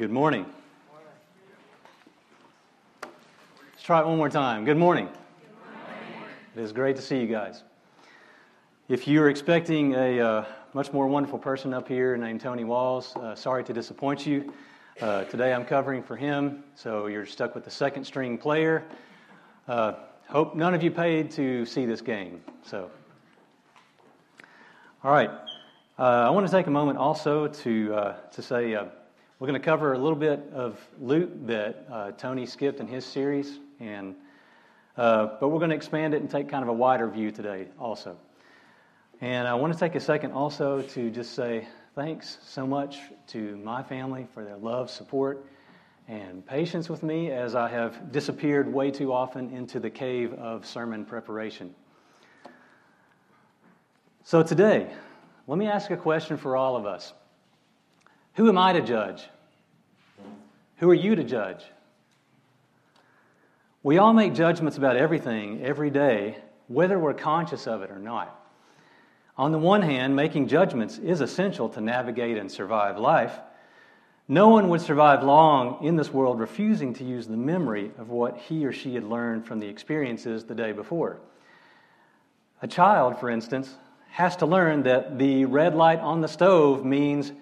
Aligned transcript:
Good 0.00 0.10
morning. 0.10 0.46
Let's 3.02 3.82
try 3.82 4.00
it 4.00 4.06
one 4.06 4.16
more 4.16 4.30
time. 4.30 4.64
Good 4.64 4.78
morning. 4.78 5.10
It 6.56 6.62
is 6.62 6.72
great 6.72 6.96
to 6.96 7.02
see 7.02 7.20
you 7.20 7.26
guys. 7.26 7.64
If 8.88 9.06
you're 9.06 9.28
expecting 9.28 9.92
a 9.92 10.18
uh, 10.18 10.44
much 10.72 10.94
more 10.94 11.06
wonderful 11.06 11.38
person 11.38 11.74
up 11.74 11.86
here 11.86 12.16
named 12.16 12.40
Tony 12.40 12.64
Walls, 12.64 13.14
uh, 13.16 13.34
sorry 13.34 13.62
to 13.62 13.74
disappoint 13.74 14.24
you. 14.24 14.54
Uh, 15.02 15.24
today 15.24 15.52
I'm 15.52 15.66
covering 15.66 16.02
for 16.02 16.16
him, 16.16 16.64
so 16.74 17.06
you're 17.06 17.26
stuck 17.26 17.54
with 17.54 17.64
the 17.64 17.70
second 17.70 18.04
string 18.06 18.38
player. 18.38 18.82
Uh, 19.68 19.92
hope 20.28 20.54
none 20.54 20.72
of 20.72 20.82
you 20.82 20.90
paid 20.90 21.30
to 21.32 21.66
see 21.66 21.84
this 21.84 22.00
game. 22.00 22.40
So, 22.62 22.90
all 25.04 25.12
right. 25.12 25.30
Uh, 25.98 26.02
I 26.26 26.30
want 26.30 26.46
to 26.46 26.50
take 26.50 26.68
a 26.68 26.70
moment 26.70 26.96
also 26.96 27.48
to 27.48 27.94
uh, 27.94 28.12
to 28.30 28.40
say 28.40 28.74
we're 29.40 29.46
going 29.46 29.58
to 29.58 29.64
cover 29.64 29.94
a 29.94 29.98
little 29.98 30.18
bit 30.18 30.50
of 30.52 30.78
Luke 31.00 31.30
that 31.46 31.86
uh, 31.90 32.10
Tony 32.10 32.44
skipped 32.44 32.78
in 32.78 32.86
his 32.86 33.06
series, 33.06 33.58
and 33.80 34.14
uh, 34.98 35.38
but 35.40 35.48
we're 35.48 35.58
going 35.58 35.70
to 35.70 35.76
expand 35.76 36.12
it 36.12 36.20
and 36.20 36.30
take 36.30 36.46
kind 36.46 36.62
of 36.62 36.68
a 36.68 36.72
wider 36.74 37.08
view 37.08 37.30
today 37.30 37.68
also. 37.78 38.18
And 39.22 39.48
I 39.48 39.54
want 39.54 39.72
to 39.72 39.78
take 39.78 39.94
a 39.94 40.00
second 40.00 40.32
also 40.32 40.82
to 40.82 41.10
just 41.10 41.34
say 41.34 41.66
thanks 41.94 42.36
so 42.42 42.66
much 42.66 42.98
to 43.28 43.56
my 43.56 43.82
family 43.82 44.26
for 44.34 44.44
their 44.44 44.58
love, 44.58 44.90
support, 44.90 45.46
and 46.06 46.44
patience 46.44 46.90
with 46.90 47.02
me 47.02 47.30
as 47.30 47.54
I 47.54 47.70
have 47.70 48.12
disappeared 48.12 48.70
way 48.70 48.90
too 48.90 49.10
often 49.10 49.48
into 49.56 49.80
the 49.80 49.90
cave 49.90 50.34
of 50.34 50.66
sermon 50.66 51.06
preparation. 51.06 51.74
So 54.22 54.42
today, 54.42 54.92
let 55.46 55.56
me 55.56 55.66
ask 55.66 55.90
a 55.90 55.96
question 55.96 56.36
for 56.36 56.56
all 56.56 56.76
of 56.76 56.84
us. 56.84 57.14
Who 58.34 58.48
am 58.48 58.58
I 58.58 58.72
to 58.72 58.80
judge? 58.80 59.28
Who 60.80 60.88
are 60.88 60.94
you 60.94 61.14
to 61.14 61.24
judge? 61.24 61.62
We 63.82 63.98
all 63.98 64.14
make 64.14 64.32
judgments 64.32 64.78
about 64.78 64.96
everything 64.96 65.62
every 65.62 65.90
day, 65.90 66.38
whether 66.68 66.98
we're 66.98 67.12
conscious 67.12 67.66
of 67.66 67.82
it 67.82 67.90
or 67.90 67.98
not. 67.98 68.34
On 69.36 69.52
the 69.52 69.58
one 69.58 69.82
hand, 69.82 70.16
making 70.16 70.48
judgments 70.48 70.96
is 70.96 71.20
essential 71.20 71.68
to 71.70 71.82
navigate 71.82 72.38
and 72.38 72.50
survive 72.50 72.98
life. 72.98 73.38
No 74.26 74.48
one 74.48 74.70
would 74.70 74.80
survive 74.80 75.22
long 75.22 75.84
in 75.84 75.96
this 75.96 76.14
world 76.14 76.40
refusing 76.40 76.94
to 76.94 77.04
use 77.04 77.26
the 77.26 77.36
memory 77.36 77.90
of 77.98 78.08
what 78.08 78.38
he 78.38 78.64
or 78.64 78.72
she 78.72 78.94
had 78.94 79.04
learned 79.04 79.44
from 79.44 79.60
the 79.60 79.68
experiences 79.68 80.44
the 80.44 80.54
day 80.54 80.72
before. 80.72 81.20
A 82.62 82.66
child, 82.66 83.20
for 83.20 83.28
instance, 83.28 83.74
has 84.12 84.34
to 84.36 84.46
learn 84.46 84.84
that 84.84 85.18
the 85.18 85.44
red 85.44 85.74
light 85.74 86.00
on 86.00 86.22
the 86.22 86.28
stove 86.28 86.86
means 86.86 87.32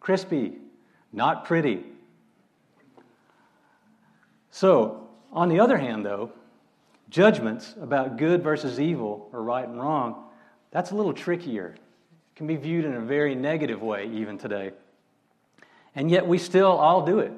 crispy, 0.00 0.58
not 1.12 1.44
pretty. 1.44 1.84
So, 4.50 5.08
on 5.32 5.48
the 5.48 5.60
other 5.60 5.78
hand, 5.78 6.04
though, 6.04 6.32
judgments 7.10 7.74
about 7.80 8.16
good 8.16 8.42
versus 8.42 8.80
evil 8.80 9.28
or 9.32 9.42
right 9.42 9.66
and 9.66 9.80
wrong, 9.80 10.24
that's 10.70 10.90
a 10.90 10.94
little 10.94 11.12
trickier. 11.12 11.74
It 11.74 12.36
can 12.36 12.46
be 12.46 12.56
viewed 12.56 12.84
in 12.84 12.94
a 12.94 13.00
very 13.00 13.34
negative 13.34 13.82
way 13.82 14.08
even 14.12 14.38
today. 14.38 14.72
And 15.94 16.10
yet 16.10 16.26
we 16.26 16.38
still 16.38 16.72
all 16.72 17.04
do 17.04 17.18
it. 17.18 17.32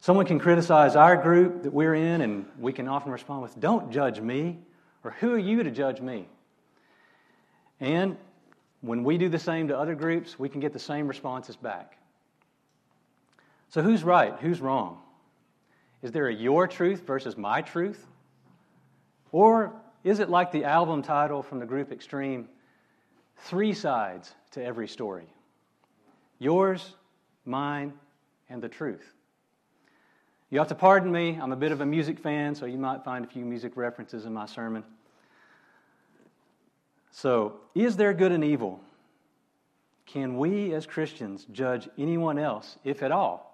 Someone 0.00 0.24
can 0.24 0.38
criticize 0.38 0.96
our 0.96 1.16
group 1.16 1.64
that 1.64 1.72
we're 1.72 1.94
in, 1.94 2.22
and 2.22 2.46
we 2.58 2.72
can 2.72 2.88
often 2.88 3.12
respond 3.12 3.42
with, 3.42 3.58
Don't 3.60 3.92
judge 3.92 4.20
me, 4.20 4.58
or 5.04 5.10
Who 5.20 5.34
are 5.34 5.38
you 5.38 5.62
to 5.62 5.70
judge 5.70 6.00
me? 6.00 6.26
And 7.80 8.16
when 8.80 9.04
we 9.04 9.18
do 9.18 9.28
the 9.28 9.38
same 9.38 9.68
to 9.68 9.78
other 9.78 9.94
groups, 9.94 10.38
we 10.38 10.48
can 10.48 10.60
get 10.60 10.72
the 10.72 10.78
same 10.78 11.06
responses 11.06 11.56
back. 11.56 11.98
So, 13.68 13.82
who's 13.82 14.02
right? 14.02 14.34
Who's 14.40 14.60
wrong? 14.60 14.98
Is 16.02 16.12
there 16.12 16.28
a 16.28 16.34
your 16.34 16.66
truth 16.66 17.02
versus 17.06 17.36
my 17.36 17.62
truth? 17.62 18.06
Or 19.32 19.72
is 20.02 20.18
it 20.18 20.30
like 20.30 20.50
the 20.50 20.64
album 20.64 21.02
title 21.02 21.42
from 21.42 21.58
the 21.58 21.66
group 21.66 21.92
Extreme, 21.92 22.48
Three 23.36 23.72
Sides 23.72 24.34
to 24.52 24.64
Every 24.64 24.88
Story? 24.88 25.26
Yours, 26.38 26.94
mine, 27.44 27.92
and 28.48 28.62
the 28.62 28.68
truth. 28.68 29.14
You 30.48 30.58
have 30.58 30.68
to 30.68 30.74
pardon 30.74 31.12
me, 31.12 31.38
I'm 31.40 31.52
a 31.52 31.56
bit 31.56 31.70
of 31.70 31.80
a 31.80 31.86
music 31.86 32.18
fan, 32.18 32.54
so 32.54 32.66
you 32.66 32.78
might 32.78 33.04
find 33.04 33.24
a 33.24 33.28
few 33.28 33.44
music 33.44 33.76
references 33.76 34.24
in 34.24 34.32
my 34.32 34.46
sermon. 34.46 34.82
So, 37.12 37.60
is 37.74 37.96
there 37.96 38.12
good 38.12 38.32
and 38.32 38.42
evil? 38.42 38.80
Can 40.06 40.38
we 40.38 40.74
as 40.74 40.86
Christians 40.86 41.46
judge 41.52 41.88
anyone 41.98 42.38
else, 42.38 42.78
if 42.84 43.02
at 43.02 43.12
all? 43.12 43.49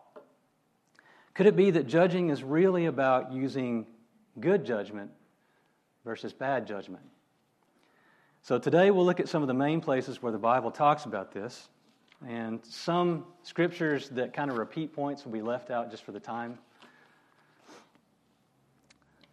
Could 1.36 1.44
it 1.44 1.54
be 1.54 1.70
that 1.72 1.86
judging 1.86 2.30
is 2.30 2.42
really 2.42 2.86
about 2.86 3.30
using 3.30 3.86
good 4.41 4.64
judgment 4.64 5.10
versus 6.02 6.32
bad 6.32 6.66
judgment? 6.66 7.04
So 8.41 8.58
today 8.58 8.91
we'll 8.91 9.04
look 9.04 9.20
at 9.20 9.28
some 9.28 9.42
of 9.42 9.48
the 9.48 9.52
main 9.52 9.82
places 9.82 10.22
where 10.22 10.32
the 10.32 10.38
Bible 10.38 10.70
talks 10.70 11.04
about 11.04 11.32
this, 11.32 11.69
and 12.26 12.64
some 12.64 13.26
scriptures 13.42 14.08
that 14.10 14.32
kind 14.32 14.50
of 14.50 14.56
repeat 14.56 14.94
points 14.94 15.26
will 15.26 15.32
be 15.32 15.42
left 15.42 15.70
out 15.70 15.91
just 15.91 16.04
for 16.04 16.12
the 16.12 16.20
time. 16.20 16.58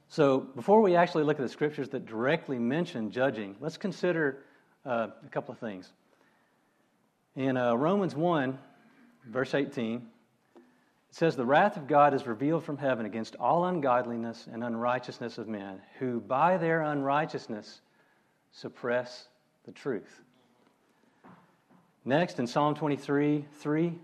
So, 0.10 0.42
before 0.42 0.82
we 0.82 0.98
actually 0.98 1.24
look 1.24 1.40
at 1.40 1.44
the 1.44 1.50
scriptures 1.50 1.88
that 1.90 2.06
directly 2.06 2.60
mention 2.60 3.12
judging, 3.12 3.56
let's 3.62 3.78
consider 3.78 4.44
uh, 4.86 5.08
a 5.26 5.30
couple 5.30 5.54
of 5.54 5.60
things. 5.60 5.94
In 7.38 7.56
uh, 7.56 7.76
Romans 7.76 8.14
1, 8.14 8.60
verse 9.26 9.54
18, 9.54 10.06
it 11.14 11.18
says, 11.18 11.36
The 11.36 11.46
wrath 11.46 11.78
of 11.78 11.86
God 11.86 12.16
is 12.16 12.26
revealed 12.26 12.64
from 12.64 12.80
heaven 12.80 13.06
against 13.06 13.36
all 13.36 13.66
ungodliness 13.66 14.48
and 14.52 14.64
unrighteousness 14.64 15.38
of 15.38 15.48
men, 15.48 15.80
who 16.00 16.20
by 16.20 16.58
their 16.58 16.82
unrighteousness 16.82 17.82
suppress 18.52 19.28
the 19.64 19.72
truth. 19.72 20.24
Next, 22.04 22.40
in 22.40 22.48
Psalm 22.48 22.74
23 22.74 23.46
3, 23.60 24.00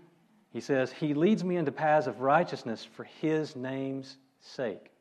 he 0.52 0.60
says, 0.60 0.92
He 0.92 1.12
leads 1.12 1.42
me 1.42 1.56
into 1.56 1.72
paths 1.72 2.06
of 2.06 2.20
righteousness 2.20 2.84
for 2.84 3.02
his 3.02 3.56
name's 3.56 4.16
sake. 4.38 4.92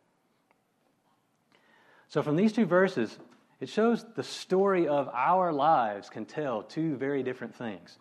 So, 2.08 2.24
from 2.24 2.36
these 2.36 2.54
two 2.54 2.66
verses, 2.66 3.20
it 3.60 3.70
shows 3.70 4.04
the 4.16 4.24
story 4.24 4.88
of 4.88 5.10
our 5.10 5.54
lives 5.54 6.10
can 6.10 6.26
tell 6.26 6.64
two 6.64 6.96
very 6.96 7.22
different 7.22 7.54
things. 7.54 8.00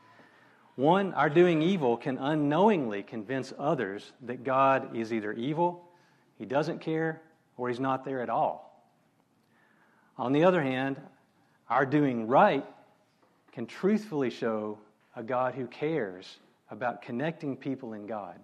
One, 0.78 1.12
our 1.15 1.28
doing 1.28 1.61
evil 1.61 1.97
can 1.97 2.19
unknowingly 2.19 3.03
convince 3.03 3.53
others 3.59 4.12
that 4.22 4.44
God 4.44 4.94
is 4.97 5.12
either 5.12 5.33
evil, 5.33 5.83
He 6.39 6.44
doesn't 6.44 6.81
care, 6.81 7.21
or 7.56 7.69
He's 7.69 7.81
not 7.81 8.05
there 8.05 8.22
at 8.22 8.31
all. 8.31 8.81
On 10.16 10.33
the 10.33 10.44
other 10.44 10.62
hand, 10.62 10.97
our 11.69 11.84
doing 11.84 12.28
right 12.28 12.65
can 13.50 13.66
truthfully 13.66 14.31
show 14.31 14.78
a 15.16 15.22
God 15.25 15.56
who 15.56 15.66
cares 15.66 16.39
about 16.71 17.03
connecting 17.03 17.56
people 17.56 17.95
in 17.95 18.06
God. 18.06 18.39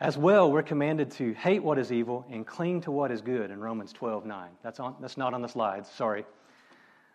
As 0.00 0.16
well, 0.16 0.50
we're 0.50 0.62
commanded 0.62 1.10
to 1.10 1.34
hate 1.34 1.62
what 1.62 1.78
is 1.78 1.92
evil 1.92 2.24
and 2.30 2.46
cling 2.46 2.80
to 2.80 2.90
what 2.90 3.10
is 3.10 3.20
good 3.20 3.50
in 3.50 3.60
Romans 3.60 3.92
12 3.92 4.24
9. 4.24 4.48
That's, 4.62 4.80
on, 4.80 4.96
that's 4.98 5.18
not 5.18 5.34
on 5.34 5.42
the 5.42 5.48
slides, 5.48 5.90
sorry. 5.90 6.24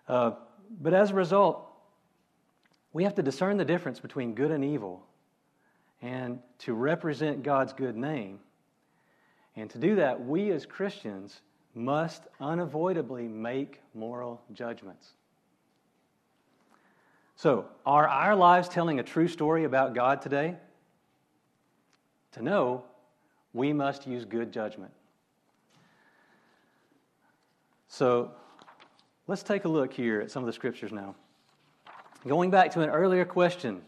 Uh, 0.08 0.34
but 0.80 0.94
as 0.94 1.10
a 1.10 1.16
result, 1.16 1.68
we 2.94 3.04
have 3.04 3.16
to 3.16 3.24
discern 3.24 3.58
the 3.58 3.66
difference 3.66 4.00
between 4.00 4.34
good 4.34 4.52
and 4.52 4.64
evil 4.64 5.04
and 6.02 6.40
to 6.60 6.74
represent 6.74 7.44
God's 7.44 7.74
good 7.74 7.96
name. 7.96 8.40
And 9.56 9.70
to 9.70 9.78
do 9.78 9.96
that, 9.96 10.26
we 10.26 10.52
as 10.52 10.66
Christians 10.66 11.42
must 11.74 12.24
unavoidably 12.40 13.28
make 13.28 13.82
moral 13.94 14.42
judgments. 14.54 15.14
So, 17.36 17.66
are 17.86 18.08
our 18.08 18.36
lives 18.36 18.70
telling 18.70 19.00
a 19.00 19.04
true 19.04 19.28
story 19.28 19.64
about 19.64 19.96
God 19.96 20.22
today? 20.22 20.58
To 22.34 22.42
know, 22.42 22.84
we 23.54 23.74
must 23.74 24.08
use 24.08 24.26
good 24.26 24.52
judgment. 24.52 24.92
So 27.88 28.32
let's 29.28 29.44
take 29.44 29.66
a 29.66 29.68
look 29.68 29.92
here 29.92 30.22
at 30.22 30.32
some 30.32 30.44
of 30.44 30.48
the 30.48 30.54
scriptures 30.54 30.94
now. 30.94 31.16
Going 32.28 32.52
back 32.52 32.72
to 32.74 32.82
an 32.82 32.90
earlier 32.90 33.26
question 33.26 33.82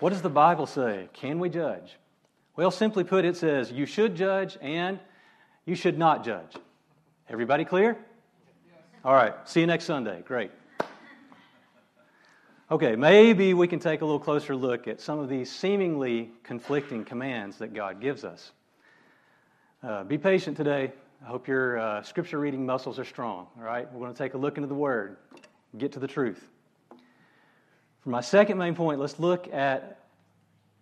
what 0.00 0.10
does 0.10 0.22
the 0.22 0.30
Bible 0.30 0.66
say? 0.66 1.08
Can 1.12 1.38
we 1.38 1.48
judge? 1.48 1.96
Well, 2.56 2.70
simply 2.70 3.04
put, 3.04 3.24
it 3.24 3.36
says 3.36 3.72
you 3.72 3.86
should 3.86 4.16
judge 4.16 4.58
and 4.60 4.98
you 5.64 5.74
should 5.74 5.98
not 5.98 6.24
judge. 6.24 6.54
Everybody 7.28 7.64
clear? 7.64 7.96
All 9.04 9.14
right, 9.14 9.34
see 9.48 9.60
you 9.60 9.66
next 9.66 9.84
Sunday. 9.84 10.22
Great. 10.26 10.50
Okay, 12.70 12.96
maybe 12.96 13.54
we 13.54 13.66
can 13.66 13.78
take 13.78 14.02
a 14.02 14.04
little 14.04 14.20
closer 14.20 14.54
look 14.54 14.88
at 14.88 15.00
some 15.00 15.18
of 15.18 15.28
these 15.28 15.50
seemingly 15.50 16.30
conflicting 16.44 17.04
commands 17.04 17.58
that 17.58 17.72
God 17.72 18.00
gives 18.00 18.24
us. 18.24 18.52
Uh, 19.82 20.04
be 20.04 20.18
patient 20.18 20.56
today. 20.56 20.92
I 21.22 21.26
hope 21.26 21.48
your 21.48 21.78
uh, 21.78 22.02
scripture 22.02 22.38
reading 22.38 22.66
muscles 22.66 22.98
are 22.98 23.04
strong. 23.04 23.46
All 23.56 23.64
right, 23.64 23.90
we're 23.92 24.00
going 24.00 24.12
to 24.12 24.18
take 24.18 24.34
a 24.34 24.38
look 24.38 24.56
into 24.56 24.68
the 24.68 24.74
Word, 24.74 25.16
get 25.76 25.92
to 25.92 25.98
the 25.98 26.06
truth. 26.06 26.48
For 28.08 28.12
my 28.12 28.22
second 28.22 28.56
main 28.56 28.74
point, 28.74 29.00
let's 29.00 29.18
look 29.18 29.52
at 29.52 29.98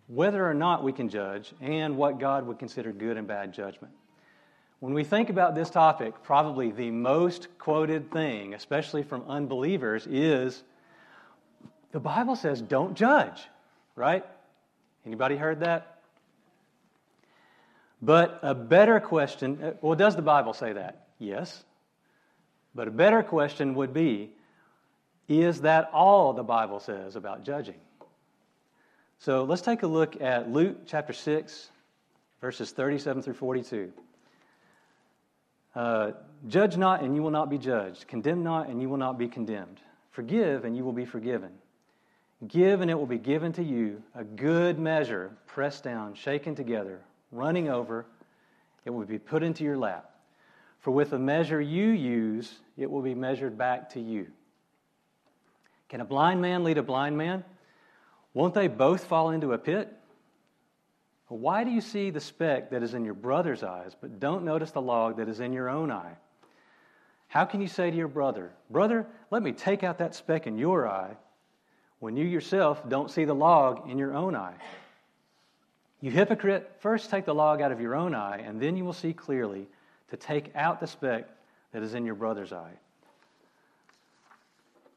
whether 0.07 0.49
or 0.49 0.53
not 0.53 0.81
we 0.81 0.93
can 0.93 1.09
judge, 1.09 1.53
and 1.59 1.97
what 1.97 2.21
God 2.21 2.47
would 2.47 2.57
consider 2.57 2.93
good 2.93 3.17
and 3.17 3.27
bad 3.27 3.53
judgment. 3.53 3.93
When 4.79 4.93
we 4.93 5.03
think 5.03 5.29
about 5.29 5.53
this 5.53 5.69
topic, 5.69 6.13
probably 6.23 6.71
the 6.71 6.89
most 6.89 7.49
quoted 7.59 8.13
thing, 8.13 8.53
especially 8.53 9.03
from 9.03 9.23
unbelievers, 9.27 10.07
is 10.09 10.63
the 11.91 11.99
Bible 11.99 12.37
says 12.37 12.61
don't 12.61 12.95
judge, 12.95 13.41
right? 13.97 14.25
Anybody 15.05 15.35
heard 15.35 15.59
that? 15.59 15.99
But 18.01 18.39
a 18.41 18.55
better 18.55 19.01
question, 19.01 19.61
uh, 19.61 19.71
well, 19.81 19.97
does 19.97 20.15
the 20.15 20.21
Bible 20.21 20.53
say 20.53 20.71
that? 20.71 21.07
Yes. 21.19 21.65
But 22.73 22.87
a 22.87 22.91
better 22.91 23.21
question 23.21 23.75
would 23.75 23.93
be 23.93 24.31
is 25.27 25.61
that 25.61 25.89
all 25.93 26.33
the 26.33 26.43
Bible 26.43 26.79
says 26.79 27.15
about 27.15 27.43
judging? 27.43 27.79
So 29.19 29.43
let's 29.43 29.61
take 29.61 29.83
a 29.83 29.87
look 29.87 30.21
at 30.21 30.49
Luke 30.51 30.77
chapter 30.85 31.13
6, 31.13 31.69
verses 32.39 32.71
37 32.71 33.23
through 33.23 33.33
42. 33.33 33.91
Uh, 35.75 36.11
Judge 36.47 36.77
not, 36.77 37.01
and 37.01 37.15
you 37.15 37.23
will 37.23 37.31
not 37.31 37.49
be 37.49 37.57
judged. 37.57 38.07
Condemn 38.07 38.43
not, 38.43 38.69
and 38.69 38.81
you 38.81 38.89
will 38.89 38.97
not 38.97 39.17
be 39.17 39.27
condemned. 39.27 39.79
Forgive, 40.11 40.65
and 40.65 40.77
you 40.77 40.83
will 40.83 40.93
be 40.93 41.05
forgiven. 41.05 41.51
Give, 42.47 42.81
and 42.81 42.91
it 42.91 42.93
will 42.93 43.07
be 43.07 43.17
given 43.17 43.51
to 43.53 43.63
you 43.63 44.03
a 44.13 44.23
good 44.23 44.77
measure, 44.77 45.31
pressed 45.47 45.83
down, 45.83 46.13
shaken 46.13 46.53
together, 46.53 47.01
running 47.31 47.69
over. 47.69 48.05
It 48.85 48.91
will 48.91 49.05
be 49.05 49.17
put 49.17 49.41
into 49.41 49.63
your 49.63 49.77
lap. 49.77 50.11
For 50.79 50.91
with 50.91 51.09
the 51.09 51.19
measure 51.19 51.59
you 51.59 51.87
use, 51.89 52.59
it 52.77 52.89
will 52.89 53.01
be 53.01 53.15
measured 53.15 53.57
back 53.57 53.89
to 53.91 53.99
you. 53.99 54.27
Can 55.89 56.01
a 56.01 56.05
blind 56.05 56.41
man 56.41 56.63
lead 56.63 56.77
a 56.77 56.83
blind 56.83 57.17
man? 57.17 57.43
Won't 58.33 58.53
they 58.53 58.67
both 58.67 59.05
fall 59.05 59.31
into 59.31 59.53
a 59.53 59.57
pit? 59.57 59.91
Why 61.27 61.63
do 61.63 61.71
you 61.71 61.81
see 61.81 62.09
the 62.09 62.19
speck 62.19 62.69
that 62.71 62.83
is 62.83 62.93
in 62.93 63.03
your 63.03 63.13
brother's 63.13 63.63
eyes, 63.63 63.95
but 63.99 64.19
don't 64.19 64.45
notice 64.45 64.71
the 64.71 64.81
log 64.81 65.17
that 65.17 65.27
is 65.27 65.39
in 65.39 65.51
your 65.51 65.69
own 65.69 65.91
eye? 65.91 66.13
How 67.27 67.43
can 67.43 67.59
you 67.59 67.67
say 67.67 67.91
to 67.91 67.97
your 67.97 68.07
brother, 68.07 68.51
Brother, 68.69 69.05
let 69.31 69.43
me 69.43 69.51
take 69.51 69.83
out 69.83 69.97
that 69.97 70.15
speck 70.15 70.47
in 70.47 70.57
your 70.57 70.87
eye, 70.87 71.17
when 71.99 72.15
you 72.15 72.25
yourself 72.25 72.87
don't 72.87 73.11
see 73.11 73.25
the 73.25 73.35
log 73.35 73.89
in 73.89 73.97
your 73.97 74.15
own 74.15 74.35
eye? 74.35 74.55
You 75.99 76.11
hypocrite, 76.11 76.71
first 76.79 77.09
take 77.09 77.25
the 77.25 77.35
log 77.35 77.59
out 77.59 77.71
of 77.71 77.81
your 77.81 77.95
own 77.95 78.13
eye, 78.13 78.37
and 78.37 78.61
then 78.61 78.77
you 78.77 78.85
will 78.85 78.93
see 78.93 79.13
clearly 79.13 79.67
to 80.09 80.15
take 80.15 80.55
out 80.55 80.79
the 80.79 80.87
speck 80.87 81.27
that 81.73 81.83
is 81.83 81.93
in 81.93 82.05
your 82.05 82.15
brother's 82.15 82.53
eye. 82.53 82.73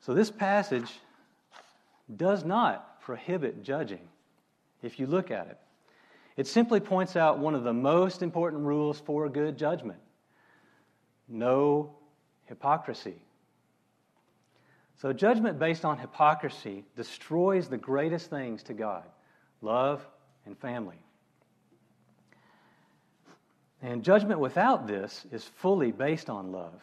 So, 0.00 0.14
this 0.14 0.30
passage 0.30 0.90
does 2.16 2.44
not 2.44 3.00
prohibit 3.00 3.62
judging 3.62 4.08
if 4.82 4.98
you 4.98 5.06
look 5.06 5.30
at 5.30 5.46
it. 5.48 5.58
It 6.36 6.46
simply 6.46 6.80
points 6.80 7.16
out 7.16 7.38
one 7.38 7.54
of 7.54 7.64
the 7.64 7.72
most 7.72 8.22
important 8.22 8.62
rules 8.62 8.98
for 8.98 9.28
good 9.28 9.58
judgment 9.58 10.00
no 11.30 11.94
hypocrisy. 12.46 13.14
So, 14.96 15.12
judgment 15.12 15.58
based 15.58 15.84
on 15.84 15.96
hypocrisy 15.96 16.84
destroys 16.96 17.68
the 17.68 17.78
greatest 17.78 18.28
things 18.28 18.62
to 18.64 18.74
God 18.74 19.04
love 19.62 20.06
and 20.44 20.58
family. 20.58 20.98
And 23.82 24.02
judgment 24.02 24.40
without 24.40 24.86
this 24.86 25.24
is 25.32 25.44
fully 25.44 25.92
based 25.92 26.28
on 26.28 26.52
love. 26.52 26.82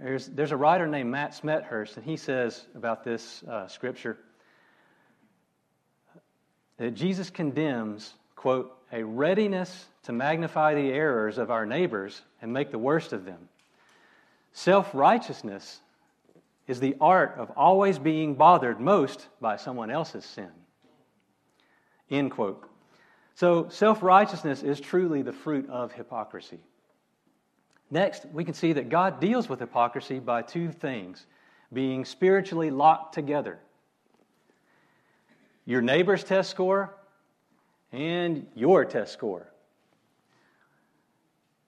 There's, 0.00 0.28
there's 0.28 0.52
a 0.52 0.56
writer 0.56 0.86
named 0.86 1.10
Matt 1.10 1.32
Smethurst, 1.32 1.96
and 1.96 2.04
he 2.04 2.16
says 2.16 2.66
about 2.74 3.04
this 3.04 3.42
uh, 3.42 3.68
scripture 3.68 4.16
that 6.78 6.92
Jesus 6.92 7.28
condemns, 7.28 8.14
quote, 8.34 8.74
a 8.92 9.04
readiness 9.04 9.86
to 10.04 10.12
magnify 10.12 10.74
the 10.74 10.90
errors 10.90 11.36
of 11.36 11.50
our 11.50 11.66
neighbors 11.66 12.22
and 12.40 12.50
make 12.50 12.70
the 12.70 12.78
worst 12.78 13.12
of 13.12 13.26
them. 13.26 13.50
Self 14.52 14.94
righteousness 14.94 15.80
is 16.66 16.80
the 16.80 16.96
art 16.98 17.34
of 17.36 17.50
always 17.54 17.98
being 17.98 18.34
bothered 18.34 18.80
most 18.80 19.28
by 19.40 19.56
someone 19.56 19.90
else's 19.90 20.24
sin. 20.24 20.50
End 22.10 22.30
quote. 22.30 22.66
So, 23.34 23.68
self 23.68 24.02
righteousness 24.02 24.62
is 24.62 24.80
truly 24.80 25.20
the 25.20 25.32
fruit 25.32 25.68
of 25.68 25.92
hypocrisy. 25.92 26.60
Next, 27.90 28.24
we 28.32 28.44
can 28.44 28.54
see 28.54 28.72
that 28.74 28.88
God 28.88 29.20
deals 29.20 29.48
with 29.48 29.60
hypocrisy 29.60 30.20
by 30.20 30.42
two 30.42 30.70
things 30.70 31.26
being 31.72 32.04
spiritually 32.04 32.70
locked 32.70 33.14
together 33.14 33.58
your 35.66 35.82
neighbor's 35.82 36.24
test 36.24 36.50
score 36.50 36.96
and 37.92 38.46
your 38.56 38.84
test 38.84 39.12
score. 39.12 39.46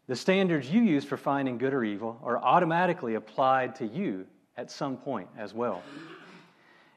The 0.08 0.16
standards 0.16 0.68
you 0.68 0.82
use 0.82 1.04
for 1.04 1.16
finding 1.16 1.56
good 1.56 1.72
or 1.72 1.84
evil 1.84 2.18
are 2.24 2.36
automatically 2.36 3.14
applied 3.14 3.76
to 3.76 3.86
you 3.86 4.26
at 4.56 4.72
some 4.72 4.96
point 4.96 5.28
as 5.38 5.54
well. 5.54 5.82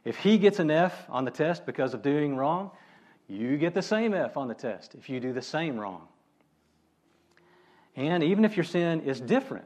If 0.04 0.18
he 0.18 0.38
gets 0.39 0.60
an 0.60 0.71
F 0.71 1.06
on 1.10 1.25
the 1.25 1.31
test 1.31 1.66
because 1.66 1.94
of 1.94 2.01
doing 2.01 2.36
wrong, 2.36 2.71
you 3.28 3.57
get 3.57 3.74
the 3.74 3.81
same 3.81 4.13
F 4.13 4.38
on 4.38 4.48
the 4.48 4.56
test 4.56 4.95
if 4.95 5.10
you 5.10 5.19
do 5.19 5.31
the 5.31 5.42
same 5.42 5.78
wrong. 5.78 6.07
And 7.95 8.24
even 8.24 8.45
if 8.45 8.57
your 8.57 8.63
sin 8.63 9.01
is 9.01 9.21
different, 9.21 9.65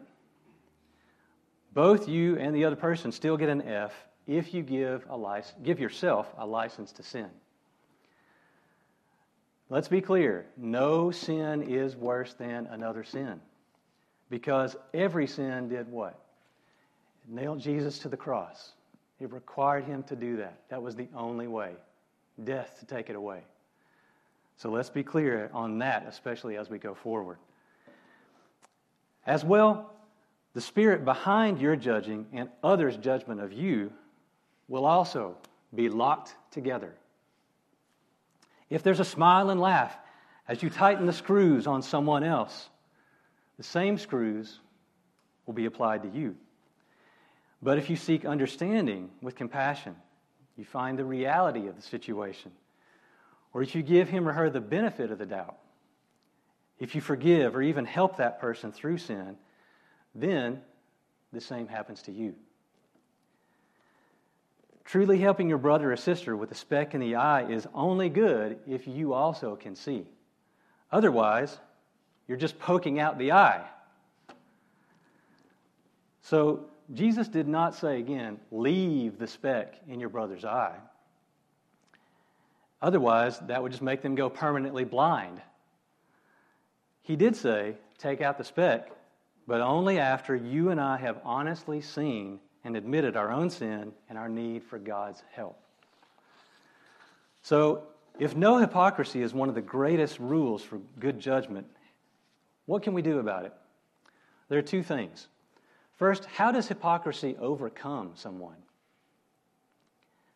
both 1.74 2.08
you 2.08 2.38
and 2.38 2.56
the 2.56 2.66
other 2.66 2.76
person 2.76 3.12
still 3.12 3.38
get 3.38 3.50
an 3.50 3.62
F 3.62 3.94
if 4.28 4.54
you 4.54 4.62
give, 4.62 5.06
a 5.10 5.18
license, 5.18 5.58
give 5.64 5.80
yourself 5.80 6.32
a 6.38 6.46
license 6.46 6.92
to 6.94 7.04
sin. 7.04 7.30
Let's 9.70 9.88
be 9.88 10.02
clear 10.02 10.46
no 10.58 11.12
sin 11.12 11.64
is 11.64 11.96
worse 11.96 12.34
than 12.34 12.68
another 12.68 13.04
sin. 13.04 13.40
Because 14.30 14.76
every 14.94 15.26
sin 15.26 15.70
did 15.70 15.92
what? 15.92 16.20
It 17.24 17.34
nailed 17.34 17.60
Jesus 17.60 18.00
to 18.00 18.10
the 18.10 18.18
cross. 18.18 18.74
It 19.20 19.32
required 19.32 19.86
him 19.86 20.04
to 20.04 20.16
do 20.16 20.38
that. 20.38 20.60
That 20.70 20.82
was 20.82 20.96
the 20.96 21.08
only 21.16 21.48
way 21.48 21.74
death 22.44 22.78
to 22.80 22.86
take 22.86 23.10
it 23.10 23.16
away. 23.16 23.42
So 24.58 24.70
let's 24.70 24.90
be 24.90 25.04
clear 25.04 25.50
on 25.54 25.80
that, 25.80 26.06
especially 26.08 26.58
as 26.58 26.70
we 26.70 26.78
go 26.78 26.94
forward. 26.94 27.38
As 29.30 29.46
well, 29.46 29.92
the 30.56 30.60
spirit 30.60 31.06
behind 31.06 31.62
your 31.62 31.76
judging 31.76 32.26
and 32.34 32.50
others' 32.64 32.98
judgment 32.98 33.40
of 33.40 33.54
you 33.54 33.94
will 34.68 34.88
also 34.88 35.38
be 35.76 35.88
locked 35.88 36.36
together. 36.50 36.96
If 38.72 38.82
there's 38.82 39.00
a 39.00 39.06
smile 39.06 39.52
and 39.52 39.62
laugh 39.62 39.96
as 40.48 40.64
you 40.64 40.72
tighten 40.72 41.06
the 41.06 41.14
screws 41.14 41.68
on 41.68 41.84
someone 41.84 42.24
else, 42.24 42.72
the 43.58 43.64
same 43.64 44.00
screws 44.00 44.62
will 45.46 45.54
be 45.54 45.66
applied 45.66 46.02
to 46.02 46.10
you. 46.10 46.36
But 47.62 47.78
if 47.78 47.88
you 47.88 47.98
seek 47.98 48.26
understanding 48.26 49.12
with 49.22 49.36
compassion, 49.36 49.96
you 50.58 50.66
find 50.66 50.98
the 50.98 51.06
reality 51.06 51.68
of 51.68 51.76
the 51.76 51.84
situation, 51.84 52.52
or 53.54 53.62
if 53.62 53.76
you 53.76 53.84
give 53.84 54.10
him 54.10 54.28
or 54.28 54.34
her 54.34 54.50
the 54.50 54.60
benefit 54.60 55.12
of 55.12 55.20
the 55.20 55.28
doubt, 55.28 55.60
if 56.80 56.96
you 56.96 57.02
forgive 57.02 57.56
or 57.56 57.62
even 57.62 57.86
help 57.86 58.18
that 58.18 58.40
person 58.40 58.72
through 58.72 58.98
sin, 58.98 59.38
then 60.16 60.62
the 61.34 61.42
same 61.42 61.68
happens 61.68 62.02
to 62.04 62.12
you. 62.12 62.36
Truly 64.86 65.20
helping 65.20 65.48
your 65.48 65.60
brother 65.60 65.92
or 65.92 65.98
sister 65.98 66.36
with 66.36 66.52
a 66.52 66.56
speck 66.56 66.96
in 66.96 67.02
the 67.02 67.16
eye 67.16 67.44
is 67.44 67.68
only 67.76 68.10
good 68.10 68.58
if 68.68 68.88
you 68.88 69.14
also 69.14 69.56
can 69.56 69.76
see. 69.76 70.08
Otherwise, 70.92 71.60
you're 72.28 72.38
just 72.38 72.58
poking 72.58 73.00
out 73.00 73.20
the 73.20 73.32
eye. 73.32 73.66
So, 76.24 76.66
Jesus 76.92 77.28
did 77.28 77.48
not 77.48 77.76
say 77.76 78.00
again, 78.00 78.40
leave 78.52 79.20
the 79.20 79.28
speck 79.28 79.76
in 79.88 80.00
your 80.00 80.10
brother's 80.10 80.44
eye. 80.44 80.76
Otherwise, 82.82 83.38
that 83.42 83.62
would 83.62 83.72
just 83.72 83.84
make 83.84 84.02
them 84.02 84.16
go 84.16 84.28
permanently 84.28 84.86
blind. 84.86 85.40
He 87.10 87.16
did 87.16 87.36
say, 87.36 87.74
Take 87.98 88.22
out 88.22 88.38
the 88.38 88.44
speck, 88.44 88.92
but 89.48 89.62
only 89.62 89.98
after 89.98 90.36
you 90.36 90.70
and 90.70 90.80
I 90.80 90.96
have 90.98 91.20
honestly 91.26 91.82
seen 91.82 92.40
and 92.64 92.78
admitted 92.78 93.18
our 93.18 93.32
own 93.32 93.50
sin 93.50 93.94
and 94.10 94.16
our 94.16 94.30
need 94.30 94.64
for 94.64 94.78
God's 94.78 95.24
help. 95.32 95.60
So, 97.42 97.82
if 98.20 98.36
no 98.36 98.60
hypocrisy 98.60 99.24
is 99.24 99.34
one 99.34 99.50
of 99.50 99.56
the 99.56 99.62
greatest 99.62 100.20
rules 100.20 100.62
for 100.62 100.78
good 101.00 101.20
judgment, 101.20 101.66
what 102.68 102.84
can 102.84 102.94
we 102.94 103.02
do 103.02 103.18
about 103.18 103.46
it? 103.46 103.54
There 104.48 104.60
are 104.60 104.62
two 104.62 104.84
things. 104.84 105.30
First, 105.96 106.26
how 106.26 106.52
does 106.52 106.68
hypocrisy 106.68 107.36
overcome 107.40 108.12
someone? 108.14 108.58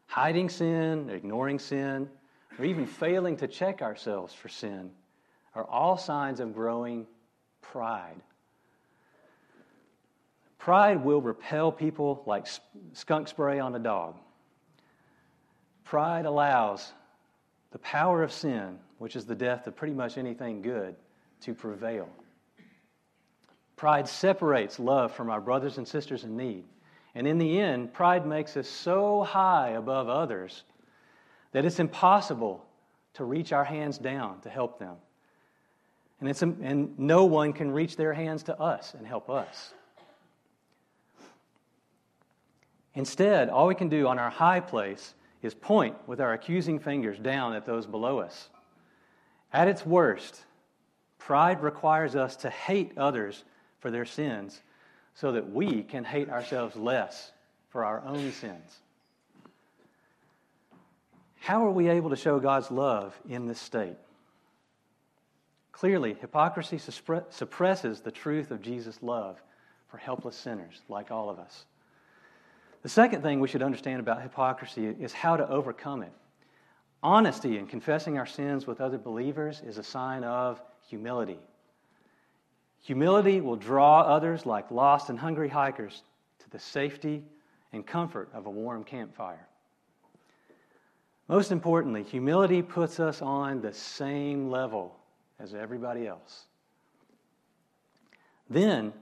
Hiding 0.07 0.49
sin, 0.49 1.11
ignoring 1.11 1.59
sin, 1.59 2.09
or 2.57 2.65
even 2.65 2.87
failing 2.87 3.37
to 3.37 3.47
check 3.47 3.83
ourselves 3.83 4.33
for 4.33 4.49
sin 4.49 4.89
are 5.55 5.65
all 5.65 5.97
signs 5.97 6.39
of 6.39 6.53
growing 6.53 7.05
pride. 7.61 8.21
Pride 10.57 11.03
will 11.03 11.21
repel 11.21 11.71
people 11.71 12.23
like 12.25 12.47
skunk 12.93 13.27
spray 13.27 13.59
on 13.59 13.75
a 13.75 13.79
dog. 13.79 14.15
Pride 15.83 16.25
allows 16.25 16.93
the 17.71 17.79
power 17.79 18.23
of 18.23 18.31
sin, 18.31 18.79
which 18.97 19.15
is 19.15 19.25
the 19.25 19.35
death 19.35 19.67
of 19.67 19.75
pretty 19.75 19.93
much 19.93 20.17
anything 20.17 20.61
good, 20.61 20.95
to 21.41 21.53
prevail. 21.53 22.07
Pride 23.75 24.07
separates 24.07 24.79
love 24.79 25.13
from 25.13 25.29
our 25.29 25.41
brothers 25.41 25.77
and 25.77 25.87
sisters 25.87 26.23
in 26.23 26.37
need. 26.37 26.63
And 27.15 27.27
in 27.27 27.37
the 27.37 27.59
end, 27.59 27.93
pride 27.93 28.25
makes 28.25 28.55
us 28.55 28.67
so 28.67 29.23
high 29.23 29.71
above 29.71 30.07
others 30.07 30.63
that 31.51 31.65
it's 31.65 31.79
impossible 31.79 32.65
to 33.15 33.25
reach 33.25 33.51
our 33.51 33.65
hands 33.65 33.97
down 33.97 34.39
to 34.41 34.49
help 34.49 34.79
them. 34.79 34.95
And, 36.23 36.29
it's, 36.29 36.41
and 36.41 36.97
no 36.97 37.25
one 37.25 37.51
can 37.51 37.69
reach 37.69 37.97
their 37.97 38.13
hands 38.13 38.43
to 38.43 38.57
us 38.57 38.93
and 38.93 39.05
help 39.05 39.29
us. 39.29 39.73
Instead, 42.93 43.49
all 43.49 43.67
we 43.67 43.75
can 43.75 43.89
do 43.89 44.07
on 44.07 44.17
our 44.17 44.29
high 44.29 44.61
place 44.61 45.15
is 45.41 45.53
point 45.53 45.97
with 46.07 46.21
our 46.21 46.31
accusing 46.31 46.79
fingers 46.79 47.19
down 47.19 47.51
at 47.51 47.65
those 47.65 47.85
below 47.85 48.19
us. 48.19 48.47
At 49.51 49.67
its 49.67 49.85
worst, 49.85 50.45
pride 51.17 51.61
requires 51.61 52.15
us 52.15 52.37
to 52.37 52.49
hate 52.49 52.97
others 52.97 53.43
for 53.79 53.91
their 53.91 54.05
sins 54.05 54.61
so 55.15 55.33
that 55.33 55.51
we 55.51 55.83
can 55.83 56.05
hate 56.05 56.29
ourselves 56.29 56.77
less 56.77 57.33
for 57.67 57.83
our 57.83 58.01
own 58.05 58.31
sins. 58.31 58.79
How 61.41 61.65
are 61.65 61.71
we 61.71 61.89
able 61.89 62.11
to 62.11 62.15
show 62.15 62.39
God's 62.39 62.71
love 62.71 63.13
in 63.27 63.45
this 63.45 63.59
state? 63.59 63.97
Clearly, 65.73 66.15
hypocrisy 66.21 66.77
suppresses 66.77 67.99
the 67.99 68.11
truth 68.11 68.51
of 68.51 68.61
Jesus' 68.61 69.01
love 69.01 69.41
for 69.89 69.97
helpless 69.97 70.35
sinners 70.35 70.81
like 70.87 71.11
all 71.11 71.29
of 71.29 71.39
us. 71.39 71.65
The 72.83 72.89
second 72.89 73.21
thing 73.21 73.39
we 73.39 73.47
should 73.47 73.63
understand 73.63 73.99
about 73.99 74.21
hypocrisy 74.21 74.85
is 74.87 75.11
how 75.13 75.35
to 75.35 75.49
overcome 75.49 76.03
it. 76.03 76.13
Honesty 77.01 77.57
in 77.57 77.67
confessing 77.67 78.17
our 78.17 78.25
sins 78.25 78.65
with 78.65 78.79
other 78.79 78.97
believers 78.97 79.61
is 79.65 79.77
a 79.77 79.83
sign 79.83 80.23
of 80.23 80.61
humility. 80.87 81.39
Humility 82.83 83.41
will 83.41 83.55
draw 83.55 84.01
others 84.01 84.45
like 84.45 84.69
lost 84.69 85.09
and 85.09 85.19
hungry 85.19 85.49
hikers 85.49 86.03
to 86.39 86.49
the 86.49 86.59
safety 86.59 87.23
and 87.71 87.85
comfort 87.85 88.29
of 88.33 88.45
a 88.45 88.49
warm 88.49 88.83
campfire. 88.83 89.47
Most 91.27 91.51
importantly, 91.51 92.03
humility 92.03 92.61
puts 92.61 92.99
us 92.99 93.21
on 93.21 93.61
the 93.61 93.73
same 93.73 94.49
level 94.49 94.95
as 95.43 95.53
everybody 95.53 96.07
else. 96.07 96.45
Then, 98.49 98.93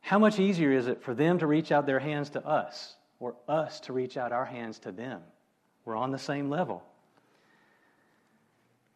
how 0.00 0.18
much 0.18 0.38
easier 0.38 0.70
is 0.70 0.86
it 0.86 1.02
for 1.02 1.14
them 1.14 1.38
to 1.38 1.46
reach 1.46 1.72
out 1.72 1.86
their 1.86 1.98
hands 1.98 2.30
to 2.30 2.46
us 2.46 2.96
or 3.18 3.34
us 3.48 3.80
to 3.80 3.92
reach 3.92 4.16
out 4.16 4.32
our 4.32 4.44
hands 4.44 4.78
to 4.80 4.92
them? 4.92 5.22
We're 5.84 5.96
on 5.96 6.10
the 6.10 6.18
same 6.18 6.50
level. 6.50 6.82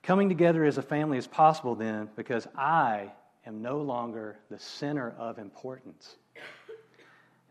Coming 0.03 0.29
together 0.29 0.65
as 0.65 0.79
a 0.79 0.83
family 0.83 1.19
is 1.19 1.27
possible 1.27 1.75
then 1.75 2.09
because 2.15 2.47
I 2.57 3.11
am 3.47 3.63
no 3.63 3.79
longer 3.81 4.39
the 4.51 4.59
center 4.59 5.15
of 5.19 5.39
importance. 5.39 6.17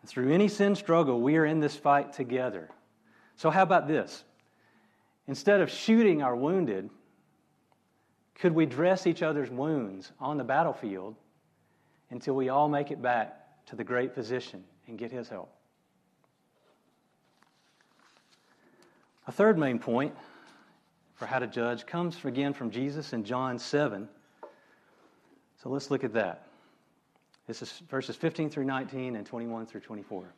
And 0.01 0.10
through 0.10 0.32
any 0.32 0.48
sin 0.48 0.75
struggle, 0.75 1.20
we 1.20 1.36
are 1.38 1.46
in 1.46 1.60
this 1.60 1.75
fight 1.75 2.13
together. 2.13 2.70
So, 3.38 3.50
how 3.50 3.63
about 3.63 3.88
this? 3.88 4.24
Instead 5.27 5.62
of 5.62 5.70
shooting 5.72 6.22
our 6.22 6.36
wounded, 6.36 6.89
could 8.36 8.54
we 8.54 8.65
dress 8.65 9.08
each 9.08 9.24
other's 9.24 9.50
wounds 9.50 10.12
on 10.20 10.38
the 10.38 10.44
battlefield 10.44 11.15
until 12.12 12.36
we 12.36 12.50
all 12.50 12.68
make 12.68 12.92
it 12.92 13.01
back 13.01 13.65
to 13.68 13.75
the 13.75 13.84
great 13.84 14.13
physician 14.13 14.63
and 14.88 14.98
get 14.98 15.12
his 15.12 15.30
help? 15.30 15.51
A 19.27 19.32
third 19.32 19.58
main 19.58 19.80
point 19.80 20.13
for 21.15 21.25
how 21.25 21.39
to 21.39 21.48
judge 21.48 21.86
comes 21.86 22.24
again 22.25 22.54
from 22.54 22.70
Jesus 22.70 23.13
in 23.13 23.24
John 23.24 23.58
7. 23.58 24.08
So 25.63 25.70
let's 25.70 25.89
look 25.89 26.04
at 26.04 26.13
that. 26.13 26.46
This 27.48 27.62
is 27.62 27.82
verses 27.89 28.15
15 28.15 28.50
through 28.50 28.65
19 28.65 29.15
and 29.15 29.25
21 29.25 29.65
through 29.65 29.82
24. 29.82 30.34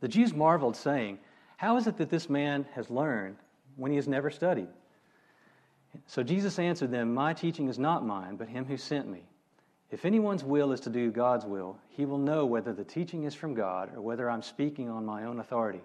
The 0.00 0.08
Jews 0.08 0.32
marveled, 0.32 0.76
saying, 0.76 1.18
How 1.56 1.76
is 1.76 1.86
it 1.86 1.96
that 1.98 2.10
this 2.10 2.28
man 2.28 2.66
has 2.74 2.90
learned 2.90 3.36
when 3.76 3.92
he 3.92 3.96
has 3.96 4.08
never 4.08 4.30
studied? 4.30 4.68
So 6.06 6.22
Jesus 6.22 6.58
answered 6.58 6.90
them, 6.90 7.14
My 7.14 7.34
teaching 7.34 7.68
is 7.68 7.78
not 7.78 8.06
mine, 8.06 8.36
but 8.36 8.48
him 8.48 8.64
who 8.64 8.76
sent 8.76 9.08
me. 9.08 9.22
If 9.90 10.06
anyone's 10.06 10.42
will 10.42 10.72
is 10.72 10.80
to 10.80 10.90
do 10.90 11.10
God's 11.10 11.44
will, 11.44 11.78
he 11.90 12.06
will 12.06 12.18
know 12.18 12.46
whether 12.46 12.72
the 12.72 12.84
teaching 12.84 13.24
is 13.24 13.34
from 13.34 13.54
God 13.54 13.94
or 13.94 14.00
whether 14.00 14.30
I'm 14.30 14.40
speaking 14.40 14.88
on 14.88 15.04
my 15.04 15.24
own 15.24 15.38
authority. 15.38 15.82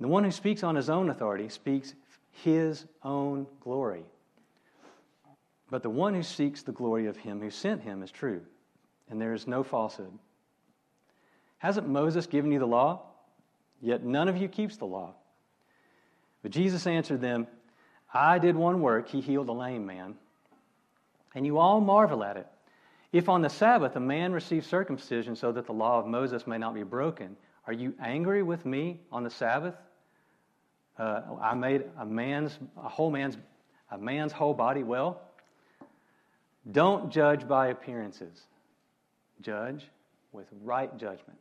The 0.00 0.08
one 0.08 0.24
who 0.24 0.30
speaks 0.30 0.62
on 0.62 0.74
his 0.74 0.88
own 0.88 1.10
authority 1.10 1.48
speaks 1.48 1.94
his 2.30 2.86
own 3.02 3.46
glory. 3.60 4.04
But 5.70 5.82
the 5.82 5.90
one 5.90 6.14
who 6.14 6.22
seeks 6.22 6.62
the 6.62 6.72
glory 6.72 7.06
of 7.06 7.16
him 7.16 7.40
who 7.40 7.50
sent 7.50 7.82
him 7.82 8.02
is 8.02 8.10
true, 8.10 8.40
and 9.10 9.20
there 9.20 9.34
is 9.34 9.46
no 9.46 9.62
falsehood. 9.62 10.12
Hasn't 11.58 11.88
Moses 11.88 12.26
given 12.26 12.52
you 12.52 12.58
the 12.58 12.66
law? 12.66 13.02
Yet 13.82 14.02
none 14.02 14.28
of 14.28 14.36
you 14.36 14.48
keeps 14.48 14.76
the 14.76 14.86
law. 14.86 15.14
But 16.42 16.52
Jesus 16.52 16.86
answered 16.86 17.20
them, 17.20 17.46
I 18.12 18.38
did 18.38 18.56
one 18.56 18.80
work, 18.80 19.08
he 19.08 19.20
healed 19.20 19.48
a 19.48 19.52
lame 19.52 19.86
man. 19.86 20.14
And 21.34 21.44
you 21.46 21.58
all 21.58 21.80
marvel 21.80 22.24
at 22.24 22.36
it. 22.36 22.46
If 23.12 23.28
on 23.28 23.42
the 23.42 23.50
Sabbath 23.50 23.96
a 23.96 24.00
man 24.00 24.32
receives 24.32 24.66
circumcision 24.66 25.36
so 25.36 25.52
that 25.52 25.66
the 25.66 25.72
law 25.72 25.98
of 25.98 26.06
Moses 26.06 26.46
may 26.46 26.58
not 26.58 26.74
be 26.74 26.82
broken, 26.82 27.36
are 27.66 27.72
you 27.72 27.94
angry 28.02 28.42
with 28.42 28.64
me 28.64 29.00
on 29.12 29.24
the 29.24 29.30
Sabbath? 29.30 29.74
Uh, 30.98 31.22
I 31.40 31.54
made 31.54 31.84
a 31.98 32.04
man's, 32.04 32.58
a 32.76 32.88
whole 32.88 33.10
man's, 33.10 33.36
a 33.90 33.98
man's 33.98 34.32
whole 34.32 34.54
body 34.54 34.82
well. 34.82 35.20
Don't 36.72 37.10
judge 37.10 37.46
by 37.46 37.68
appearances. 37.68 38.46
Judge 39.40 39.86
with 40.32 40.46
right 40.62 40.94
judgment. 40.98 41.38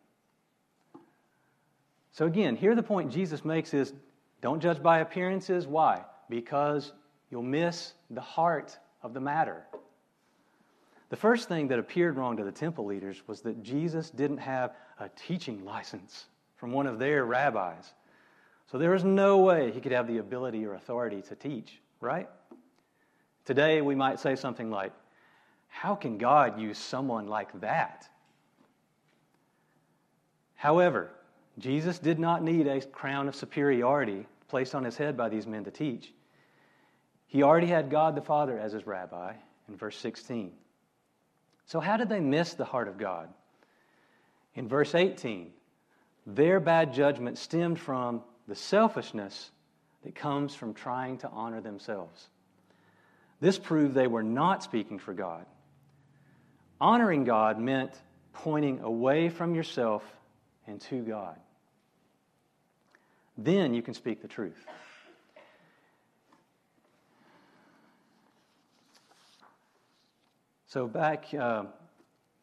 So 2.11 2.25
again, 2.25 2.55
here 2.55 2.75
the 2.75 2.83
point 2.83 3.11
Jesus 3.11 3.43
makes 3.43 3.73
is 3.73 3.93
don't 4.41 4.61
judge 4.61 4.81
by 4.81 4.99
appearances. 4.99 5.65
Why? 5.67 6.03
Because 6.29 6.93
you'll 7.29 7.43
miss 7.43 7.93
the 8.09 8.21
heart 8.21 8.77
of 9.01 9.13
the 9.13 9.21
matter. 9.21 9.65
The 11.09 11.15
first 11.15 11.47
thing 11.47 11.67
that 11.69 11.79
appeared 11.79 12.17
wrong 12.17 12.35
to 12.37 12.43
the 12.43 12.51
temple 12.51 12.85
leaders 12.85 13.23
was 13.27 13.41
that 13.41 13.63
Jesus 13.63 14.09
didn't 14.09 14.39
have 14.39 14.75
a 14.99 15.09
teaching 15.09 15.63
license 15.63 16.25
from 16.57 16.71
one 16.71 16.87
of 16.87 16.99
their 16.99 17.25
rabbis. 17.25 17.93
So 18.69 18.77
there 18.77 18.91
was 18.91 19.05
no 19.05 19.37
way 19.37 19.71
he 19.71 19.79
could 19.79 19.93
have 19.93 20.07
the 20.07 20.17
ability 20.17 20.65
or 20.65 20.73
authority 20.73 21.21
to 21.23 21.35
teach, 21.35 21.79
right? 22.01 22.27
Today 23.45 23.81
we 23.81 23.95
might 23.95 24.19
say 24.19 24.35
something 24.35 24.69
like, 24.69 24.91
How 25.69 25.95
can 25.95 26.17
God 26.17 26.59
use 26.59 26.77
someone 26.77 27.27
like 27.27 27.57
that? 27.61 28.09
However, 30.55 31.11
Jesus 31.59 31.99
did 31.99 32.19
not 32.19 32.43
need 32.43 32.67
a 32.67 32.81
crown 32.81 33.29
of 33.29 33.35
superiority 33.35 34.25
placed 34.49 34.75
on 34.75 34.83
his 34.83 34.97
head 34.97 35.15
by 35.15 35.29
these 35.29 35.47
men 35.47 35.63
to 35.63 35.71
teach. 35.71 36.13
He 37.27 37.43
already 37.43 37.67
had 37.67 37.89
God 37.89 38.15
the 38.15 38.21
Father 38.21 38.57
as 38.57 38.71
his 38.71 38.87
rabbi 38.87 39.33
in 39.67 39.75
verse 39.75 39.97
16. 39.97 40.51
So, 41.65 41.79
how 41.79 41.97
did 41.97 42.09
they 42.09 42.21
miss 42.21 42.53
the 42.53 42.65
heart 42.65 42.87
of 42.87 42.97
God? 42.97 43.29
In 44.55 44.67
verse 44.67 44.95
18, 44.95 45.51
their 46.25 46.59
bad 46.59 46.93
judgment 46.93 47.37
stemmed 47.37 47.79
from 47.79 48.21
the 48.47 48.55
selfishness 48.55 49.51
that 50.03 50.15
comes 50.15 50.55
from 50.55 50.73
trying 50.73 51.17
to 51.19 51.29
honor 51.29 51.61
themselves. 51.61 52.27
This 53.39 53.59
proved 53.59 53.93
they 53.93 54.07
were 54.07 54.23
not 54.23 54.63
speaking 54.63 54.97
for 54.97 55.13
God. 55.13 55.45
Honoring 56.79 57.23
God 57.23 57.59
meant 57.59 57.91
pointing 58.33 58.79
away 58.79 59.29
from 59.29 59.53
yourself 59.53 60.03
and 60.65 60.79
to 60.81 61.01
God. 61.01 61.35
Then 63.37 63.73
you 63.73 63.81
can 63.81 63.93
speak 63.93 64.21
the 64.21 64.27
truth. 64.27 64.65
So, 70.67 70.85
back, 70.85 71.33
uh, 71.33 71.63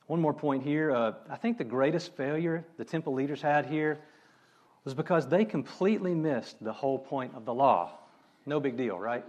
one 0.06 0.18
more 0.18 0.32
point 0.32 0.62
here. 0.62 0.90
Uh, 0.90 1.12
I 1.28 1.36
think 1.36 1.58
the 1.58 1.64
greatest 1.64 2.16
failure 2.16 2.64
the 2.78 2.84
temple 2.84 3.12
leaders 3.12 3.42
had 3.42 3.66
here 3.66 3.98
was 4.84 4.94
because 4.94 5.28
they 5.28 5.44
completely 5.44 6.14
missed 6.14 6.62
the 6.64 6.72
whole 6.72 6.98
point 6.98 7.34
of 7.34 7.44
the 7.44 7.52
law. 7.52 7.98
No 8.46 8.60
big 8.60 8.78
deal, 8.78 8.98
right? 8.98 9.24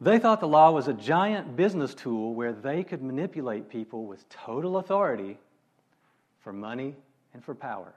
They 0.00 0.20
thought 0.20 0.38
the 0.38 0.46
law 0.46 0.70
was 0.70 0.86
a 0.86 0.92
giant 0.92 1.56
business 1.56 1.92
tool 1.92 2.34
where 2.34 2.52
they 2.52 2.84
could 2.84 3.02
manipulate 3.02 3.68
people 3.68 4.06
with 4.06 4.28
total 4.28 4.76
authority 4.76 5.38
for 6.38 6.52
money 6.52 6.94
and 7.34 7.44
for 7.44 7.56
power. 7.56 7.92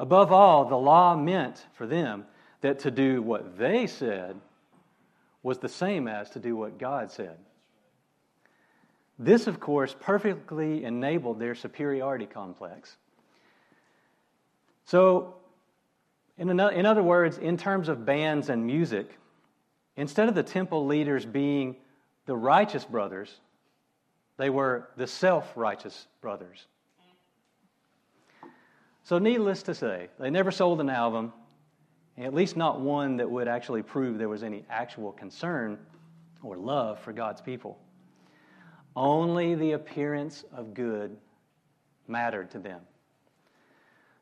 Above 0.00 0.32
all, 0.32 0.64
the 0.64 0.76
law 0.76 1.14
meant 1.14 1.64
for 1.74 1.86
them 1.86 2.26
that 2.60 2.80
to 2.80 2.90
do 2.90 3.22
what 3.22 3.56
they 3.56 3.86
said 3.86 4.40
was 5.42 5.58
the 5.58 5.68
same 5.68 6.06
as 6.06 6.30
to 6.30 6.38
do 6.38 6.56
what 6.56 6.78
God 6.78 7.10
said. 7.10 7.38
This, 9.18 9.46
of 9.46 9.60
course, 9.60 9.94
perfectly 10.00 10.84
enabled 10.84 11.38
their 11.38 11.54
superiority 11.54 12.26
complex. 12.26 12.96
So, 14.84 15.36
In, 16.38 16.58
other 16.58 17.02
words, 17.02 17.38
in 17.38 17.56
terms 17.56 17.88
of 17.88 18.04
bands 18.04 18.48
and 18.48 18.66
music, 18.66 19.18
instead 19.96 20.28
of 20.28 20.34
the 20.34 20.42
temple 20.42 20.86
leaders 20.86 21.24
being 21.24 21.76
the 22.26 22.36
righteous 22.36 22.84
brothers, 22.84 23.40
they 24.38 24.50
were 24.50 24.88
the 24.96 25.06
self 25.06 25.56
righteous 25.56 26.08
brothers. 26.20 26.66
So, 29.04 29.18
needless 29.18 29.62
to 29.64 29.74
say, 29.74 30.08
they 30.18 30.30
never 30.30 30.50
sold 30.50 30.80
an 30.80 30.88
album, 30.88 31.32
at 32.18 32.34
least 32.34 32.56
not 32.56 32.80
one 32.80 33.16
that 33.16 33.30
would 33.30 33.48
actually 33.48 33.82
prove 33.82 34.18
there 34.18 34.28
was 34.28 34.42
any 34.42 34.64
actual 34.68 35.12
concern 35.12 35.78
or 36.42 36.56
love 36.56 36.98
for 37.00 37.12
God's 37.12 37.40
people. 37.40 37.78
Only 38.94 39.54
the 39.54 39.72
appearance 39.72 40.44
of 40.52 40.74
good 40.74 41.16
mattered 42.06 42.50
to 42.50 42.58
them. 42.58 42.80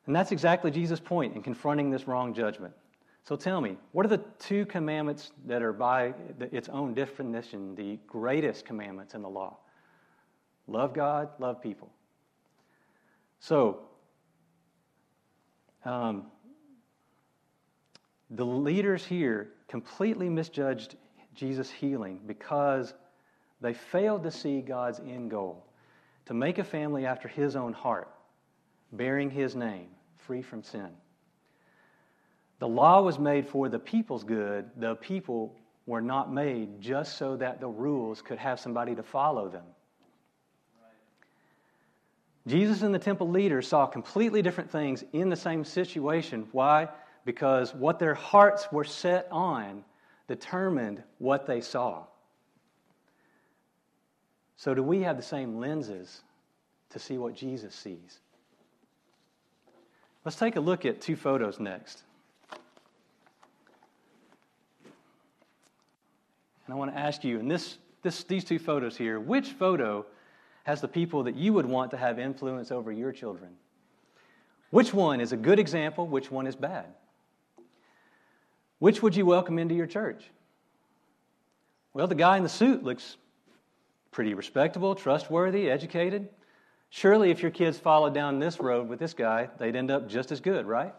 And 0.07 0.15
that's 0.15 0.31
exactly 0.31 0.71
Jesus' 0.71 0.99
point 0.99 1.35
in 1.35 1.43
confronting 1.43 1.89
this 1.89 2.07
wrong 2.07 2.33
judgment. 2.33 2.73
So 3.23 3.35
tell 3.35 3.61
me, 3.61 3.77
what 3.91 4.05
are 4.05 4.09
the 4.09 4.23
two 4.39 4.65
commandments 4.65 5.31
that 5.45 5.61
are 5.61 5.73
by 5.73 6.13
its 6.39 6.69
own 6.69 6.93
definition 6.93 7.75
the 7.75 7.99
greatest 8.07 8.65
commandments 8.65 9.13
in 9.13 9.21
the 9.21 9.29
law? 9.29 9.57
Love 10.67 10.93
God, 10.93 11.29
love 11.39 11.61
people. 11.61 11.91
So, 13.39 13.79
um, 15.85 16.27
the 18.31 18.45
leaders 18.45 19.05
here 19.05 19.49
completely 19.67 20.29
misjudged 20.29 20.95
Jesus' 21.35 21.69
healing 21.69 22.19
because 22.25 22.93
they 23.59 23.73
failed 23.73 24.23
to 24.23 24.31
see 24.31 24.61
God's 24.61 24.99
end 24.99 25.29
goal 25.29 25.65
to 26.25 26.33
make 26.33 26.57
a 26.57 26.63
family 26.63 27.05
after 27.05 27.27
his 27.27 27.55
own 27.55 27.73
heart, 27.73 28.09
bearing 28.91 29.29
his 29.29 29.55
name, 29.55 29.87
free 30.17 30.41
from 30.41 30.63
sin. 30.63 30.89
The 32.59 32.67
law 32.67 33.01
was 33.01 33.19
made 33.19 33.47
for 33.47 33.69
the 33.69 33.79
people's 33.79 34.23
good. 34.23 34.69
The 34.77 34.95
people 34.95 35.55
were 35.85 36.01
not 36.01 36.31
made 36.31 36.79
just 36.79 37.17
so 37.17 37.35
that 37.37 37.59
the 37.59 37.67
rules 37.67 38.21
could 38.21 38.37
have 38.37 38.59
somebody 38.59 38.95
to 38.95 39.03
follow 39.03 39.49
them. 39.49 39.65
Jesus 42.47 42.81
and 42.81 42.93
the 42.93 42.99
temple 42.99 43.29
leaders 43.29 43.67
saw 43.67 43.85
completely 43.85 44.41
different 44.41 44.71
things 44.71 45.03
in 45.13 45.29
the 45.29 45.35
same 45.35 45.63
situation. 45.63 46.47
Why? 46.51 46.87
Because 47.25 47.73
what 47.75 47.99
their 47.99 48.15
hearts 48.15 48.71
were 48.71 48.83
set 48.83 49.27
on 49.31 49.83
determined 50.27 51.03
what 51.19 51.45
they 51.45 51.61
saw. 51.61 52.03
So, 54.55 54.73
do 54.73 54.83
we 54.83 55.01
have 55.01 55.17
the 55.17 55.23
same 55.23 55.57
lenses 55.57 56.21
to 56.91 56.99
see 56.99 57.17
what 57.17 57.35
Jesus 57.35 57.73
sees? 57.75 58.19
Let's 60.23 60.37
take 60.37 60.55
a 60.55 60.59
look 60.59 60.85
at 60.85 61.01
two 61.01 61.15
photos 61.15 61.59
next. 61.59 62.03
And 66.65 66.75
I 66.75 66.75
want 66.75 66.93
to 66.93 66.99
ask 66.99 67.23
you, 67.23 67.39
in 67.39 67.47
this, 67.47 67.77
this, 68.03 68.23
these 68.23 68.43
two 68.43 68.59
photos 68.59 68.95
here, 68.95 69.19
which 69.19 69.49
photo 69.49 70.05
has 70.63 70.79
the 70.79 70.87
people 70.87 71.23
that 71.23 71.35
you 71.35 71.53
would 71.53 71.65
want 71.65 71.91
to 71.91 71.97
have 71.97 72.19
influence 72.19 72.71
over 72.71 72.91
your 72.91 73.11
children? 73.11 73.49
Which 74.69 74.93
one 74.93 75.19
is 75.19 75.33
a 75.33 75.37
good 75.37 75.59
example? 75.59 76.07
Which 76.07 76.31
one 76.31 76.47
is 76.47 76.55
bad? 76.55 76.85
Which 78.81 79.03
would 79.03 79.15
you 79.15 79.27
welcome 79.27 79.59
into 79.59 79.75
your 79.75 79.85
church? 79.85 80.23
Well, 81.93 82.07
the 82.07 82.15
guy 82.15 82.37
in 82.37 82.41
the 82.41 82.49
suit 82.49 82.83
looks 82.83 83.15
pretty 84.09 84.33
respectable, 84.33 84.95
trustworthy, 84.95 85.69
educated. 85.69 86.29
Surely, 86.89 87.29
if 87.29 87.43
your 87.43 87.51
kids 87.51 87.77
followed 87.77 88.15
down 88.15 88.39
this 88.39 88.59
road 88.59 88.89
with 88.89 88.97
this 88.97 89.13
guy, 89.13 89.51
they'd 89.59 89.75
end 89.75 89.91
up 89.91 90.09
just 90.09 90.31
as 90.31 90.41
good, 90.41 90.65
right? 90.65 90.95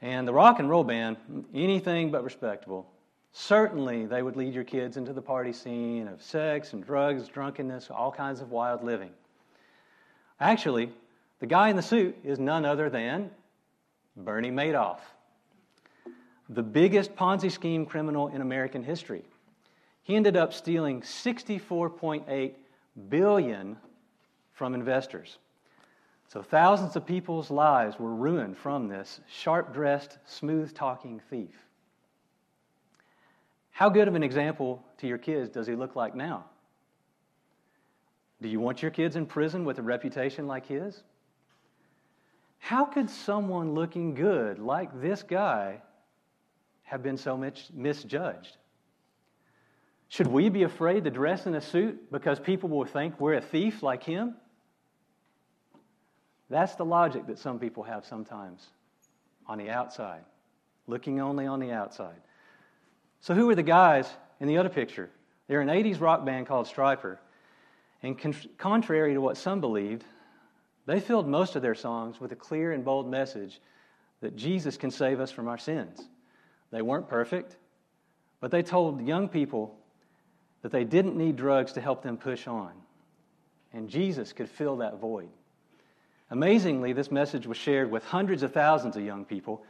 And 0.00 0.28
the 0.28 0.32
rock 0.32 0.60
and 0.60 0.70
roll 0.70 0.84
band, 0.84 1.16
anything 1.52 2.12
but 2.12 2.22
respectable. 2.22 2.88
Certainly, 3.32 4.06
they 4.06 4.22
would 4.22 4.36
lead 4.36 4.54
your 4.54 4.62
kids 4.62 4.96
into 4.96 5.12
the 5.12 5.20
party 5.20 5.52
scene 5.52 6.06
of 6.06 6.22
sex 6.22 6.72
and 6.72 6.86
drugs, 6.86 7.26
drunkenness, 7.26 7.90
all 7.90 8.12
kinds 8.12 8.40
of 8.40 8.52
wild 8.52 8.84
living. 8.84 9.10
Actually, 10.38 10.92
the 11.40 11.46
guy 11.48 11.68
in 11.68 11.74
the 11.74 11.82
suit 11.82 12.16
is 12.22 12.38
none 12.38 12.64
other 12.64 12.88
than 12.88 13.32
Bernie 14.16 14.52
Madoff, 14.52 15.00
the 16.48 16.62
biggest 16.62 17.16
Ponzi 17.16 17.50
scheme 17.50 17.86
criminal 17.86 18.28
in 18.28 18.40
American 18.40 18.82
history. 18.82 19.24
He 20.02 20.14
ended 20.14 20.36
up 20.36 20.52
stealing 20.52 21.00
64.8 21.02 22.52
billion 23.08 23.76
from 24.52 24.74
investors. 24.74 25.38
So 26.28 26.42
thousands 26.42 26.96
of 26.96 27.06
people's 27.06 27.50
lives 27.50 27.98
were 27.98 28.14
ruined 28.14 28.56
from 28.56 28.88
this 28.88 29.20
sharp-dressed, 29.28 30.18
smooth-talking 30.26 31.20
thief. 31.30 31.54
How 33.70 33.88
good 33.88 34.08
of 34.08 34.14
an 34.14 34.22
example 34.22 34.82
to 34.98 35.06
your 35.06 35.18
kids 35.18 35.50
does 35.50 35.66
he 35.66 35.74
look 35.74 35.96
like 35.96 36.14
now? 36.14 36.44
Do 38.40 38.48
you 38.48 38.60
want 38.60 38.82
your 38.82 38.90
kids 38.90 39.16
in 39.16 39.26
prison 39.26 39.64
with 39.64 39.78
a 39.78 39.82
reputation 39.82 40.46
like 40.46 40.66
his? 40.66 41.02
How 42.58 42.84
could 42.84 43.10
someone 43.10 43.74
looking 43.74 44.14
good 44.14 44.58
like 44.58 45.00
this 45.00 45.22
guy 45.22 45.80
have 46.86 47.02
been 47.02 47.16
so 47.16 47.36
much 47.36 47.68
misjudged? 47.74 48.56
Should 50.08 50.28
we 50.28 50.48
be 50.48 50.62
afraid 50.62 51.04
to 51.04 51.10
dress 51.10 51.46
in 51.46 51.54
a 51.54 51.60
suit 51.60 52.10
because 52.10 52.40
people 52.40 52.68
will 52.68 52.84
think 52.84 53.20
we're 53.20 53.34
a 53.34 53.40
thief 53.40 53.82
like 53.82 54.02
him? 54.02 54.36
That's 56.48 56.76
the 56.76 56.84
logic 56.84 57.26
that 57.26 57.38
some 57.38 57.58
people 57.58 57.82
have 57.82 58.06
sometimes 58.06 58.68
on 59.48 59.58
the 59.58 59.68
outside, 59.68 60.22
looking 60.86 61.20
only 61.20 61.46
on 61.46 61.58
the 61.58 61.72
outside. 61.72 62.20
So, 63.20 63.34
who 63.34 63.50
are 63.50 63.56
the 63.56 63.64
guys 63.64 64.08
in 64.38 64.46
the 64.46 64.58
other 64.58 64.68
picture? 64.68 65.10
They're 65.48 65.60
an 65.60 65.68
80s 65.68 66.00
rock 66.00 66.24
band 66.24 66.46
called 66.46 66.66
Stryper. 66.66 67.18
And 68.02 68.16
con- 68.16 68.34
contrary 68.58 69.14
to 69.14 69.20
what 69.20 69.36
some 69.36 69.60
believed, 69.60 70.04
they 70.86 71.00
filled 71.00 71.26
most 71.26 71.56
of 71.56 71.62
their 71.62 71.74
songs 71.74 72.20
with 72.20 72.30
a 72.30 72.36
clear 72.36 72.72
and 72.72 72.84
bold 72.84 73.10
message 73.10 73.60
that 74.20 74.36
Jesus 74.36 74.76
can 74.76 74.92
save 74.92 75.18
us 75.18 75.32
from 75.32 75.48
our 75.48 75.58
sins. 75.58 76.00
They 76.70 76.82
weren't 76.82 77.08
perfect, 77.08 77.56
but 78.40 78.50
they 78.50 78.62
told 78.62 79.06
young 79.06 79.28
people 79.28 79.76
that 80.62 80.72
they 80.72 80.84
didn't 80.84 81.16
need 81.16 81.36
drugs 81.36 81.72
to 81.74 81.80
help 81.80 82.02
them 82.02 82.16
push 82.16 82.46
on. 82.46 82.72
And 83.72 83.88
Jesus 83.88 84.32
could 84.32 84.48
fill 84.48 84.78
that 84.78 84.98
void. 84.98 85.28
Amazingly, 86.30 86.92
this 86.92 87.10
message 87.10 87.46
was 87.46 87.56
shared 87.56 87.90
with 87.90 88.04
hundreds 88.04 88.42
of 88.42 88.52
thousands 88.52 88.96
of 88.96 89.04
young 89.04 89.24
people 89.24 89.64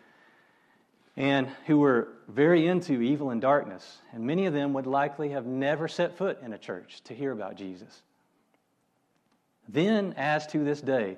and 1.16 1.48
who 1.66 1.78
were 1.78 2.08
very 2.28 2.66
into 2.66 3.00
evil 3.00 3.30
and 3.30 3.40
darkness. 3.40 3.98
And 4.12 4.24
many 4.24 4.46
of 4.46 4.52
them 4.52 4.72
would 4.74 4.86
likely 4.86 5.30
have 5.30 5.46
never 5.46 5.88
set 5.88 6.16
foot 6.16 6.38
in 6.42 6.52
a 6.52 6.58
church 6.58 7.02
to 7.04 7.14
hear 7.14 7.32
about 7.32 7.56
Jesus. 7.56 8.02
Then, 9.68 10.14
as 10.16 10.46
to 10.48 10.58
this 10.58 10.80
day, 10.80 11.16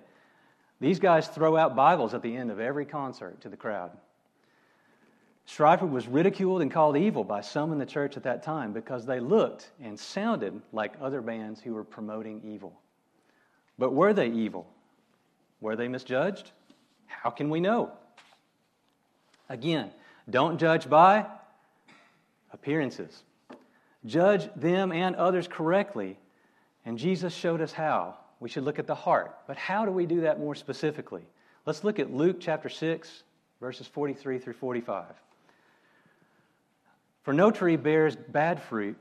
these 0.80 1.00
guys 1.00 1.28
throw 1.28 1.56
out 1.56 1.74
Bibles 1.74 2.14
at 2.14 2.22
the 2.22 2.34
end 2.34 2.50
of 2.50 2.60
every 2.60 2.86
concert 2.86 3.40
to 3.42 3.48
the 3.48 3.56
crowd. 3.56 3.90
Stryper 5.48 5.88
was 5.88 6.06
ridiculed 6.06 6.60
and 6.60 6.70
called 6.70 6.96
evil 6.96 7.24
by 7.24 7.40
some 7.40 7.72
in 7.72 7.78
the 7.78 7.86
church 7.86 8.18
at 8.18 8.22
that 8.24 8.42
time 8.42 8.72
because 8.72 9.06
they 9.06 9.18
looked 9.18 9.70
and 9.82 9.98
sounded 9.98 10.60
like 10.72 10.92
other 11.00 11.22
bands 11.22 11.60
who 11.60 11.72
were 11.72 11.84
promoting 11.84 12.42
evil. 12.44 12.78
But 13.78 13.94
were 13.94 14.12
they 14.12 14.28
evil? 14.28 14.68
Were 15.60 15.74
they 15.74 15.88
misjudged? 15.88 16.52
How 17.06 17.30
can 17.30 17.48
we 17.48 17.60
know? 17.60 17.92
Again, 19.48 19.90
don't 20.28 20.58
judge 20.58 20.88
by 20.88 21.24
appearances. 22.52 23.22
Judge 24.04 24.50
them 24.54 24.92
and 24.92 25.16
others 25.16 25.48
correctly. 25.48 26.18
And 26.84 26.98
Jesus 26.98 27.34
showed 27.34 27.62
us 27.62 27.72
how. 27.72 28.18
We 28.38 28.50
should 28.50 28.64
look 28.64 28.78
at 28.78 28.86
the 28.86 28.94
heart. 28.94 29.34
But 29.46 29.56
how 29.56 29.86
do 29.86 29.90
we 29.92 30.04
do 30.04 30.20
that 30.20 30.38
more 30.38 30.54
specifically? 30.54 31.22
Let's 31.64 31.84
look 31.84 31.98
at 31.98 32.12
Luke 32.12 32.36
chapter 32.38 32.68
6, 32.68 33.22
verses 33.60 33.86
43 33.86 34.38
through 34.38 34.52
45. 34.52 35.06
For 37.28 37.34
no 37.34 37.50
tree 37.50 37.76
bears 37.76 38.16
bad 38.16 38.58
fruit, 38.58 38.96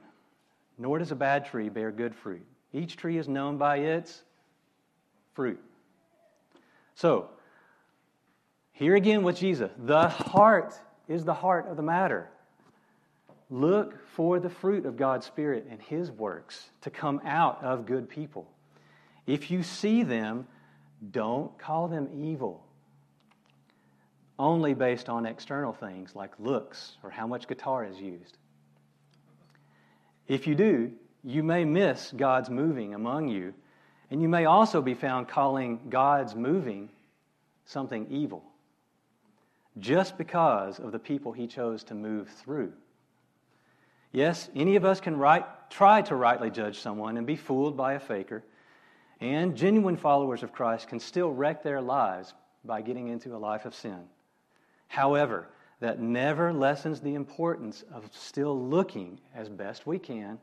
nor 0.77 0.99
does 0.99 1.13
a 1.13 1.15
bad 1.15 1.45
tree 1.45 1.69
bear 1.69 1.93
good 1.93 2.13
fruit. 2.13 2.45
Each 2.73 2.97
tree 2.97 3.17
is 3.17 3.29
known 3.29 3.57
by 3.57 3.77
its 3.77 4.21
fruit. 5.33 5.63
So, 6.93 7.29
here 8.73 8.97
again 8.97 9.23
with 9.23 9.37
Jesus, 9.37 9.71
the 9.77 10.09
heart 10.09 10.77
is 11.07 11.23
the 11.23 11.33
heart 11.33 11.69
of 11.69 11.77
the 11.77 11.83
matter. 11.83 12.29
Look 13.49 14.05
for 14.09 14.41
the 14.41 14.49
fruit 14.49 14.85
of 14.85 14.97
God's 14.97 15.25
Spirit 15.25 15.65
and 15.71 15.81
His 15.81 16.11
works 16.11 16.69
to 16.81 16.89
come 16.89 17.21
out 17.23 17.63
of 17.63 17.85
good 17.85 18.09
people. 18.09 18.51
If 19.25 19.49
you 19.49 19.63
see 19.63 20.03
them, 20.03 20.47
don't 21.11 21.57
call 21.57 21.87
them 21.87 22.09
evil 22.13 22.66
only 24.39 24.73
based 24.73 25.09
on 25.09 25.25
external 25.25 25.73
things 25.73 26.15
like 26.15 26.31
looks 26.39 26.97
or 27.03 27.09
how 27.09 27.25
much 27.27 27.47
guitar 27.47 27.85
is 27.85 27.99
used. 27.99 28.37
If 30.27 30.45
you 30.45 30.55
do, 30.55 30.91
you 31.23 31.41
may 31.43 31.65
miss 31.65 32.13
God's 32.15 32.49
moving 32.49 32.93
among 32.93 33.29
you, 33.29 33.53
and 34.11 34.21
you 34.21 34.29
may 34.29 34.45
also 34.45 34.81
be 34.81 34.93
found 34.93 35.27
calling 35.27 35.79
God's 35.89 36.35
moving 36.35 36.89
something 37.65 38.07
evil. 38.09 38.43
just 39.79 40.17
because 40.17 40.79
of 40.79 40.91
the 40.91 40.99
people 40.99 41.31
he 41.31 41.47
chose 41.47 41.83
to 41.85 41.95
move 41.95 42.29
through. 42.29 42.73
Yes, 44.11 44.49
any 44.55 44.75
of 44.75 44.85
us 44.85 44.99
can 44.99 45.19
try 45.69 46.01
to 46.03 46.15
rightly 46.15 46.49
judge 46.49 46.79
someone 46.79 47.17
and 47.17 47.27
be 47.27 47.35
fooled 47.35 47.77
by 47.77 47.93
a 47.93 47.99
faker, 47.99 48.43
and 49.19 49.55
genuine 49.55 49.97
followers 49.97 50.43
of 50.43 50.53
Christ 50.53 50.87
can 50.87 50.99
still 50.99 51.31
wreck 51.31 51.63
their 51.63 51.81
lives 51.81 52.33
by 52.63 52.81
getting 52.81 53.07
into 53.07 53.35
a 53.35 53.37
life 53.37 53.65
of 53.65 53.75
sin. 53.75 53.99
However, 54.87 55.47
that 55.79 55.99
never 55.99 56.51
lessens 56.51 57.01
the 57.01 57.15
importance 57.15 57.83
of 57.93 58.09
still 58.13 58.59
looking 58.59 59.19
as 59.35 59.49
best 59.49 59.85
we 59.85 59.99
can 59.99 60.39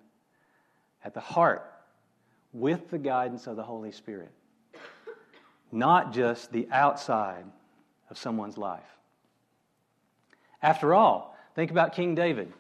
at 1.05 1.15
the 1.15 1.21
heart 1.21 1.71
with 2.53 2.89
the 2.91 2.99
guidance 2.99 3.47
of 3.47 3.57
the 3.57 3.63
Holy 3.63 3.91
Spirit, 3.91 4.31
not 5.73 6.13
just 6.13 6.53
the 6.53 6.69
outside 6.71 7.45
of 8.11 8.17
someone's 8.17 8.57
life. 8.57 8.83
After 10.63 10.95
all, 10.95 11.37
think 11.55 11.71
about 11.71 11.95
King 11.95 12.15
David. 12.15 12.53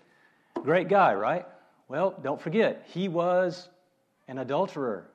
Great 0.62 0.88
guy, 0.88 1.14
right? 1.14 1.46
Well, 1.88 2.14
don't 2.22 2.40
forget, 2.40 2.84
he 2.92 3.08
was 3.08 3.68
an 4.26 4.38
adulterer 4.38 5.08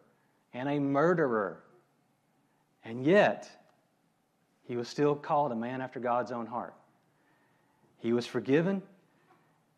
and 0.54 0.70
a 0.70 0.80
murderer. 0.80 1.62
And 2.84 3.04
yet, 3.04 3.50
he 4.70 4.78
was 4.78 4.88
still 4.88 5.16
called 5.16 5.52
a 5.52 5.56
man 5.56 5.82
after 5.82 6.00
God's 6.00 6.32
own 6.32 6.46
heart. 6.46 6.76
He 7.98 8.14
was 8.14 8.28
forgiven, 8.28 8.84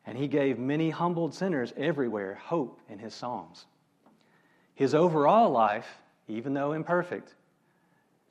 and 0.05 0.17
he 0.17 0.27
gave 0.27 0.59
many 0.59 0.89
humbled 0.89 1.33
sinners 1.33 1.71
everywhere 1.77 2.35
hope 2.35 2.81
in 2.89 2.99
his 2.99 3.13
Psalms. 3.13 3.67
His 4.75 4.93
overall 4.93 5.49
life, 5.49 5.87
even 6.27 6.53
though 6.53 6.73
imperfect, 6.73 7.33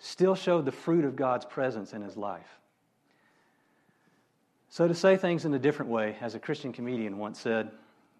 still 0.01 0.35
showed 0.35 0.67
the 0.67 0.71
fruit 0.71 1.07
of 1.07 1.17
God's 1.17 1.47
presence 1.47 1.95
in 1.95 2.03
his 2.03 2.19
life. 2.19 2.59
So, 4.69 4.87
to 4.87 4.95
say 4.95 5.17
things 5.17 5.47
in 5.47 5.55
a 5.55 5.59
different 5.59 5.91
way, 5.91 6.17
as 6.21 6.35
a 6.35 6.39
Christian 6.39 6.75
comedian 6.75 7.17
once 7.17 7.41
said, 7.41 7.71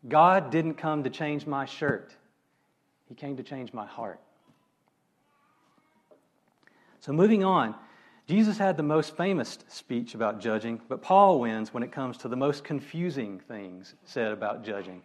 God 0.09 0.51
didn't 0.51 0.75
come 0.75 1.05
to 1.05 1.11
change 1.11 1.47
my 1.47 1.67
shirt, 1.67 2.17
He 3.07 3.15
came 3.15 3.37
to 3.37 3.43
change 3.43 3.75
my 3.75 3.85
heart. 3.85 4.19
So, 7.01 7.13
moving 7.13 7.45
on, 7.45 7.75
Jesus 8.31 8.59
had 8.59 8.77
the 8.77 8.85
most 8.85 9.17
famous 9.17 9.59
speech 9.67 10.15
about 10.15 10.39
judging, 10.39 10.81
but 10.89 11.03
Paul 11.03 11.41
wins 11.41 11.75
when 11.75 11.83
it 11.83 11.91
comes 11.91 12.17
to 12.19 12.29
the 12.29 12.37
most 12.37 12.63
confusing 12.63 13.41
things 13.41 13.97
said 14.05 14.31
about 14.31 14.63
judging. 14.65 15.03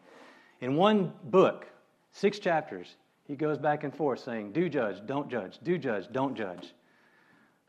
In 0.62 0.76
one 0.76 1.12
book, 1.24 1.66
six 2.12 2.38
chapters, 2.38 2.98
he 3.28 3.36
goes 3.36 3.58
back 3.58 3.84
and 3.84 3.92
forth 3.92 4.20
saying, 4.20 4.52
Do 4.52 4.70
judge, 4.70 4.98
don't 5.08 5.28
judge, 5.28 5.58
do 5.64 5.76
judge, 5.80 6.06
don't 6.12 6.36
judge. 6.36 6.74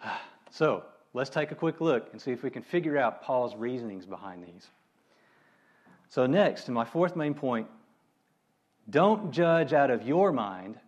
So, 0.51 0.85
let's 1.13 1.31
take 1.31 1.51
a 1.53 1.55
quick 1.55 1.81
look 1.81 2.09
and 2.13 2.21
see 2.21 2.33
if 2.33 2.43
we 2.43 2.51
can 2.51 2.63
figure 2.63 2.99
out 2.99 3.23
Paul's 3.23 3.57
reasonings 3.57 4.07
behind 4.07 4.45
these. 4.45 4.69
So, 6.09 6.27
next, 6.27 6.69
in 6.69 6.75
my 6.75 6.85
fourth 6.85 7.17
main 7.17 7.33
point, 7.33 7.67
don't 8.91 9.33
judge 9.33 9.73
out 9.73 9.91
of 9.91 10.07
your 10.07 10.33
mind. 10.33 10.79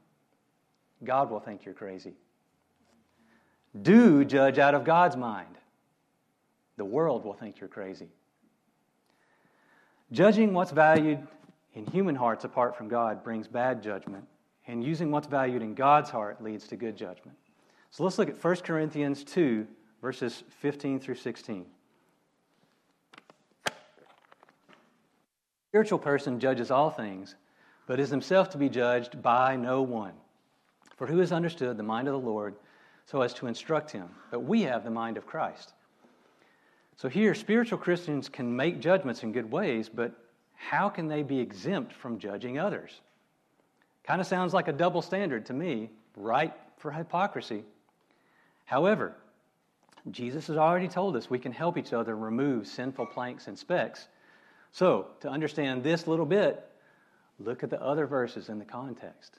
God 1.02 1.30
will 1.30 1.40
think 1.40 1.64
you're 1.64 1.74
crazy. 1.74 2.14
Do 3.82 4.24
judge 4.24 4.58
out 4.58 4.74
of 4.74 4.84
God's 4.84 5.16
mind. 5.16 5.56
The 6.76 6.84
world 6.84 7.24
will 7.24 7.34
think 7.34 7.60
you're 7.60 7.68
crazy. 7.68 8.08
Judging 10.10 10.54
what's 10.54 10.70
valued 10.70 11.26
in 11.74 11.86
human 11.86 12.14
hearts 12.14 12.44
apart 12.44 12.76
from 12.76 12.88
God 12.88 13.22
brings 13.22 13.46
bad 13.46 13.82
judgment, 13.82 14.24
and 14.66 14.82
using 14.82 15.10
what's 15.10 15.26
valued 15.26 15.62
in 15.62 15.74
God's 15.74 16.08
heart 16.08 16.42
leads 16.42 16.66
to 16.68 16.76
good 16.76 16.96
judgment. 16.96 17.36
So 17.90 18.04
let's 18.04 18.18
look 18.18 18.28
at 18.28 18.42
1 18.42 18.56
Corinthians 18.56 19.24
2, 19.24 19.66
verses 20.00 20.44
15 20.60 21.00
through 21.00 21.16
16. 21.16 21.66
Spiritual 25.68 25.98
person 25.98 26.40
judges 26.40 26.70
all 26.70 26.90
things, 26.90 27.34
but 27.86 28.00
is 28.00 28.08
himself 28.08 28.48
to 28.50 28.58
be 28.58 28.68
judged 28.68 29.20
by 29.20 29.56
no 29.56 29.82
one. 29.82 30.14
For 30.96 31.06
who 31.06 31.18
has 31.18 31.32
understood 31.32 31.76
the 31.76 31.82
mind 31.82 32.08
of 32.08 32.12
the 32.12 32.28
Lord 32.28 32.56
so 33.10 33.22
as 33.22 33.32
to 33.34 33.46
instruct 33.46 33.90
him? 33.90 34.08
But 34.30 34.40
we 34.40 34.62
have 34.62 34.84
the 34.84 34.90
mind 34.90 35.16
of 35.16 35.26
Christ. 35.26 35.72
So 36.96 37.08
here, 37.08 37.34
spiritual 37.34 37.78
Christians 37.78 38.28
can 38.28 38.54
make 38.54 38.80
judgments 38.80 39.22
in 39.22 39.32
good 39.32 39.50
ways, 39.50 39.88
but 39.88 40.12
how 40.54 40.88
can 40.88 41.08
they 41.08 41.22
be 41.22 41.38
exempt 41.38 41.92
from 41.92 42.18
judging 42.18 42.58
others? 42.58 42.90
Kind 44.04 44.20
of 44.20 44.26
sounds 44.26 44.52
like 44.52 44.68
a 44.68 44.72
double 44.72 45.00
standard 45.00 45.46
to 45.46 45.52
me, 45.52 45.90
right 46.16 46.52
for 46.76 46.90
hypocrisy. 46.90 47.62
However, 48.64 49.14
Jesus 50.10 50.48
has 50.48 50.56
already 50.56 50.88
told 50.88 51.16
us 51.16 51.30
we 51.30 51.38
can 51.38 51.52
help 51.52 51.78
each 51.78 51.92
other 51.92 52.16
remove 52.16 52.66
sinful 52.66 53.06
planks 53.06 53.46
and 53.46 53.58
specks. 53.58 54.06
So, 54.72 55.06
to 55.20 55.28
understand 55.28 55.82
this 55.82 56.06
little 56.06 56.26
bit, 56.26 56.62
look 57.38 57.62
at 57.62 57.70
the 57.70 57.80
other 57.80 58.06
verses 58.06 58.48
in 58.48 58.58
the 58.58 58.64
context. 58.64 59.38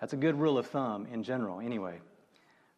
That's 0.00 0.12
a 0.12 0.16
good 0.16 0.38
rule 0.38 0.58
of 0.58 0.66
thumb 0.66 1.06
in 1.12 1.22
general, 1.22 1.60
anyway. 1.60 2.00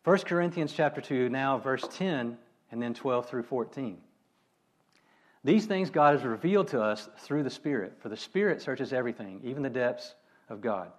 1 0.05 0.19
Corinthians 0.21 0.73
chapter 0.73 1.01
2, 1.01 1.29
now 1.29 1.59
verse 1.59 1.87
10, 1.93 2.37
and 2.71 2.83
then 2.83 2.93
12 2.93 3.29
through 3.29 3.45
14. 3.45 3.99
These 5.45 5.67
things 5.67 5.91
God 5.91 6.17
has 6.17 6.25
revealed 6.25 6.69
to 6.69 6.83
us 6.83 7.09
through 7.19 7.43
the 7.43 7.51
Spirit, 7.51 7.95
for 8.01 8.09
the 8.09 8.17
Spirit 8.17 8.62
searches 8.62 8.93
everything, 8.93 9.41
even 9.45 9.62
the 9.62 9.71
depths 9.71 10.15
of 10.49 10.61
God. 10.61 10.91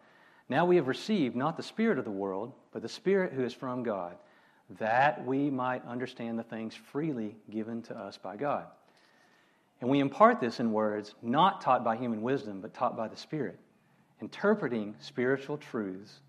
Now 0.50 0.66
we 0.66 0.76
have 0.78 0.88
received 0.88 1.36
not 1.36 1.58
the 1.58 1.63
Spirit 1.63 1.98
of 1.98 2.06
the 2.06 2.12
world, 2.12 2.54
but 2.72 2.82
the 2.82 2.89
Spirit 2.89 3.34
who 3.34 3.44
is 3.44 3.54
from 3.54 3.84
God 3.84 4.16
that 4.80 5.26
we 5.26 5.50
might 5.50 5.86
understand 5.86 6.39
the 6.39 6.44
things 6.44 6.74
freely 6.74 7.36
given 7.50 7.82
to 7.84 7.98
us 7.98 8.18
by 8.18 8.36
God. 8.36 8.66
And 9.82 9.89
we 9.89 10.00
impart 10.00 10.39
this 10.39 10.60
in 10.60 10.72
words 10.72 11.13
not 11.22 11.62
taught 11.62 11.84
by 11.84 11.98
human 11.98 12.22
wisdom, 12.22 12.62
but 12.62 12.74
taught 12.74 12.96
by 12.96 13.08
the 13.08 13.18
Spirit, 13.18 13.60
interpreting 14.22 14.96
spiritual 15.00 15.58
truths 15.58 16.22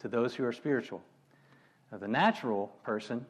to 0.00 0.08
those 0.08 0.34
who 0.34 0.44
are 0.44 0.52
spiritual. 0.52 1.02
Now, 1.90 1.98
the 1.98 2.08
natural 2.08 2.68
person 2.84 3.24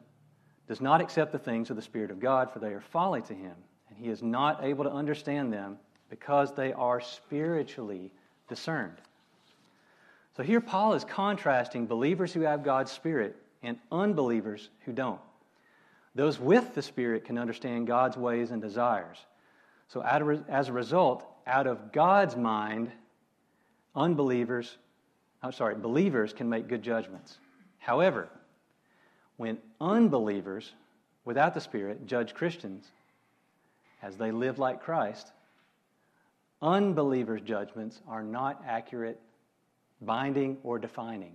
does 0.67 0.81
not 0.81 1.01
accept 1.01 1.31
the 1.31 1.39
things 1.39 1.69
of 1.69 1.75
the 1.75 1.81
Spirit 1.81 2.11
of 2.11 2.19
God, 2.19 2.51
for 2.51 2.59
they 2.59 2.73
are 2.73 2.81
folly 2.81 3.21
to 3.23 3.33
him, 3.33 3.55
and 3.89 3.97
he 3.97 4.09
is 4.09 4.21
not 4.21 4.63
able 4.63 4.83
to 4.83 4.91
understand 4.91 5.51
them 5.51 5.77
because 6.09 6.53
they 6.53 6.73
are 6.73 6.99
spiritually 6.99 8.11
discerned. 8.47 8.97
So 10.37 10.43
here 10.43 10.61
Paul 10.61 10.93
is 10.93 11.03
contrasting 11.03 11.85
believers 11.85 12.33
who 12.33 12.41
have 12.41 12.63
God's 12.63 12.91
Spirit 12.91 13.35
and 13.63 13.77
unbelievers 13.91 14.69
who 14.85 14.93
don't. 14.93 15.19
Those 16.15 16.39
with 16.39 16.75
the 16.75 16.81
Spirit 16.81 17.25
can 17.25 17.37
understand 17.37 17.87
God's 17.87 18.17
ways 18.17 18.51
and 18.51 18.61
desires. 18.61 19.17
So, 19.87 20.01
as 20.01 20.69
a 20.69 20.73
result, 20.73 21.25
out 21.47 21.65
of 21.65 21.91
God's 21.91 22.35
mind, 22.35 22.91
unbelievers, 23.95 24.77
I'm 25.41 25.51
sorry, 25.51 25.75
believers 25.75 26.31
can 26.31 26.47
make 26.47 26.67
good 26.67 26.83
judgments. 26.83 27.37
However, 27.79 28.29
when 29.39 29.57
unbelievers 29.79 30.73
without 31.23 31.53
the 31.53 31.61
Spirit 31.61 32.05
judge 32.05 32.33
Christians 32.33 32.85
as 34.01 34.17
they 34.17 34.31
live 34.31 34.59
like 34.59 34.83
Christ, 34.83 35.31
unbelievers' 36.61 37.39
judgments 37.39 38.01
are 38.05 38.21
not 38.21 38.61
accurate, 38.67 39.17
binding, 40.01 40.57
or 40.61 40.77
defining. 40.77 41.31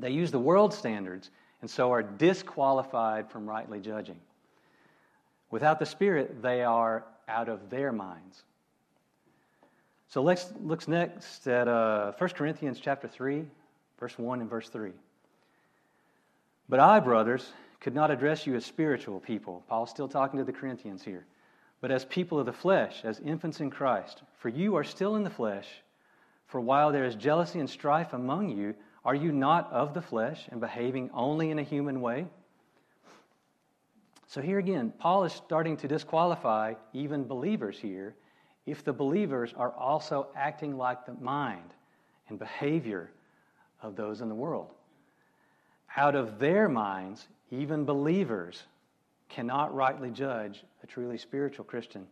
They 0.00 0.10
use 0.10 0.32
the 0.32 0.40
world 0.40 0.74
standards 0.74 1.30
and 1.60 1.70
so 1.70 1.92
are 1.92 2.02
disqualified 2.02 3.30
from 3.30 3.48
rightly 3.48 3.78
judging. 3.78 4.18
Without 5.52 5.78
the 5.78 5.86
Spirit, 5.86 6.42
they 6.42 6.64
are 6.64 7.04
out 7.28 7.48
of 7.48 7.70
their 7.70 7.92
minds. 7.92 8.42
So 10.08 10.22
let's 10.22 10.52
look 10.60 10.88
next 10.88 11.46
at 11.46 11.68
uh, 11.68 12.14
1 12.18 12.30
Corinthians 12.30 12.80
chapter 12.80 13.06
3, 13.06 13.44
verse 14.00 14.18
1 14.18 14.40
and 14.40 14.50
verse 14.50 14.68
3. 14.68 14.90
But 16.68 16.80
I, 16.80 17.00
brothers, 17.00 17.50
could 17.80 17.94
not 17.94 18.10
address 18.10 18.46
you 18.46 18.54
as 18.54 18.66
spiritual 18.66 19.20
people. 19.20 19.64
Paul's 19.68 19.90
still 19.90 20.08
talking 20.08 20.38
to 20.38 20.44
the 20.44 20.52
Corinthians 20.52 21.02
here. 21.02 21.26
But 21.80 21.90
as 21.90 22.04
people 22.04 22.38
of 22.38 22.46
the 22.46 22.52
flesh, 22.52 23.04
as 23.04 23.20
infants 23.20 23.60
in 23.60 23.70
Christ. 23.70 24.22
For 24.38 24.48
you 24.48 24.76
are 24.76 24.84
still 24.84 25.16
in 25.16 25.22
the 25.22 25.30
flesh. 25.30 25.66
For 26.46 26.60
while 26.60 26.92
there 26.92 27.04
is 27.04 27.14
jealousy 27.14 27.60
and 27.60 27.70
strife 27.70 28.12
among 28.12 28.50
you, 28.50 28.74
are 29.04 29.14
you 29.14 29.32
not 29.32 29.72
of 29.72 29.94
the 29.94 30.02
flesh 30.02 30.46
and 30.50 30.60
behaving 30.60 31.10
only 31.14 31.50
in 31.50 31.58
a 31.58 31.62
human 31.62 32.00
way? 32.00 32.26
So, 34.26 34.42
here 34.42 34.58
again, 34.58 34.92
Paul 34.98 35.24
is 35.24 35.32
starting 35.32 35.78
to 35.78 35.88
disqualify 35.88 36.74
even 36.92 37.24
believers 37.24 37.78
here 37.78 38.14
if 38.66 38.84
the 38.84 38.92
believers 38.92 39.54
are 39.56 39.72
also 39.72 40.28
acting 40.36 40.76
like 40.76 41.06
the 41.06 41.14
mind 41.14 41.72
and 42.28 42.38
behavior 42.38 43.10
of 43.80 43.96
those 43.96 44.20
in 44.20 44.28
the 44.28 44.34
world. 44.34 44.74
Out 45.98 46.14
of 46.14 46.38
their 46.38 46.68
minds, 46.68 47.26
even 47.50 47.84
believers 47.84 48.62
cannot 49.28 49.74
rightly 49.74 50.12
judge 50.12 50.62
a 50.84 50.86
truly 50.86 51.18
spiritual 51.18 51.64
Christian 51.64 52.06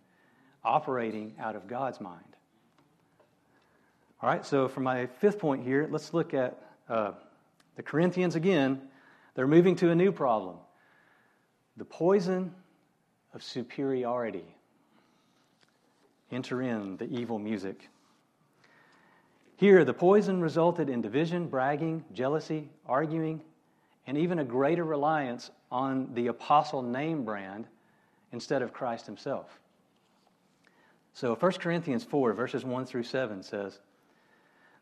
operating 0.64 1.36
out 1.38 1.54
of 1.54 1.68
God's 1.68 2.00
mind. 2.00 2.36
All 4.20 4.28
right, 4.28 4.44
so 4.44 4.66
for 4.66 4.80
my 4.80 5.06
fifth 5.06 5.38
point 5.38 5.62
here, 5.62 5.86
let's 5.88 6.12
look 6.12 6.34
at 6.34 6.60
uh, 6.88 7.12
the 7.76 7.82
Corinthians, 7.84 8.34
again, 8.34 8.82
they're 9.36 9.46
moving 9.46 9.76
to 9.76 9.90
a 9.90 9.94
new 9.94 10.10
problem. 10.10 10.56
The 11.76 11.84
poison 11.84 12.52
of 13.34 13.44
superiority. 13.44 14.56
Enter 16.32 16.60
in 16.60 16.96
the 16.96 17.04
evil 17.04 17.38
music. 17.38 17.88
Here, 19.54 19.84
the 19.84 19.94
poison 19.94 20.40
resulted 20.40 20.90
in 20.90 21.02
division, 21.02 21.46
bragging, 21.46 22.04
jealousy, 22.12 22.68
arguing, 22.84 23.42
and 24.06 24.16
even 24.16 24.38
a 24.38 24.44
greater 24.44 24.84
reliance 24.84 25.50
on 25.70 26.08
the 26.14 26.28
apostle 26.28 26.82
name 26.82 27.24
brand 27.24 27.66
instead 28.32 28.62
of 28.62 28.72
Christ 28.72 29.06
himself. 29.06 29.58
So 31.14 31.34
1 31.34 31.52
Corinthians 31.52 32.04
4, 32.04 32.34
verses 32.34 32.64
1 32.64 32.86
through 32.86 33.04
7 33.04 33.42
says, 33.42 33.80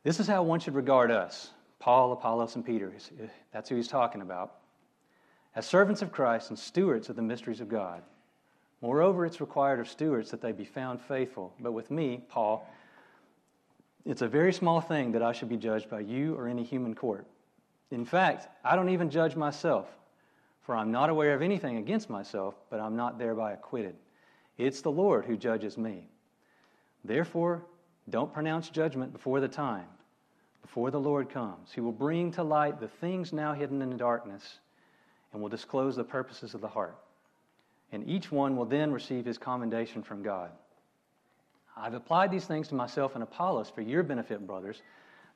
This 0.02 0.18
is 0.18 0.26
how 0.26 0.42
one 0.42 0.60
should 0.60 0.74
regard 0.74 1.10
us 1.10 1.50
Paul, 1.78 2.12
Apollos, 2.12 2.56
and 2.56 2.64
Peter. 2.64 2.92
Eh, 3.20 3.26
that's 3.52 3.68
who 3.68 3.76
he's 3.76 3.88
talking 3.88 4.22
about. 4.22 4.54
As 5.54 5.66
servants 5.66 6.02
of 6.02 6.10
Christ 6.10 6.50
and 6.50 6.58
stewards 6.58 7.08
of 7.08 7.16
the 7.16 7.22
mysteries 7.22 7.60
of 7.60 7.68
God. 7.68 8.02
Moreover, 8.80 9.24
it's 9.24 9.40
required 9.40 9.80
of 9.80 9.88
stewards 9.88 10.30
that 10.30 10.42
they 10.42 10.52
be 10.52 10.64
found 10.64 11.00
faithful. 11.00 11.54
But 11.60 11.72
with 11.72 11.90
me, 11.90 12.24
Paul, 12.28 12.68
it's 14.04 14.22
a 14.22 14.28
very 14.28 14.52
small 14.52 14.80
thing 14.80 15.12
that 15.12 15.22
I 15.22 15.32
should 15.32 15.48
be 15.48 15.56
judged 15.56 15.88
by 15.88 16.00
you 16.00 16.34
or 16.34 16.48
any 16.48 16.64
human 16.64 16.94
court. 16.94 17.26
In 17.90 18.04
fact, 18.04 18.48
I 18.64 18.76
don't 18.76 18.88
even 18.88 19.10
judge 19.10 19.36
myself, 19.36 19.88
for 20.62 20.74
I'm 20.76 20.90
not 20.90 21.10
aware 21.10 21.34
of 21.34 21.42
anything 21.42 21.76
against 21.76 22.10
myself, 22.10 22.54
but 22.70 22.80
I'm 22.80 22.96
not 22.96 23.18
thereby 23.18 23.52
acquitted. 23.52 23.94
It's 24.58 24.80
the 24.80 24.90
Lord 24.90 25.24
who 25.24 25.36
judges 25.36 25.76
me. 25.76 26.08
Therefore, 27.04 27.62
don't 28.10 28.32
pronounce 28.32 28.68
judgment 28.68 29.12
before 29.12 29.40
the 29.40 29.48
time, 29.48 29.86
before 30.62 30.90
the 30.90 31.00
Lord 31.00 31.30
comes. 31.30 31.72
He 31.72 31.80
will 31.80 31.92
bring 31.92 32.30
to 32.32 32.42
light 32.42 32.80
the 32.80 32.88
things 32.88 33.32
now 33.32 33.52
hidden 33.52 33.82
in 33.82 33.90
the 33.90 33.96
darkness 33.96 34.58
and 35.32 35.42
will 35.42 35.48
disclose 35.48 35.96
the 35.96 36.04
purposes 36.04 36.54
of 36.54 36.60
the 36.60 36.68
heart. 36.68 36.96
And 37.92 38.08
each 38.08 38.32
one 38.32 38.56
will 38.56 38.64
then 38.64 38.92
receive 38.92 39.24
his 39.24 39.38
commendation 39.38 40.02
from 40.02 40.22
God. 40.22 40.50
I've 41.76 41.94
applied 41.94 42.30
these 42.30 42.46
things 42.46 42.68
to 42.68 42.74
myself 42.74 43.14
and 43.14 43.22
Apollos 43.22 43.68
for 43.68 43.82
your 43.82 44.02
benefit, 44.02 44.46
brothers, 44.46 44.82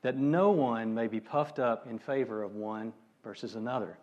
that 0.02 0.16
no 0.16 0.50
one 0.50 0.94
may 0.94 1.06
be 1.06 1.20
puffed 1.20 1.58
up 1.58 1.86
in 1.88 1.98
favor 1.98 2.42
of 2.42 2.54
one 2.54 2.92
versus 3.24 3.54
another. 3.54 3.98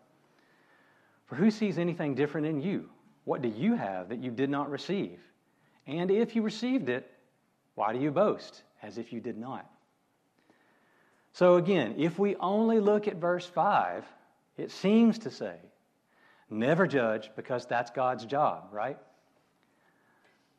For 1.26 1.36
who 1.36 1.50
sees 1.50 1.78
anything 1.78 2.16
different 2.16 2.48
in 2.48 2.62
you? 2.62 2.90
What 3.24 3.42
do 3.42 3.50
you 3.50 3.76
have 3.76 4.10
that 4.10 4.20
you 4.20 4.32
did 4.32 4.50
not 4.50 4.70
receive? 4.70 5.20
And 5.88 6.12
if 6.12 6.36
you 6.36 6.42
received 6.42 6.90
it, 6.90 7.10
why 7.76 7.94
do 7.94 8.00
you 8.00 8.12
boast 8.12 8.64
as 8.82 8.98
if 8.98 9.12
you 9.12 9.20
did 9.20 9.38
not? 9.38 9.70
So, 11.34 11.56
again, 11.56 11.96
if 11.98 12.18
we 12.18 12.36
only 12.38 12.80
look 12.80 13.08
at 13.08 13.18
verse 13.18 13.46
5, 13.46 14.06
it 14.58 14.72
seems 14.72 15.20
to 15.20 15.32
say, 15.32 15.56
never 16.50 16.88
judge 16.88 17.30
because 17.36 17.66
that's 17.66 17.92
God's 17.92 18.26
job, 18.26 18.70
right? 18.72 18.98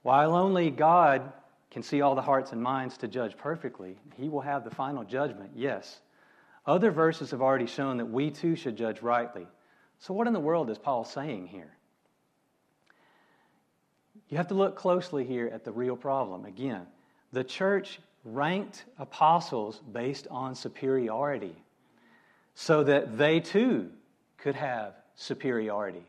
While 0.03 0.35
only 0.35 0.71
God 0.71 1.33
can 1.71 1.83
see 1.83 2.01
all 2.01 2.15
the 2.15 2.23
hearts 2.23 2.53
and 2.53 2.63
minds 2.63 2.97
to 2.99 3.09
judge 3.09 3.37
perfectly, 3.37 3.99
he 4.17 4.29
will 4.29 4.41
have 4.41 4.65
the 4.65 4.71
final 4.71 5.05
judgment, 5.05 5.51
yes. 5.55 6.01
Other 6.65 6.91
verses 6.91 7.31
have 7.31 7.43
already 7.43 7.67
shown 7.67 7.99
that 7.99 8.07
we 8.07 8.31
too 8.31 8.57
should 8.57 8.77
judge 8.77 9.03
rightly. 9.03 9.47
So, 9.99 10.13
what 10.15 10.27
in 10.27 10.33
the 10.33 10.41
world 10.41 10.71
is 10.71 10.79
Paul 10.79 11.05
saying 11.05 11.47
here? 11.47 11.73
You 14.29 14.37
have 14.37 14.49
to 14.49 14.55
look 14.55 14.77
closely 14.77 15.25
here 15.25 15.49
at 15.53 15.65
the 15.65 15.71
real 15.71 15.97
problem. 15.97 16.45
Again, 16.45 16.87
the 17.33 17.45
church 17.45 18.01
ranked 18.25 18.85
apostles 18.99 19.81
based 19.93 20.27
on 20.31 20.55
superiority 20.55 21.55
so 22.55 22.83
that 22.83 23.17
they 23.17 23.39
too 23.39 23.91
could 24.39 24.57
have 24.57 24.95
superiority. 25.15 26.05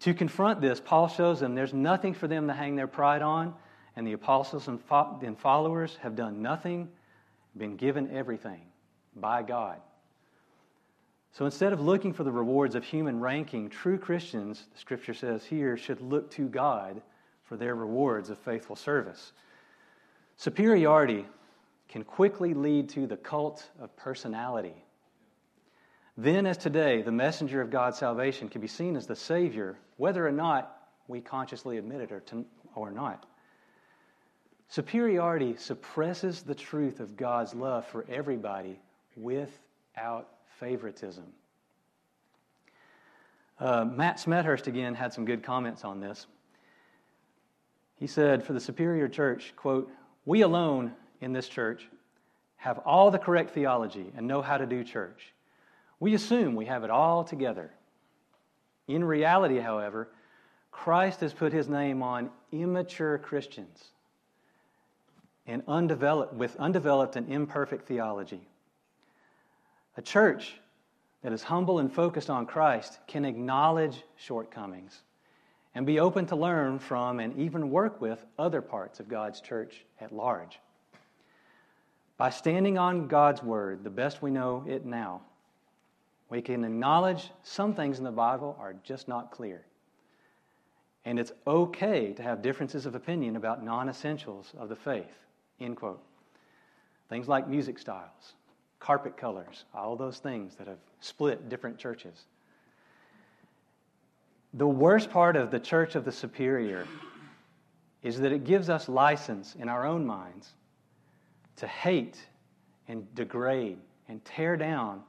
To 0.00 0.14
confront 0.14 0.60
this, 0.60 0.80
Paul 0.80 1.08
shows 1.08 1.40
them 1.40 1.54
there's 1.54 1.74
nothing 1.74 2.14
for 2.14 2.28
them 2.28 2.46
to 2.48 2.52
hang 2.52 2.76
their 2.76 2.86
pride 2.86 3.22
on, 3.22 3.54
and 4.00 4.06
the 4.06 4.14
apostles 4.14 4.66
and 4.66 5.38
followers 5.38 5.98
have 6.00 6.16
done 6.16 6.40
nothing, 6.40 6.88
been 7.58 7.76
given 7.76 8.10
everything 8.10 8.62
by 9.14 9.42
God. 9.42 9.76
So 11.32 11.44
instead 11.44 11.74
of 11.74 11.82
looking 11.82 12.14
for 12.14 12.24
the 12.24 12.32
rewards 12.32 12.74
of 12.74 12.82
human 12.82 13.20
ranking, 13.20 13.68
true 13.68 13.98
Christians, 13.98 14.68
the 14.72 14.78
scripture 14.78 15.12
says 15.12 15.44
here, 15.44 15.76
should 15.76 16.00
look 16.00 16.30
to 16.30 16.48
God 16.48 17.02
for 17.44 17.58
their 17.58 17.74
rewards 17.74 18.30
of 18.30 18.38
faithful 18.38 18.74
service. 18.74 19.32
Superiority 20.38 21.26
can 21.86 22.02
quickly 22.02 22.54
lead 22.54 22.88
to 22.88 23.06
the 23.06 23.18
cult 23.18 23.68
of 23.78 23.94
personality. 23.96 24.82
Then, 26.16 26.46
as 26.46 26.56
today, 26.56 27.02
the 27.02 27.12
messenger 27.12 27.60
of 27.60 27.68
God's 27.68 27.98
salvation 27.98 28.48
can 28.48 28.62
be 28.62 28.66
seen 28.66 28.96
as 28.96 29.06
the 29.06 29.14
Savior, 29.14 29.78
whether 29.98 30.26
or 30.26 30.32
not 30.32 30.88
we 31.06 31.20
consciously 31.20 31.76
admit 31.76 32.00
it 32.00 32.10
or, 32.10 32.20
to, 32.20 32.46
or 32.74 32.90
not. 32.90 33.26
Superiority 34.70 35.56
suppresses 35.56 36.42
the 36.42 36.54
truth 36.54 37.00
of 37.00 37.16
God's 37.16 37.54
love 37.54 37.84
for 37.88 38.06
everybody 38.08 38.78
without 39.16 40.28
favoritism. 40.60 41.24
Uh, 43.58 43.84
Matt 43.84 44.18
Smethurst 44.18 44.68
again 44.68 44.94
had 44.94 45.12
some 45.12 45.24
good 45.24 45.42
comments 45.42 45.84
on 45.84 45.98
this. 45.98 46.28
He 47.96 48.06
said, 48.06 48.44
For 48.44 48.52
the 48.52 48.60
superior 48.60 49.08
church, 49.08 49.54
quote, 49.56 49.90
we 50.24 50.42
alone 50.42 50.92
in 51.20 51.32
this 51.32 51.48
church 51.48 51.88
have 52.58 52.78
all 52.78 53.10
the 53.10 53.18
correct 53.18 53.50
theology 53.50 54.12
and 54.16 54.28
know 54.28 54.40
how 54.40 54.56
to 54.56 54.66
do 54.66 54.84
church. 54.84 55.32
We 55.98 56.14
assume 56.14 56.54
we 56.54 56.66
have 56.66 56.84
it 56.84 56.90
all 56.90 57.24
together. 57.24 57.72
In 58.86 59.02
reality, 59.02 59.58
however, 59.58 60.10
Christ 60.70 61.22
has 61.22 61.34
put 61.34 61.52
his 61.52 61.68
name 61.68 62.04
on 62.04 62.30
immature 62.52 63.18
Christians 63.18 63.90
and 65.50 65.64
undeveloped, 65.66 66.32
with 66.32 66.56
undeveloped 66.56 67.16
and 67.16 67.30
imperfect 67.30 67.86
theology. 67.86 68.40
A 69.96 70.02
church 70.02 70.54
that 71.22 71.32
is 71.32 71.42
humble 71.42 71.80
and 71.80 71.92
focused 71.92 72.30
on 72.30 72.46
Christ 72.46 73.00
can 73.08 73.24
acknowledge 73.24 74.04
shortcomings 74.16 75.02
and 75.74 75.84
be 75.84 75.98
open 75.98 76.26
to 76.26 76.36
learn 76.36 76.78
from 76.78 77.18
and 77.18 77.36
even 77.36 77.70
work 77.70 78.00
with 78.00 78.24
other 78.38 78.62
parts 78.62 79.00
of 79.00 79.08
God's 79.08 79.40
church 79.40 79.84
at 80.00 80.12
large. 80.14 80.60
By 82.16 82.30
standing 82.30 82.78
on 82.78 83.08
God's 83.08 83.42
Word, 83.42 83.82
the 83.82 83.90
best 83.90 84.22
we 84.22 84.30
know 84.30 84.64
it 84.68 84.86
now, 84.86 85.22
we 86.28 86.40
can 86.42 86.64
acknowledge 86.64 87.30
some 87.42 87.74
things 87.74 87.98
in 87.98 88.04
the 88.04 88.12
Bible 88.12 88.56
are 88.60 88.74
just 88.84 89.08
not 89.08 89.32
clear. 89.32 89.62
And 91.04 91.18
it's 91.18 91.32
okay 91.46 92.12
to 92.12 92.22
have 92.22 92.40
differences 92.40 92.86
of 92.86 92.94
opinion 92.94 93.34
about 93.34 93.64
non 93.64 93.88
essentials 93.88 94.52
of 94.56 94.68
the 94.68 94.76
faith. 94.76 95.16
End 95.60 95.76
quote. 95.76 96.02
Things 97.08 97.28
like 97.28 97.48
music 97.48 97.78
styles, 97.78 98.34
carpet 98.78 99.16
colors, 99.16 99.64
all 99.74 99.96
those 99.96 100.18
things 100.18 100.54
that 100.56 100.66
have 100.66 100.78
split 101.00 101.48
different 101.48 101.76
churches. 101.76 102.26
The 104.54 104.66
worst 104.66 105.10
part 105.10 105.36
of 105.36 105.50
the 105.50 105.60
church 105.60 105.94
of 105.94 106.04
the 106.04 106.12
superior 106.12 106.86
is 108.02 108.18
that 108.20 108.32
it 108.32 108.44
gives 108.44 108.70
us 108.70 108.88
license 108.88 109.54
in 109.54 109.68
our 109.68 109.86
own 109.86 110.06
minds 110.06 110.54
to 111.56 111.66
hate 111.66 112.18
and 112.88 113.12
degrade 113.14 113.78
and 114.08 114.24
tear 114.24 114.56
down 114.56 115.02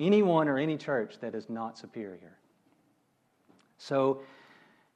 anyone 0.00 0.48
or 0.48 0.58
any 0.58 0.76
church 0.76 1.18
that 1.20 1.34
is 1.34 1.48
not 1.48 1.78
superior. 1.78 2.38
So, 3.78 4.22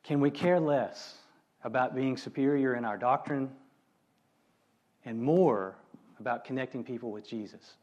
can 0.03 0.21
we 0.21 0.31
care 0.31 0.59
less 0.59 1.19
about 1.63 1.95
being 1.95 2.17
superior 2.17 2.75
in 2.75 2.85
our 2.85 2.97
doctrine 2.97 3.51
and 5.05 5.21
more 5.21 5.77
about 6.19 6.45
connecting 6.45 6.85
people 6.85 7.11
with 7.11 7.29
Jesus? 7.29 7.75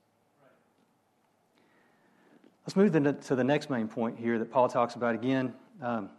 Let's 2.65 2.75
move 2.75 2.91
to 2.91 3.35
the 3.35 3.43
next 3.43 3.69
main 3.69 3.87
point 3.87 4.17
here 4.19 4.37
that 4.39 4.51
Paul 4.51 4.67
talks 4.67 4.95
about 4.95 5.15
again 5.15 5.53
um, 5.81 6.09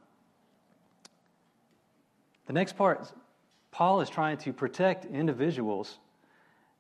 the 2.47 2.55
next 2.55 2.77
part, 2.77 3.13
Paul 3.71 4.01
is 4.01 4.09
trying 4.09 4.39
to 4.39 4.53
protect 4.55 5.05
individuals 5.05 5.99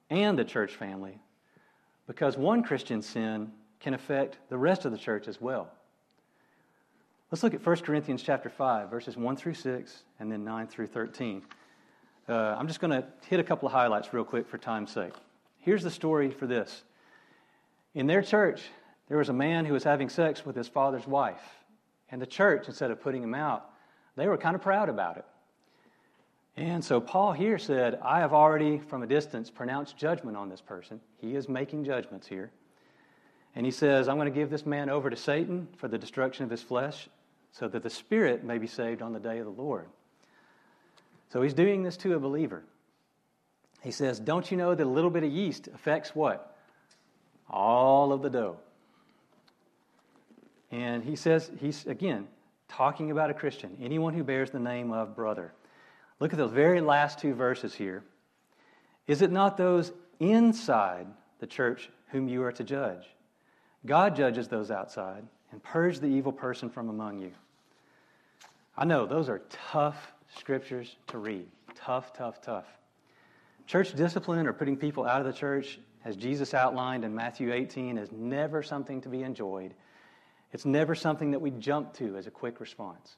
and 0.08 0.38
the 0.38 0.44
church 0.44 0.74
family 0.74 1.20
because 2.06 2.38
one 2.38 2.62
Christian 2.62 3.02
sin 3.02 3.52
can 3.78 3.92
affect 3.92 4.38
the 4.48 4.56
rest 4.56 4.86
of 4.86 4.92
the 4.92 4.98
church 4.98 5.28
as 5.28 5.40
well. 5.40 5.70
Let's 7.30 7.42
look 7.42 7.52
at 7.52 7.64
1 7.64 7.76
Corinthians 7.80 8.22
chapter 8.22 8.48
5, 8.48 8.88
verses 8.88 9.18
1 9.18 9.36
through 9.36 9.54
6, 9.54 10.02
and 10.18 10.32
then 10.32 10.42
9 10.42 10.66
through 10.66 10.86
13. 10.86 11.42
Uh, 12.28 12.54
I'm 12.58 12.66
just 12.66 12.78
going 12.78 12.90
to 12.90 13.06
hit 13.28 13.40
a 13.40 13.44
couple 13.44 13.66
of 13.66 13.72
highlights 13.72 14.12
real 14.12 14.24
quick 14.24 14.46
for 14.46 14.58
time's 14.58 14.90
sake. 14.92 15.14
Here's 15.60 15.82
the 15.82 15.90
story 15.90 16.30
for 16.30 16.46
this. 16.46 16.82
In 17.94 18.06
their 18.06 18.20
church, 18.20 18.62
there 19.08 19.16
was 19.16 19.30
a 19.30 19.32
man 19.32 19.64
who 19.64 19.72
was 19.72 19.82
having 19.82 20.10
sex 20.10 20.44
with 20.44 20.54
his 20.54 20.68
father's 20.68 21.06
wife. 21.06 21.40
And 22.10 22.20
the 22.20 22.26
church, 22.26 22.68
instead 22.68 22.90
of 22.90 23.00
putting 23.00 23.22
him 23.22 23.34
out, 23.34 23.70
they 24.16 24.28
were 24.28 24.36
kind 24.36 24.54
of 24.54 24.60
proud 24.60 24.90
about 24.90 25.16
it. 25.16 25.24
And 26.56 26.84
so 26.84 27.00
Paul 27.00 27.32
here 27.32 27.56
said, 27.56 27.98
I 28.02 28.18
have 28.20 28.34
already, 28.34 28.78
from 28.78 29.02
a 29.02 29.06
distance, 29.06 29.48
pronounced 29.48 29.96
judgment 29.96 30.36
on 30.36 30.50
this 30.50 30.60
person. 30.60 31.00
He 31.18 31.34
is 31.34 31.48
making 31.48 31.84
judgments 31.84 32.26
here. 32.26 32.50
And 33.54 33.64
he 33.64 33.72
says, 33.72 34.06
I'm 34.06 34.16
going 34.16 34.30
to 34.30 34.38
give 34.38 34.50
this 34.50 34.66
man 34.66 34.90
over 34.90 35.08
to 35.08 35.16
Satan 35.16 35.66
for 35.76 35.88
the 35.88 35.96
destruction 35.96 36.44
of 36.44 36.50
his 36.50 36.62
flesh, 36.62 37.08
so 37.52 37.68
that 37.68 37.82
the 37.82 37.90
spirit 37.90 38.44
may 38.44 38.58
be 38.58 38.66
saved 38.66 39.00
on 39.00 39.14
the 39.14 39.20
day 39.20 39.38
of 39.38 39.46
the 39.46 39.62
Lord. 39.62 39.86
So 41.32 41.42
he's 41.42 41.54
doing 41.54 41.82
this 41.82 41.96
to 41.98 42.14
a 42.14 42.18
believer. 42.18 42.64
He 43.82 43.90
says, 43.90 44.18
Don't 44.18 44.50
you 44.50 44.56
know 44.56 44.74
that 44.74 44.84
a 44.84 44.88
little 44.88 45.10
bit 45.10 45.24
of 45.24 45.30
yeast 45.30 45.68
affects 45.68 46.14
what? 46.14 46.56
All 47.48 48.12
of 48.12 48.22
the 48.22 48.30
dough. 48.30 48.56
And 50.70 51.02
he 51.02 51.16
says, 51.16 51.50
he's 51.60 51.86
again 51.86 52.28
talking 52.68 53.10
about 53.10 53.30
a 53.30 53.34
Christian, 53.34 53.76
anyone 53.80 54.12
who 54.12 54.22
bears 54.22 54.50
the 54.50 54.60
name 54.60 54.92
of 54.92 55.16
brother. 55.16 55.52
Look 56.20 56.32
at 56.32 56.38
those 56.38 56.52
very 56.52 56.80
last 56.80 57.18
two 57.18 57.34
verses 57.34 57.74
here. 57.74 58.02
Is 59.06 59.22
it 59.22 59.32
not 59.32 59.56
those 59.56 59.92
inside 60.20 61.06
the 61.38 61.46
church 61.46 61.88
whom 62.08 62.28
you 62.28 62.42
are 62.42 62.52
to 62.52 62.64
judge? 62.64 63.06
God 63.86 64.14
judges 64.14 64.48
those 64.48 64.70
outside 64.70 65.24
and 65.52 65.62
purge 65.62 66.00
the 66.00 66.06
evil 66.06 66.32
person 66.32 66.68
from 66.68 66.90
among 66.90 67.20
you. 67.20 67.32
I 68.76 68.84
know 68.84 69.06
those 69.06 69.28
are 69.28 69.40
tough 69.48 70.12
scriptures 70.36 70.96
to 71.08 71.18
read. 71.18 71.46
Tough, 71.74 72.12
tough, 72.12 72.40
tough. 72.40 72.66
Church 73.66 73.94
discipline 73.94 74.46
or 74.46 74.52
putting 74.52 74.76
people 74.76 75.04
out 75.04 75.20
of 75.20 75.26
the 75.26 75.32
church, 75.32 75.78
as 76.04 76.16
Jesus 76.16 76.54
outlined 76.54 77.04
in 77.04 77.14
Matthew 77.14 77.52
18, 77.52 77.98
is 77.98 78.10
never 78.12 78.62
something 78.62 79.00
to 79.02 79.08
be 79.08 79.22
enjoyed. 79.22 79.74
It's 80.52 80.64
never 80.64 80.94
something 80.94 81.32
that 81.32 81.40
we 81.40 81.50
jump 81.50 81.92
to 81.94 82.16
as 82.16 82.26
a 82.26 82.30
quick 82.30 82.60
response. 82.60 83.16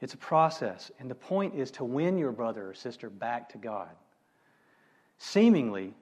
It's 0.00 0.14
a 0.14 0.18
process, 0.18 0.90
and 1.00 1.10
the 1.10 1.14
point 1.14 1.54
is 1.54 1.70
to 1.72 1.84
win 1.84 2.18
your 2.18 2.32
brother 2.32 2.70
or 2.70 2.74
sister 2.74 3.10
back 3.10 3.48
to 3.50 3.58
God. 3.58 3.90
Seemingly, 5.18 5.94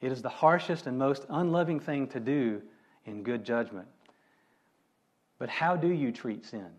it 0.00 0.12
is 0.12 0.22
the 0.22 0.28
harshest 0.28 0.86
and 0.86 0.98
most 0.98 1.26
unloving 1.28 1.80
thing 1.80 2.06
to 2.08 2.20
do 2.20 2.62
in 3.04 3.22
good 3.22 3.44
judgment. 3.44 3.88
But 5.38 5.48
how 5.48 5.76
do 5.76 5.88
you 5.88 6.12
treat 6.12 6.46
sin? 6.46 6.70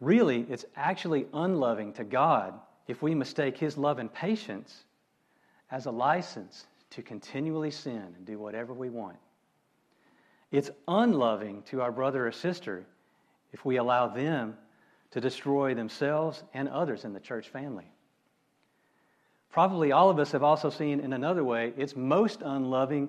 Really, 0.00 0.46
it's 0.48 0.64
actually 0.76 1.26
unloving 1.32 1.92
to 1.94 2.04
God 2.04 2.54
if 2.86 3.02
we 3.02 3.14
mistake 3.14 3.58
His 3.58 3.76
love 3.76 3.98
and 3.98 4.12
patience 4.12 4.84
as 5.70 5.86
a 5.86 5.90
license 5.90 6.66
to 6.90 7.02
continually 7.02 7.70
sin 7.70 8.14
and 8.16 8.24
do 8.24 8.38
whatever 8.38 8.72
we 8.72 8.90
want. 8.90 9.16
It's 10.50 10.70
unloving 10.86 11.62
to 11.64 11.82
our 11.82 11.92
brother 11.92 12.26
or 12.26 12.32
sister 12.32 12.86
if 13.52 13.64
we 13.64 13.76
allow 13.76 14.08
them 14.08 14.56
to 15.10 15.20
destroy 15.20 15.74
themselves 15.74 16.42
and 16.54 16.68
others 16.68 17.04
in 17.04 17.12
the 17.12 17.20
church 17.20 17.48
family. 17.48 17.90
Probably 19.50 19.92
all 19.92 20.10
of 20.10 20.18
us 20.18 20.32
have 20.32 20.42
also 20.42 20.70
seen 20.70 21.00
in 21.00 21.12
another 21.12 21.44
way, 21.44 21.72
it's 21.76 21.96
most 21.96 22.42
unloving 22.42 23.08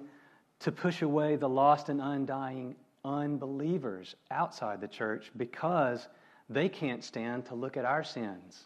to 0.61 0.71
push 0.71 1.01
away 1.01 1.35
the 1.35 1.49
lost 1.49 1.89
and 1.89 2.01
undying 2.01 2.75
unbelievers 3.05 4.15
outside 4.31 4.81
the 4.81 4.87
church 4.87 5.31
because 5.37 6.07
they 6.49 6.69
can't 6.69 7.03
stand 7.03 7.45
to 7.47 7.55
look 7.55 7.77
at 7.77 7.85
our 7.85 8.03
sins 8.03 8.65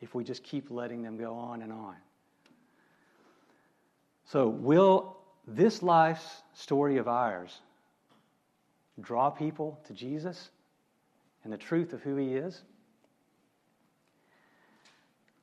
if 0.00 0.14
we 0.14 0.24
just 0.24 0.42
keep 0.42 0.70
letting 0.70 1.02
them 1.02 1.16
go 1.16 1.34
on 1.34 1.62
and 1.62 1.72
on. 1.72 1.96
So, 4.24 4.48
will 4.48 5.16
this 5.46 5.82
life's 5.82 6.42
story 6.54 6.98
of 6.98 7.08
ours 7.08 7.56
draw 9.00 9.30
people 9.30 9.80
to 9.86 9.94
Jesus 9.94 10.50
and 11.42 11.52
the 11.52 11.58
truth 11.58 11.92
of 11.92 12.02
who 12.02 12.16
He 12.16 12.34
is? 12.34 12.62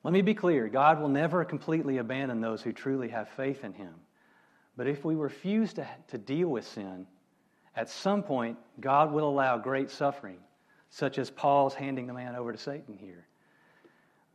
Let 0.04 0.13
me 0.13 0.21
be 0.21 0.34
clear 0.34 0.69
God 0.69 1.02
will 1.02 1.10
never 1.10 1.43
completely 1.43 1.97
abandon 1.97 2.39
those 2.39 2.62
who 2.62 2.71
truly 2.71 3.10
have 3.10 3.28
faith 3.30 3.63
in 3.63 3.73
Him. 3.73 3.93
But 4.78 4.88
if 4.88 5.04
we 5.04 5.15
refuse 5.15 5.73
to, 5.73 5.88
to 6.10 6.17
deal 6.17 6.47
with 6.47 6.65
sin, 6.65 7.08
at 7.76 7.89
some 7.89 8.23
point, 8.23 8.58
God 8.80 9.12
will 9.12 9.28
allow 9.28 9.58
great 9.58 9.91
suffering, 9.91 10.38
such 10.89 11.17
as 11.17 11.30
Paul's 11.30 11.73
handing 11.73 12.08
the 12.08 12.13
man 12.13 12.36
over 12.36 12.52
to 12.52 12.58
Satan 12.58 12.97
here. 12.97 13.26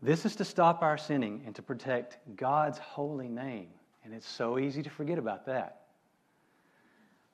This 0.03 0.27
is 0.27 0.35
to 0.37 0.45
stop 0.45 0.83
our 0.83 0.99
sinning 0.99 1.43
and 1.47 1.55
to 1.55 1.63
protect 1.63 2.19
God's 2.37 2.79
holy 2.79 3.29
name. 3.29 3.69
And 4.05 4.13
it's 4.13 4.29
so 4.29 4.59
easy 4.59 4.83
to 4.83 4.91
forget 4.91 5.19
about 5.19 5.47
that. 5.47 5.83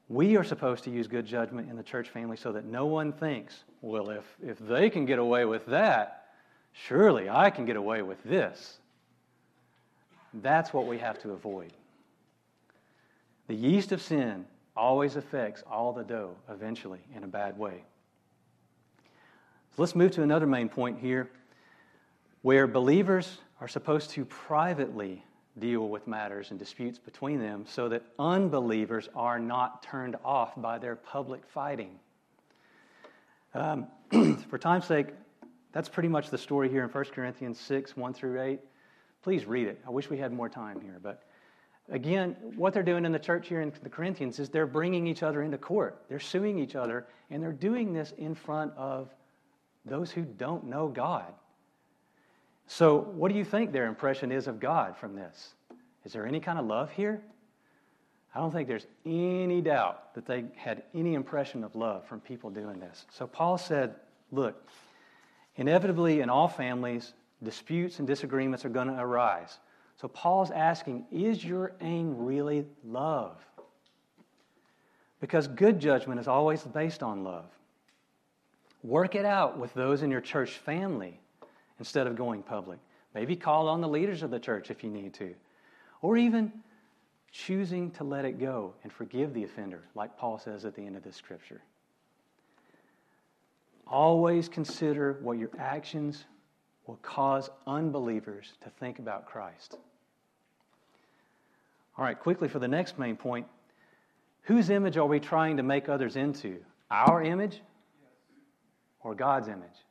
We 0.09 0.37
are 0.37 0.45
supposed 0.45 0.85
to 0.85 0.91
use 0.91 1.07
good 1.07 1.27
judgment 1.27 1.71
in 1.71 1.77
the 1.77 1.83
church 1.83 2.11
family 2.11 2.37
so 2.37 2.53
that 2.53 2.65
no 2.65 2.87
one 2.87 3.13
thinks, 3.13 3.65
well, 3.83 4.11
if, 4.11 4.25
if 4.43 4.59
they 4.59 4.91
can 4.91 5.05
get 5.05 5.19
away 5.19 5.45
with 5.45 5.67
that, 5.67 6.29
surely 6.73 7.29
I 7.29 7.51
can 7.51 7.65
get 7.65 7.77
away 7.77 8.03
with 8.03 8.23
this. 8.25 8.79
That's 10.35 10.73
what 10.73 10.87
we 10.87 10.99
have 10.99 11.21
to 11.23 11.33
avoid. 11.33 11.73
The 13.49 13.55
yeast 13.55 13.93
of 13.93 14.03
sin 14.03 14.45
always 14.77 15.17
affects 15.17 15.63
all 15.71 15.93
the 15.93 16.05
dough 16.05 16.37
eventually 16.51 17.01
in 17.15 17.25
a 17.25 17.29
bad 17.29 17.59
way. 17.59 17.83
Let's 19.79 19.95
move 19.95 20.11
to 20.13 20.25
another 20.25 20.45
main 20.49 20.69
point 20.69 20.99
here 20.99 21.31
where 22.43 22.67
believers 22.67 23.39
are 23.61 23.69
supposed 23.69 24.11
to 24.11 24.25
privately 24.25 25.25
deal 25.57 25.89
with 25.89 26.09
matters 26.09 26.51
and 26.51 26.59
disputes 26.59 26.99
between 26.99 27.39
them 27.39 27.65
so 27.65 27.89
that 27.89 28.03
unbelievers 28.19 29.09
are 29.15 29.39
not 29.39 29.85
turned 29.85 30.17
off 30.25 30.61
by 30.61 30.79
their 30.79 30.97
public 30.97 31.47
fighting. 31.47 31.93
Um, 33.55 33.87
for 34.51 34.59
time's 34.59 34.85
sake, 34.85 35.11
that's 35.71 35.89
pretty 35.89 36.09
much 36.09 36.31
the 36.31 36.39
story 36.39 36.69
here 36.69 36.83
in 36.83 36.91
1 36.91 37.05
Corinthians 37.15 37.61
6 37.61 37.97
1 37.97 38.15
through 38.15 38.43
8. 38.43 38.59
Please 39.23 39.47
read 39.47 39.69
it. 39.69 39.81
I 39.87 39.91
wish 39.91 40.11
we 40.11 40.19
had 40.19 40.33
more 40.33 40.49
time 40.49 40.81
here. 40.81 40.99
But 41.01 41.23
again, 41.89 42.35
what 42.57 42.75
they're 42.75 42.83
doing 42.83 43.05
in 43.05 43.13
the 43.13 43.19
church 43.21 43.47
here 43.47 43.61
in 43.61 43.73
the 43.85 43.91
Corinthians 43.91 44.41
is 44.41 44.49
they're 44.49 44.67
bringing 44.67 45.07
each 45.07 45.23
other 45.23 45.43
into 45.43 45.57
court. 45.57 46.03
They're 46.09 46.19
suing 46.19 46.59
each 46.59 46.75
other, 46.75 47.07
and 47.31 47.41
they're 47.41 47.53
doing 47.53 47.93
this 47.93 48.13
in 48.19 48.35
front 48.35 48.73
of 48.77 49.15
those 49.89 50.11
who 50.11 50.23
don't 50.23 50.65
know 50.65 50.89
God. 50.89 51.33
So, 52.67 52.99
what 52.99 53.33
do 53.33 53.39
you 53.39 53.45
think 53.45 53.73
their 53.73 53.87
impression 53.87 54.31
is 54.31 54.47
of 54.47 54.61
God 54.61 54.97
from 54.97 55.15
this? 55.15 55.55
Is 56.05 56.13
there 56.13 56.27
any 56.27 56.39
kind 56.39 56.59
of 56.59 56.67
love 56.67 56.91
here? 56.91 57.23
I 58.35 58.41
don't 58.41 58.51
think 58.51 58.69
there's 58.69 58.87
any 59.07 59.63
doubt 59.63 60.15
that 60.15 60.27
they 60.27 60.45
had 60.55 60.83
any 60.95 61.15
impression 61.15 61.65
of 61.65 61.75
love 61.75 62.07
from 62.07 62.21
people 62.21 62.51
doing 62.51 62.79
this. 62.79 63.07
So, 63.11 63.27
Paul 63.27 63.57
said, 63.57 63.95
Look, 64.31 64.69
inevitably 65.57 66.21
in 66.21 66.29
all 66.29 66.47
families, 66.47 67.15
disputes 67.43 67.99
and 67.99 68.07
disagreements 68.07 68.65
are 68.67 68.71
going 68.71 68.89
to 68.89 69.01
arise. 69.01 69.59
So, 69.97 70.07
Paul's 70.07 70.51
asking, 70.51 71.07
Is 71.11 71.43
your 71.43 71.73
aim 71.81 72.19
really 72.19 72.67
love? 72.85 73.39
Because 75.21 75.49
good 75.49 75.81
judgment 75.81 76.21
is 76.21 76.29
always 76.29 76.63
based 76.63 77.03
on 77.03 77.25
love. 77.25 77.47
Work 78.83 79.15
it 79.15 79.25
out 79.25 79.59
with 79.59 79.75
those 79.75 80.03
in 80.03 80.11
your 80.11 80.21
church 80.21 80.53
family 80.59 81.21
instead 81.79 82.07
of 82.07 82.17
going 82.17 82.43
public. 82.43 82.79
Maybe 83.15 83.37
call 83.37 83.69
on 83.69 83.81
the 83.81 83.89
leaders 83.89 84.23
of 84.23 84.31
the 84.31 84.39
church 84.39 84.71
if 84.71 84.85
you 84.85 84.91
need 84.91 85.15
to. 85.15 85.35
Or 86.03 86.17
even 86.17 86.53
choosing 87.33 87.91
to 87.93 88.05
let 88.05 88.25
it 88.25 88.39
go 88.39 88.75
and 88.83 88.93
forgive 88.93 89.35
the 89.35 89.45
offender, 89.45 89.83
like 89.95 90.17
Paul 90.17 90.39
says 90.39 90.65
at 90.65 90.75
the 90.75 90.83
end 90.83 90.97
of 90.97 91.03
this 91.03 91.17
scripture. 91.17 91.61
Always 93.87 94.49
consider 94.49 95.19
what 95.23 95.39
your 95.39 95.51
actions 95.59 96.25
will 96.87 96.99
cause 97.03 97.51
unbelievers 97.67 98.53
to 98.63 98.71
think 98.71 98.99
about 98.99 99.27
Christ. 99.27 99.77
All 101.97 102.05
right, 102.05 102.19
quickly 102.19 102.49
for 102.49 102.59
the 102.59 102.69
next 102.69 102.99
main 102.99 103.17
point 103.17 103.47
whose 104.43 104.71
image 104.71 104.97
are 104.97 105.07
we 105.07 105.21
trying 105.21 105.59
to 105.59 105.63
make 105.63 105.89
others 105.89 106.17
into? 106.17 106.57
Our 106.91 107.23
image 107.23 107.61
or 109.09 109.15
God's 109.15 109.49
image? 109.49 109.85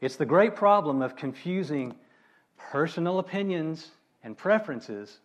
It's 0.00 0.16
the 0.16 0.26
great 0.26 0.54
problem 0.54 1.02
of 1.02 1.16
confusing 1.16 1.94
personal 2.56 3.18
opinions 3.18 3.90
and 4.22 4.36
preferences 4.36 5.18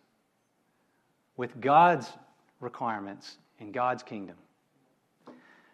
with 1.36 1.60
God's 1.60 2.10
requirements 2.58 3.36
in 3.60 3.70
God's 3.70 4.02
kingdom. 4.02 4.36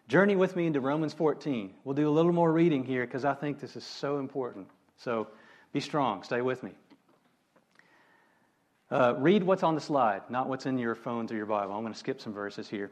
Journey 0.07 0.35
with 0.35 0.55
me 0.55 0.67
into 0.67 0.79
Romans 0.79 1.13
14. 1.13 1.73
We'll 1.83 1.95
do 1.95 2.07
a 2.07 2.11
little 2.11 2.31
more 2.31 2.51
reading 2.51 2.83
here 2.83 3.05
because 3.05 3.25
I 3.25 3.33
think 3.33 3.59
this 3.59 3.75
is 3.75 3.83
so 3.83 4.19
important. 4.19 4.67
So 4.97 5.27
be 5.73 5.79
strong. 5.79 6.21
Stay 6.21 6.41
with 6.41 6.61
me. 6.61 6.71
Uh, 8.91 9.15
read 9.17 9.43
what's 9.43 9.63
on 9.63 9.73
the 9.73 9.81
slide, 9.81 10.21
not 10.29 10.47
what's 10.47 10.65
in 10.65 10.77
your 10.77 10.95
phones 10.95 11.31
or 11.31 11.35
your 11.35 11.45
Bible. 11.47 11.73
I'm 11.73 11.81
going 11.81 11.91
to 11.91 11.99
skip 11.99 12.21
some 12.21 12.33
verses 12.33 12.69
here. 12.69 12.91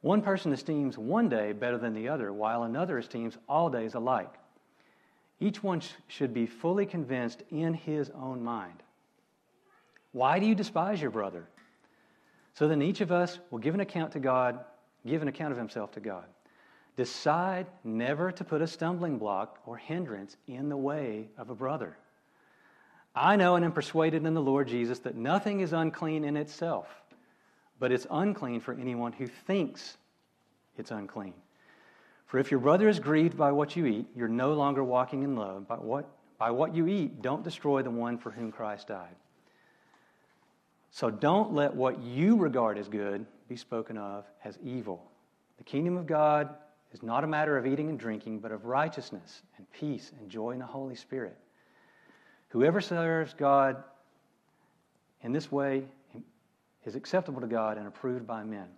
One 0.00 0.22
person 0.22 0.52
esteems 0.52 0.96
one 0.96 1.28
day 1.28 1.52
better 1.52 1.78
than 1.78 1.94
the 1.94 2.08
other, 2.08 2.32
while 2.32 2.62
another 2.62 2.98
esteems 2.98 3.36
all 3.48 3.68
days 3.68 3.94
alike. 3.94 4.32
Each 5.40 5.62
one 5.62 5.80
sh- 5.80 5.90
should 6.06 6.32
be 6.32 6.46
fully 6.46 6.86
convinced 6.86 7.42
in 7.50 7.74
his 7.74 8.10
own 8.10 8.42
mind. 8.42 8.82
Why 10.12 10.38
do 10.38 10.46
you 10.46 10.54
despise 10.54 11.00
your 11.00 11.10
brother? 11.10 11.48
So 12.54 12.68
then 12.68 12.82
each 12.82 13.00
of 13.00 13.12
us 13.12 13.38
will 13.50 13.58
give 13.58 13.74
an 13.74 13.80
account 13.80 14.12
to 14.12 14.20
God, 14.20 14.60
give 15.06 15.22
an 15.22 15.28
account 15.28 15.52
of 15.52 15.58
himself 15.58 15.92
to 15.92 16.00
God. 16.00 16.24
Decide 16.96 17.66
never 17.84 18.32
to 18.32 18.44
put 18.44 18.62
a 18.62 18.66
stumbling 18.66 19.18
block 19.18 19.60
or 19.66 19.76
hindrance 19.76 20.36
in 20.48 20.68
the 20.68 20.76
way 20.76 21.28
of 21.38 21.50
a 21.50 21.54
brother. 21.54 21.96
I 23.14 23.36
know 23.36 23.54
and 23.54 23.64
am 23.64 23.72
persuaded 23.72 24.26
in 24.26 24.34
the 24.34 24.42
Lord 24.42 24.68
Jesus 24.68 24.98
that 25.00 25.14
nothing 25.14 25.60
is 25.60 25.72
unclean 25.72 26.24
in 26.24 26.36
itself, 26.36 26.88
but 27.78 27.92
it's 27.92 28.06
unclean 28.10 28.60
for 28.60 28.74
anyone 28.74 29.12
who 29.12 29.26
thinks 29.26 29.96
it's 30.76 30.90
unclean. 30.90 31.34
For 32.26 32.38
if 32.38 32.50
your 32.50 32.60
brother 32.60 32.88
is 32.88 33.00
grieved 33.00 33.36
by 33.36 33.52
what 33.52 33.74
you 33.74 33.86
eat, 33.86 34.06
you're 34.14 34.28
no 34.28 34.52
longer 34.52 34.84
walking 34.84 35.22
in 35.22 35.34
love. 35.34 35.66
By 35.66 35.76
what, 35.76 36.08
by 36.38 36.50
what 36.50 36.74
you 36.74 36.86
eat, 36.86 37.22
don't 37.22 37.42
destroy 37.42 37.82
the 37.82 37.90
one 37.90 38.18
for 38.18 38.30
whom 38.30 38.52
Christ 38.52 38.88
died. 38.88 39.16
So 40.90 41.10
don't 41.10 41.54
let 41.54 41.74
what 41.74 42.00
you 42.00 42.36
regard 42.36 42.78
as 42.78 42.88
good 42.88 43.24
be 43.48 43.56
spoken 43.56 43.96
of 43.96 44.24
as 44.44 44.58
evil. 44.62 45.10
The 45.56 45.64
kingdom 45.64 45.96
of 45.96 46.06
God 46.06 46.54
is 46.92 47.02
not 47.02 47.24
a 47.24 47.26
matter 47.26 47.56
of 47.56 47.66
eating 47.66 47.88
and 47.88 47.98
drinking, 47.98 48.40
but 48.40 48.52
of 48.52 48.64
righteousness 48.64 49.42
and 49.56 49.70
peace 49.72 50.12
and 50.18 50.30
joy 50.30 50.50
in 50.50 50.58
the 50.58 50.66
Holy 50.66 50.94
Spirit. 50.94 51.36
Whoever 52.48 52.80
serves 52.80 53.34
God 53.34 53.82
in 55.22 55.32
this 55.32 55.50
way 55.52 55.84
is 56.84 56.94
acceptable 56.94 57.40
to 57.40 57.46
God 57.46 57.78
and 57.78 57.86
approved 57.86 58.26
by 58.26 58.44
men. 58.44 58.68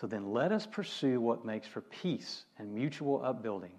So 0.00 0.06
then 0.06 0.32
let 0.32 0.52
us 0.52 0.66
pursue 0.66 1.20
what 1.20 1.44
makes 1.44 1.68
for 1.68 1.82
peace 1.82 2.44
and 2.58 2.74
mutual 2.74 3.22
upbuilding. 3.24 3.72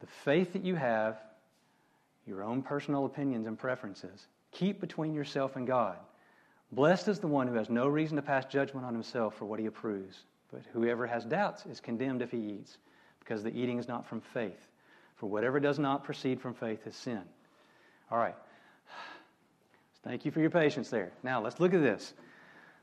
The 0.00 0.08
faith 0.24 0.54
that 0.54 0.64
you 0.64 0.74
have, 0.74 1.18
your 2.26 2.42
own 2.42 2.62
personal 2.62 3.04
opinions 3.04 3.46
and 3.46 3.58
preferences, 3.58 4.26
keep 4.50 4.80
between 4.80 5.14
yourself 5.14 5.56
and 5.56 5.66
God. 5.66 5.96
Blessed 6.72 7.08
is 7.08 7.18
the 7.18 7.26
one 7.26 7.46
who 7.46 7.54
has 7.54 7.70
no 7.70 7.86
reason 7.86 8.16
to 8.16 8.22
pass 8.22 8.44
judgment 8.46 8.86
on 8.86 8.94
himself 8.94 9.36
for 9.36 9.44
what 9.44 9.60
he 9.60 9.66
approves. 9.66 10.18
But 10.52 10.62
whoever 10.72 11.06
has 11.06 11.24
doubts 11.24 11.66
is 11.66 11.80
condemned 11.80 12.22
if 12.22 12.30
he 12.30 12.38
eats, 12.38 12.76
because 13.20 13.42
the 13.42 13.56
eating 13.56 13.78
is 13.78 13.88
not 13.88 14.06
from 14.06 14.20
faith. 14.20 14.58
For 15.16 15.26
whatever 15.26 15.60
does 15.60 15.78
not 15.78 16.04
proceed 16.04 16.40
from 16.40 16.54
faith 16.54 16.86
is 16.86 16.96
sin. 16.96 17.22
All 18.10 18.18
right. 18.18 18.36
Thank 20.02 20.24
you 20.24 20.30
for 20.30 20.40
your 20.40 20.50
patience 20.50 20.88
there. 20.90 21.12
Now, 21.22 21.42
let's 21.42 21.60
look 21.60 21.74
at 21.74 21.82
this. 21.82 22.14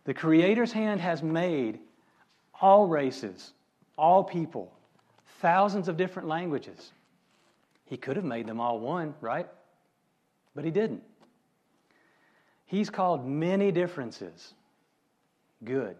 The 0.06 0.14
Creator's 0.14 0.72
hand 0.72 1.02
has 1.02 1.24
made 1.24 1.80
all 2.62 2.88
races, 2.88 3.54
all 3.98 4.24
people, 4.24 4.72
thousands 5.42 5.88
of 5.88 5.98
different 5.98 6.28
languages. 6.28 6.92
He 7.86 7.98
could 7.98 8.16
have 8.16 8.26
made 8.26 8.48
them 8.48 8.60
all 8.60 8.80
one, 8.80 9.16
right? 9.22 9.48
But 10.56 10.66
He 10.66 10.72
didn't. 10.72 11.04
He's 12.66 12.90
called 12.90 13.26
many 13.26 13.72
differences 13.72 14.54
good. 15.64 15.96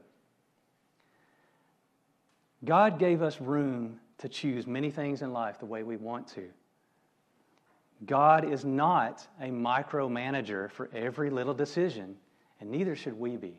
God 2.66 3.00
gave 3.00 3.22
us 3.22 3.40
room 3.40 4.00
to 4.20 4.30
choose 4.30 4.66
many 4.66 4.90
things 4.90 5.22
in 5.22 5.32
life 5.32 5.60
the 5.60 5.66
way 5.66 5.84
we 5.84 5.96
want 5.96 6.28
to. 6.30 6.50
God 8.06 8.52
is 8.52 8.64
not 8.64 9.28
a 9.42 9.48
micromanager 9.48 10.70
for 10.72 10.90
every 10.94 11.30
little 11.30 11.54
decision, 11.54 12.16
and 12.60 12.70
neither 12.70 12.96
should 12.96 13.18
we 13.18 13.38
be. 13.38 13.56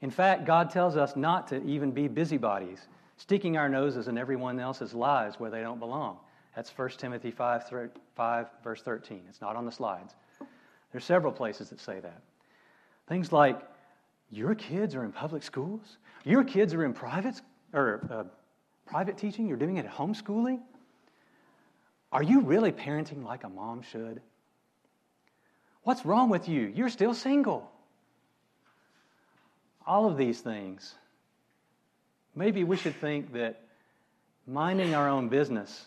In 0.00 0.10
fact, 0.10 0.46
God 0.46 0.70
tells 0.70 0.96
us 0.96 1.16
not 1.16 1.46
to 1.48 1.62
even 1.64 1.90
be 1.90 2.08
busybodies, 2.08 2.88
sticking 3.16 3.56
our 3.56 3.68
noses 3.68 4.08
in 4.08 4.16
everyone 4.16 4.60
else's 4.60 4.94
lives 4.94 5.38
where 5.38 5.50
they 5.50 5.60
don't 5.60 5.80
belong. 5.80 6.18
That's 6.54 6.70
1 6.70 6.90
Timothy 6.90 7.30
5, 7.30 7.70
5, 8.16 8.46
verse 8.64 8.82
13. 8.82 9.22
It's 9.28 9.40
not 9.40 9.56
on 9.56 9.64
the 9.64 9.72
slides. 9.72 10.14
There's 10.92 11.04
several 11.04 11.32
places 11.32 11.68
that 11.70 11.80
say 11.80 12.00
that. 12.00 12.22
Things 13.08 13.32
like, 13.32 13.60
your 14.30 14.54
kids 14.54 14.94
are 14.94 15.04
in 15.04 15.12
public 15.12 15.42
schools? 15.42 15.98
Your 16.24 16.44
kids 16.44 16.74
are 16.74 16.84
in 16.84 16.92
private 16.92 17.40
or 17.72 18.06
uh, 18.10 18.24
private 18.86 19.16
teaching? 19.16 19.46
You're 19.46 19.56
doing 19.56 19.76
it 19.76 19.86
at 19.86 19.92
homeschooling? 19.92 20.60
Are 22.10 22.22
you 22.22 22.40
really 22.40 22.72
parenting 22.72 23.24
like 23.24 23.44
a 23.44 23.48
mom 23.48 23.82
should? 23.82 24.20
What's 25.82 26.04
wrong 26.04 26.30
with 26.30 26.48
you? 26.48 26.72
You're 26.74 26.88
still 26.88 27.14
single. 27.14 27.70
All 29.86 30.06
of 30.06 30.16
these 30.16 30.40
things. 30.40 30.94
Maybe 32.34 32.64
we 32.64 32.76
should 32.76 32.96
think 32.96 33.32
that 33.32 33.62
minding 34.46 34.94
our 34.94 35.08
own 35.08 35.28
business 35.28 35.86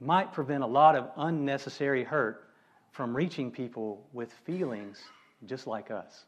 might 0.00 0.32
prevent 0.32 0.62
a 0.62 0.66
lot 0.66 0.96
of 0.96 1.10
unnecessary 1.16 2.04
hurt 2.04 2.48
from 2.92 3.16
reaching 3.16 3.50
people 3.50 4.06
with 4.12 4.32
feelings 4.44 5.02
just 5.44 5.66
like 5.66 5.90
us. 5.90 6.24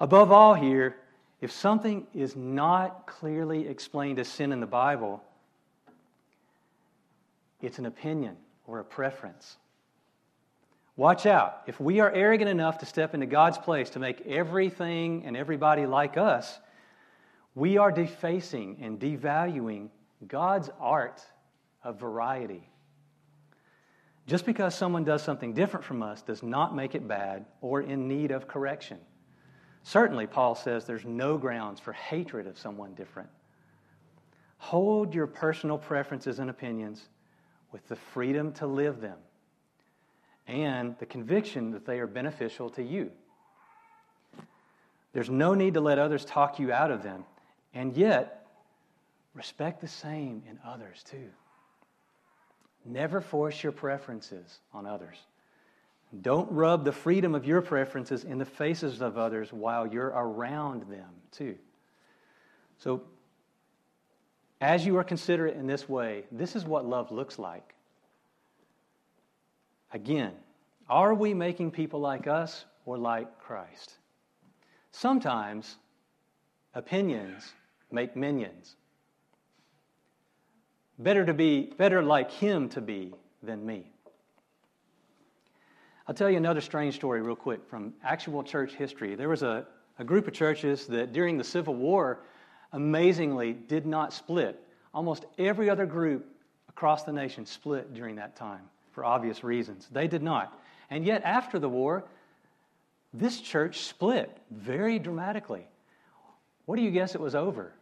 Above 0.00 0.30
all, 0.30 0.54
here, 0.54 0.96
if 1.40 1.50
something 1.50 2.06
is 2.14 2.36
not 2.36 3.06
clearly 3.06 3.66
explained 3.66 4.18
as 4.18 4.28
sin 4.28 4.52
in 4.52 4.60
the 4.60 4.66
Bible, 4.66 5.22
it's 7.60 7.78
an 7.78 7.86
opinion 7.86 8.36
or 8.66 8.78
a 8.78 8.84
preference. 8.84 9.56
Watch 10.96 11.26
out. 11.26 11.62
If 11.66 11.80
we 11.80 12.00
are 12.00 12.10
arrogant 12.12 12.50
enough 12.50 12.78
to 12.78 12.86
step 12.86 13.14
into 13.14 13.26
God's 13.26 13.58
place 13.58 13.90
to 13.90 13.98
make 13.98 14.20
everything 14.26 15.24
and 15.24 15.36
everybody 15.36 15.86
like 15.86 16.16
us, 16.16 16.58
we 17.54 17.76
are 17.78 17.92
defacing 17.92 18.78
and 18.80 18.98
devaluing 18.98 19.90
God's 20.26 20.70
art 20.80 21.22
of 21.84 22.00
variety. 22.00 22.68
Just 24.26 24.44
because 24.44 24.74
someone 24.74 25.04
does 25.04 25.22
something 25.22 25.54
different 25.54 25.86
from 25.86 26.02
us 26.02 26.20
does 26.20 26.42
not 26.42 26.74
make 26.74 26.94
it 26.94 27.06
bad 27.08 27.46
or 27.60 27.80
in 27.80 28.08
need 28.08 28.30
of 28.30 28.46
correction. 28.46 28.98
Certainly, 29.84 30.26
Paul 30.26 30.54
says 30.54 30.84
there's 30.84 31.04
no 31.04 31.38
grounds 31.38 31.80
for 31.80 31.92
hatred 31.92 32.46
of 32.46 32.58
someone 32.58 32.94
different. 32.94 33.30
Hold 34.58 35.14
your 35.14 35.26
personal 35.26 35.78
preferences 35.78 36.40
and 36.40 36.50
opinions 36.50 37.08
with 37.72 37.86
the 37.88 37.96
freedom 37.96 38.52
to 38.54 38.66
live 38.66 39.00
them 39.00 39.18
and 40.46 40.96
the 40.98 41.06
conviction 41.06 41.72
that 41.72 41.84
they 41.84 42.00
are 42.00 42.06
beneficial 42.06 42.70
to 42.70 42.82
you. 42.82 43.10
There's 45.12 45.30
no 45.30 45.54
need 45.54 45.74
to 45.74 45.80
let 45.80 45.98
others 45.98 46.24
talk 46.24 46.58
you 46.58 46.72
out 46.72 46.90
of 46.90 47.02
them, 47.02 47.24
and 47.74 47.96
yet, 47.96 48.46
respect 49.34 49.80
the 49.80 49.88
same 49.88 50.42
in 50.48 50.58
others 50.64 51.04
too. 51.08 51.28
Never 52.84 53.20
force 53.20 53.62
your 53.62 53.72
preferences 53.72 54.60
on 54.72 54.86
others. 54.86 55.16
Don't 56.22 56.50
rub 56.50 56.84
the 56.84 56.92
freedom 56.92 57.34
of 57.34 57.44
your 57.44 57.60
preferences 57.60 58.24
in 58.24 58.38
the 58.38 58.46
faces 58.46 59.02
of 59.02 59.18
others 59.18 59.52
while 59.52 59.86
you're 59.86 60.06
around 60.08 60.82
them, 60.90 61.10
too. 61.30 61.56
So, 62.78 63.02
as 64.60 64.84
you 64.84 64.96
are 64.96 65.04
considerate 65.04 65.56
in 65.56 65.66
this 65.66 65.88
way, 65.88 66.24
this 66.32 66.56
is 66.56 66.64
what 66.64 66.84
love 66.84 67.12
looks 67.12 67.38
like. 67.38 67.74
Again, 69.92 70.32
are 70.88 71.14
we 71.14 71.32
making 71.34 71.70
people 71.70 72.00
like 72.00 72.26
us 72.26 72.64
or 72.84 72.98
like 72.98 73.38
Christ? 73.38 73.98
Sometimes 74.90 75.76
opinions 76.74 77.52
make 77.90 78.16
minions. 78.16 78.76
Better 80.98 81.24
to 81.24 81.34
be 81.34 81.72
better 81.78 82.02
like 82.02 82.30
him 82.30 82.68
to 82.70 82.80
be 82.80 83.14
than 83.42 83.64
me. 83.64 83.92
I'll 86.08 86.14
tell 86.14 86.30
you 86.30 86.38
another 86.38 86.60
strange 86.60 86.94
story, 86.94 87.20
real 87.20 87.36
quick, 87.36 87.60
from 87.68 87.92
actual 88.02 88.42
church 88.42 88.72
history. 88.72 89.14
There 89.14 89.28
was 89.28 89.42
a, 89.42 89.66
a 89.98 90.04
group 90.04 90.26
of 90.26 90.32
churches 90.32 90.86
that 90.86 91.12
during 91.12 91.36
the 91.36 91.44
Civil 91.44 91.74
War 91.74 92.20
amazingly 92.72 93.52
did 93.52 93.86
not 93.86 94.12
split. 94.12 94.60
Almost 94.92 95.24
every 95.38 95.70
other 95.70 95.86
group 95.86 96.26
across 96.68 97.04
the 97.04 97.12
nation 97.12 97.46
split 97.46 97.94
during 97.94 98.16
that 98.16 98.36
time 98.36 98.62
for 98.92 99.04
obvious 99.04 99.44
reasons. 99.44 99.88
They 99.90 100.08
did 100.08 100.22
not. 100.22 100.58
And 100.90 101.04
yet, 101.04 101.22
after 101.24 101.58
the 101.58 101.68
war, 101.68 102.04
this 103.12 103.40
church 103.40 103.80
split 103.80 104.36
very 104.50 104.98
dramatically. 104.98 105.66
What 106.64 106.76
do 106.76 106.82
you 106.82 106.90
guess 106.90 107.14
it 107.14 107.20
was 107.20 107.34
over? 107.34 107.72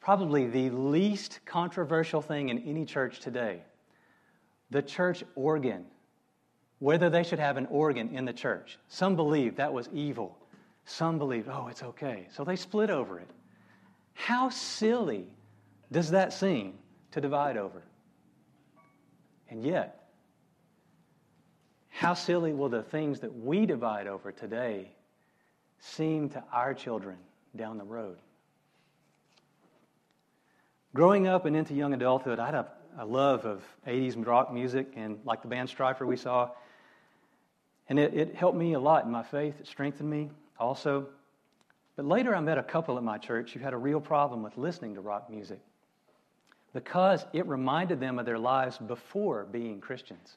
Probably 0.00 0.46
the 0.46 0.70
least 0.70 1.40
controversial 1.44 2.20
thing 2.20 2.48
in 2.48 2.58
any 2.60 2.84
church 2.84 3.20
today 3.20 3.62
the 4.70 4.82
church 4.82 5.22
organ 5.36 5.84
whether 6.78 7.08
they 7.08 7.22
should 7.22 7.38
have 7.38 7.56
an 7.56 7.66
organ 7.70 8.10
in 8.14 8.26
the 8.26 8.32
church. 8.32 8.78
Some 8.88 9.16
believed 9.16 9.56
that 9.56 9.72
was 9.72 9.88
evil. 9.92 10.36
Some 10.84 11.16
believed, 11.16 11.48
oh, 11.48 11.68
it's 11.70 11.82
okay. 11.82 12.26
So 12.30 12.44
they 12.44 12.56
split 12.56 12.90
over 12.90 13.18
it. 13.18 13.30
How 14.14 14.48
silly 14.48 15.26
does 15.92 16.10
that 16.10 16.32
seem 16.32 16.74
to 17.10 17.20
divide 17.20 17.56
over? 17.56 17.82
And 19.50 19.62
yet, 19.62 20.08
how 21.90 22.14
silly 22.14 22.52
will 22.52 22.68
the 22.68 22.82
things 22.82 23.20
that 23.20 23.36
we 23.36 23.66
divide 23.66 24.06
over 24.06 24.32
today 24.32 24.90
seem 25.78 26.28
to 26.30 26.42
our 26.52 26.74
children 26.74 27.16
down 27.54 27.78
the 27.78 27.84
road? 27.84 28.16
Growing 30.94 31.26
up 31.26 31.44
and 31.44 31.56
into 31.56 31.74
young 31.74 31.92
adulthood, 31.92 32.38
I 32.38 32.46
had 32.46 32.54
a, 32.54 32.66
a 32.98 33.04
love 33.04 33.44
of 33.44 33.62
80s 33.86 34.26
rock 34.26 34.52
music 34.52 34.92
and 34.96 35.18
like 35.24 35.42
the 35.42 35.48
band 35.48 35.68
Stryper 35.68 36.06
we 36.06 36.16
saw. 36.16 36.50
And 37.88 37.98
it, 37.98 38.14
it 38.14 38.34
helped 38.34 38.56
me 38.56 38.74
a 38.74 38.80
lot 38.80 39.04
in 39.04 39.10
my 39.10 39.22
faith. 39.22 39.54
It 39.60 39.66
strengthened 39.66 40.08
me 40.08 40.30
also. 40.58 41.08
But 41.96 42.06
later, 42.06 42.34
I 42.34 42.40
met 42.40 42.58
a 42.58 42.62
couple 42.62 42.96
at 42.96 43.04
my 43.04 43.18
church 43.18 43.52
who 43.52 43.60
had 43.60 43.72
a 43.72 43.78
real 43.78 44.00
problem 44.00 44.42
with 44.42 44.56
listening 44.56 44.94
to 44.94 45.00
rock 45.00 45.30
music 45.30 45.60
because 46.72 47.24
it 47.32 47.46
reminded 47.46 48.00
them 48.00 48.18
of 48.18 48.26
their 48.26 48.38
lives 48.38 48.78
before 48.78 49.44
being 49.44 49.80
Christians. 49.80 50.36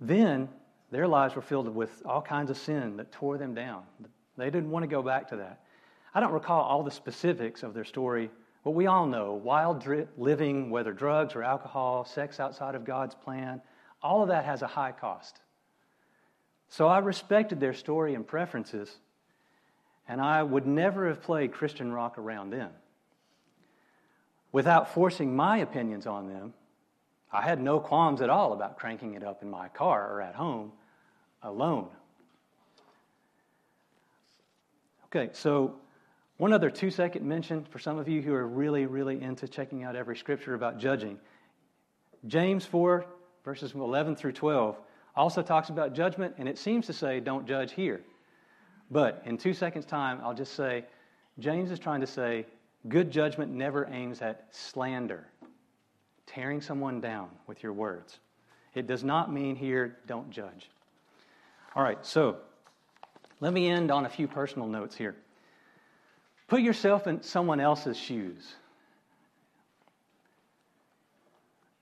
Then, 0.00 0.48
their 0.90 1.06
lives 1.06 1.34
were 1.36 1.42
filled 1.42 1.68
with 1.68 2.02
all 2.06 2.22
kinds 2.22 2.50
of 2.50 2.56
sin 2.56 2.96
that 2.96 3.12
tore 3.12 3.36
them 3.36 3.54
down. 3.54 3.82
They 4.38 4.50
didn't 4.50 4.70
want 4.70 4.84
to 4.84 4.88
go 4.88 5.02
back 5.02 5.28
to 5.28 5.36
that. 5.36 5.60
I 6.14 6.20
don't 6.20 6.32
recall 6.32 6.62
all 6.62 6.82
the 6.82 6.90
specifics 6.90 7.62
of 7.62 7.74
their 7.74 7.84
story, 7.84 8.30
but 8.64 8.70
we 8.70 8.86
all 8.86 9.06
know 9.06 9.34
wild 9.34 9.86
living, 10.16 10.70
whether 10.70 10.92
drugs 10.92 11.34
or 11.34 11.42
alcohol, 11.42 12.06
sex 12.06 12.40
outside 12.40 12.74
of 12.74 12.84
God's 12.84 13.14
plan, 13.14 13.60
all 14.02 14.22
of 14.22 14.28
that 14.28 14.46
has 14.46 14.62
a 14.62 14.66
high 14.66 14.92
cost. 14.92 15.40
So 16.68 16.86
I 16.86 16.98
respected 16.98 17.60
their 17.60 17.74
story 17.74 18.14
and 18.14 18.26
preferences, 18.26 18.98
and 20.08 20.20
I 20.20 20.42
would 20.42 20.66
never 20.66 21.06
have 21.08 21.22
played 21.22 21.52
Christian 21.52 21.92
rock 21.92 22.18
around 22.18 22.50
them. 22.50 22.70
Without 24.50 24.94
forcing 24.94 25.36
my 25.36 25.58
opinions 25.58 26.06
on 26.06 26.26
them, 26.26 26.54
I 27.30 27.42
had 27.42 27.60
no 27.60 27.78
qualms 27.78 28.22
at 28.22 28.30
all 28.30 28.54
about 28.54 28.78
cranking 28.78 29.14
it 29.14 29.22
up 29.22 29.42
in 29.42 29.50
my 29.50 29.68
car 29.68 30.10
or 30.10 30.22
at 30.22 30.34
home 30.34 30.72
alone. 31.42 31.88
Okay, 35.06 35.30
so 35.34 35.74
one 36.38 36.52
other 36.52 36.70
two 36.70 36.90
second 36.90 37.26
mention 37.26 37.64
for 37.64 37.78
some 37.78 37.98
of 37.98 38.08
you 38.08 38.22
who 38.22 38.32
are 38.32 38.46
really, 38.46 38.86
really 38.86 39.20
into 39.20 39.46
checking 39.46 39.84
out 39.84 39.94
every 39.94 40.16
scripture 40.16 40.54
about 40.54 40.78
judging. 40.78 41.18
James 42.26 42.64
4, 42.64 43.04
verses 43.44 43.74
11 43.74 44.16
through 44.16 44.32
12 44.32 44.78
also 45.14 45.42
talks 45.42 45.68
about 45.68 45.94
judgment, 45.94 46.34
and 46.38 46.48
it 46.48 46.56
seems 46.56 46.86
to 46.86 46.92
say, 46.92 47.20
don't 47.20 47.46
judge 47.46 47.72
here. 47.72 48.00
But 48.90 49.22
in 49.26 49.36
two 49.36 49.52
seconds' 49.52 49.84
time, 49.84 50.20
I'll 50.22 50.34
just 50.34 50.54
say, 50.54 50.84
James 51.38 51.70
is 51.70 51.78
trying 51.78 52.00
to 52.00 52.06
say, 52.06 52.46
good 52.88 53.10
judgment 53.10 53.52
never 53.52 53.86
aims 53.90 54.22
at 54.22 54.46
slander, 54.50 55.26
tearing 56.26 56.60
someone 56.60 57.00
down 57.00 57.28
with 57.46 57.62
your 57.62 57.72
words. 57.72 58.18
It 58.74 58.86
does 58.86 59.04
not 59.04 59.32
mean 59.32 59.56
here, 59.56 59.98
don't 60.06 60.30
judge. 60.30 60.70
All 61.74 61.82
right, 61.82 62.04
so 62.04 62.38
let 63.40 63.52
me 63.52 63.68
end 63.68 63.90
on 63.90 64.06
a 64.06 64.08
few 64.08 64.26
personal 64.26 64.68
notes 64.68 64.96
here. 64.96 65.16
Put 66.46 66.62
yourself 66.62 67.06
in 67.06 67.22
someone 67.22 67.60
else's 67.60 67.96
shoes. 67.96 68.54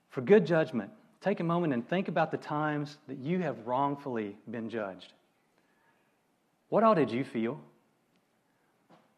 For 0.09 0.21
good 0.21 0.45
judgment, 0.45 0.91
take 1.21 1.39
a 1.39 1.43
moment 1.43 1.73
and 1.73 1.87
think 1.87 2.09
about 2.09 2.31
the 2.31 2.37
times 2.37 2.97
that 3.07 3.17
you 3.17 3.39
have 3.39 3.65
wrongfully 3.65 4.35
been 4.49 4.69
judged. 4.69 5.13
What 6.69 6.83
all 6.83 6.95
did 6.95 7.11
you 7.11 7.23
feel? 7.23 7.59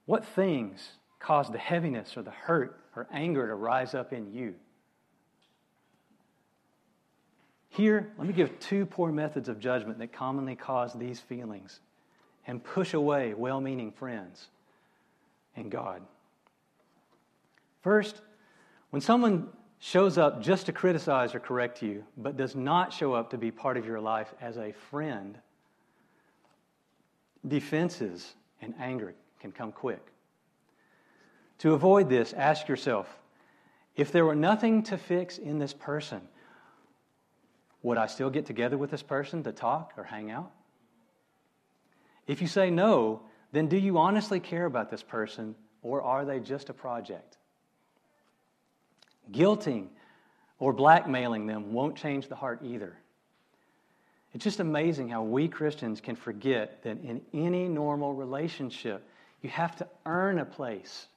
What 0.06 0.26
things 0.26 0.92
caused 1.20 1.54
the 1.54 1.60
heaviness 1.60 2.16
or 2.18 2.22
the 2.22 2.32
hurt 2.32 2.80
or 2.96 3.08
anger 3.12 3.48
to 3.48 3.56
rise 3.56 3.94
up 3.94 4.14
in 4.14 4.34
you? 4.34 4.56
Here, 7.70 8.12
let 8.18 8.28
me 8.28 8.34
give 8.34 8.60
two 8.60 8.86
poor 8.86 9.12
methods 9.12 9.48
of 9.48 9.60
judgment 9.60 10.00
that 10.00 10.12
commonly 10.12 10.56
cause 10.56 10.94
these 10.94 11.20
feelings 11.20 11.80
and 12.48 12.64
push 12.64 12.94
away 12.94 13.34
well 13.34 13.62
meaning 13.62 13.92
friends 13.92 14.48
and 15.56 15.70
God. 15.70 16.02
First, 17.82 18.22
when 18.90 19.02
someone 19.02 19.50
shows 19.80 20.18
up 20.18 20.42
just 20.42 20.66
to 20.66 20.74
criticize 20.74 21.34
or 21.34 21.40
correct 21.40 21.82
you, 21.82 22.04
but 22.18 22.36
does 22.36 22.56
not 22.56 22.92
show 22.92 23.14
up 23.14 23.30
to 23.30 23.38
be 23.38 23.52
part 23.52 23.78
of 23.78 23.86
your 23.86 24.02
life 24.02 24.34
as 24.42 24.58
a 24.58 24.74
friend, 24.90 25.38
defenses 27.48 28.36
and 28.62 28.74
anger 28.80 29.14
can 29.40 29.52
come 29.52 29.72
quick. 29.72 30.06
To 31.60 31.74
avoid 31.74 32.10
this, 32.10 32.34
ask 32.34 32.68
yourself 32.68 33.08
if 33.96 34.12
there 34.12 34.26
were 34.26 34.36
nothing 34.36 34.84
to 34.84 34.98
fix 34.98 35.38
in 35.38 35.60
this 35.60 35.74
person, 35.74 36.22
would 37.82 37.98
I 37.98 38.08
still 38.08 38.30
get 38.30 38.46
together 38.46 38.78
with 38.78 38.92
this 38.92 39.04
person 39.04 39.44
to 39.44 39.52
talk 39.52 39.94
or 39.98 40.04
hang 40.04 40.32
out? 40.32 40.52
If 42.28 42.42
you 42.42 42.48
say 42.48 42.70
no, 42.70 43.22
then 43.52 43.68
do 43.68 43.78
you 43.78 43.98
honestly 43.98 44.40
care 44.40 44.66
about 44.66 44.90
this 44.90 45.04
person 45.04 45.56
or 45.82 46.02
are 46.02 46.26
they 46.26 46.40
just 46.40 46.70
a 46.70 46.74
project? 46.74 47.38
Guilting 49.32 49.88
or 50.60 50.74
blackmailing 50.74 51.48
them 51.48 51.74
won't 51.74 51.96
change 51.96 52.28
the 52.28 52.36
heart 52.36 52.62
either. 52.64 52.98
It's 54.34 54.44
just 54.44 54.60
amazing 54.60 55.10
how 55.10 55.24
we 55.24 55.48
Christians 55.48 56.02
can 56.02 56.16
forget 56.16 56.84
that 56.84 57.04
in 57.04 57.22
any 57.34 57.68
normal 57.68 58.14
relationship, 58.14 59.04
you 59.42 59.50
have 59.50 59.76
to 59.78 59.88
earn 60.06 60.40
a 60.40 60.46
place 60.46 61.08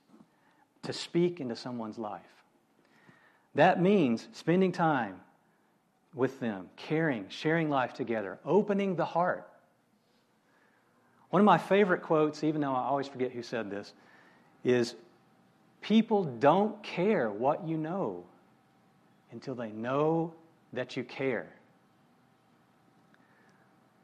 to 0.82 0.92
speak 0.92 1.40
into 1.40 1.54
someone's 1.54 1.98
life. 1.98 2.22
That 3.54 3.82
means 3.82 4.28
spending 4.32 4.72
time 4.72 5.20
with 6.14 6.40
them, 6.40 6.70
caring, 6.76 7.26
sharing 7.28 7.68
life 7.68 7.92
together, 7.92 8.38
opening 8.44 8.96
the 8.96 9.04
heart. 9.04 9.46
One 11.30 11.40
of 11.40 11.46
my 11.46 11.58
favorite 11.58 12.02
quotes, 12.02 12.44
even 12.44 12.60
though 12.60 12.74
I 12.74 12.84
always 12.84 13.08
forget 13.08 13.32
who 13.32 13.42
said 13.42 13.70
this, 13.70 13.92
is 14.64 14.94
People 15.82 16.22
don't 16.22 16.80
care 16.82 17.28
what 17.30 17.66
you 17.66 17.76
know 17.76 18.24
until 19.32 19.56
they 19.56 19.70
know 19.72 20.32
that 20.72 20.96
you 20.96 21.02
care. 21.02 21.52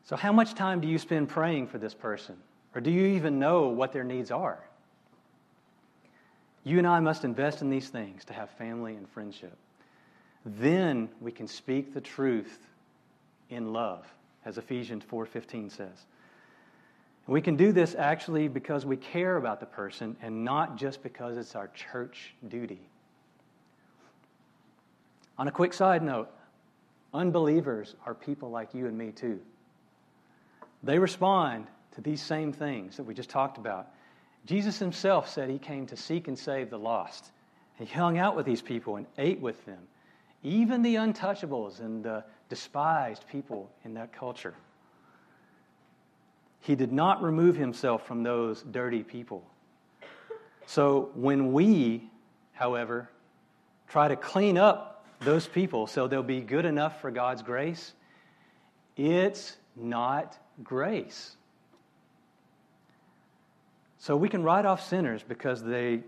So, 0.08 0.16
how 0.16 0.32
much 0.32 0.54
time 0.54 0.80
do 0.80 0.88
you 0.88 0.96
spend 0.96 1.28
praying 1.28 1.66
for 1.66 1.76
this 1.76 1.92
person? 1.92 2.38
Or 2.74 2.80
do 2.80 2.90
you 2.90 3.08
even 3.08 3.38
know 3.38 3.68
what 3.68 3.92
their 3.92 4.04
needs 4.04 4.30
are? 4.30 4.58
You 6.64 6.78
and 6.78 6.86
I 6.86 6.98
must 7.00 7.24
invest 7.24 7.60
in 7.60 7.68
these 7.68 7.90
things 7.90 8.24
to 8.24 8.32
have 8.32 8.48
family 8.52 8.94
and 8.94 9.06
friendship. 9.06 9.54
Then 10.46 11.10
we 11.20 11.30
can 11.30 11.46
speak 11.46 11.92
the 11.92 12.00
truth 12.00 12.58
in 13.50 13.74
love, 13.74 14.06
as 14.46 14.56
Ephesians 14.56 15.04
4:15 15.04 15.68
says. 15.68 16.06
We 17.26 17.42
can 17.42 17.56
do 17.56 17.70
this 17.70 17.94
actually 17.94 18.48
because 18.48 18.86
we 18.86 18.96
care 18.96 19.36
about 19.36 19.60
the 19.60 19.66
person 19.66 20.16
and 20.22 20.42
not 20.42 20.76
just 20.76 21.02
because 21.02 21.36
it's 21.36 21.54
our 21.54 21.68
church 21.68 22.34
duty. 22.48 22.80
On 25.36 25.48
a 25.48 25.52
quick 25.52 25.74
side 25.74 26.02
note, 26.02 26.30
unbelievers 27.12 27.94
are 28.06 28.14
people 28.14 28.48
like 28.48 28.72
you 28.72 28.86
and 28.86 28.96
me 28.96 29.12
too. 29.12 29.42
They 30.82 30.98
respond 30.98 31.66
to 31.94 32.00
these 32.00 32.22
same 32.22 32.52
things 32.52 32.96
that 32.96 33.04
we 33.04 33.14
just 33.14 33.30
talked 33.30 33.58
about. 33.58 33.88
Jesus 34.46 34.78
himself 34.78 35.28
said 35.28 35.50
he 35.50 35.58
came 35.58 35.86
to 35.86 35.96
seek 35.96 36.28
and 36.28 36.38
save 36.38 36.70
the 36.70 36.78
lost. 36.78 37.32
He 37.78 37.84
hung 37.84 38.18
out 38.18 38.36
with 38.36 38.46
these 38.46 38.62
people 38.62 38.96
and 38.96 39.06
ate 39.18 39.40
with 39.40 39.64
them, 39.66 39.80
even 40.42 40.82
the 40.82 40.96
untouchables 40.96 41.80
and 41.80 42.02
the 42.02 42.24
despised 42.48 43.24
people 43.30 43.70
in 43.84 43.94
that 43.94 44.12
culture. 44.12 44.54
He 46.60 46.74
did 46.74 46.92
not 46.92 47.22
remove 47.22 47.56
himself 47.56 48.06
from 48.06 48.22
those 48.22 48.62
dirty 48.62 49.02
people. 49.02 49.44
So 50.66 51.10
when 51.14 51.52
we, 51.52 52.10
however, 52.52 53.08
try 53.88 54.08
to 54.08 54.16
clean 54.16 54.58
up 54.58 55.06
those 55.20 55.46
people 55.46 55.86
so 55.86 56.06
they'll 56.06 56.22
be 56.22 56.40
good 56.40 56.64
enough 56.64 57.00
for 57.00 57.10
God's 57.10 57.42
grace, 57.42 57.92
it's 58.96 59.56
not 59.78 60.38
grace. 60.62 61.36
So 63.98 64.16
we 64.16 64.28
can 64.28 64.42
write 64.42 64.64
off 64.64 64.86
sinners 64.86 65.24
because 65.26 65.62
they, 65.62 66.00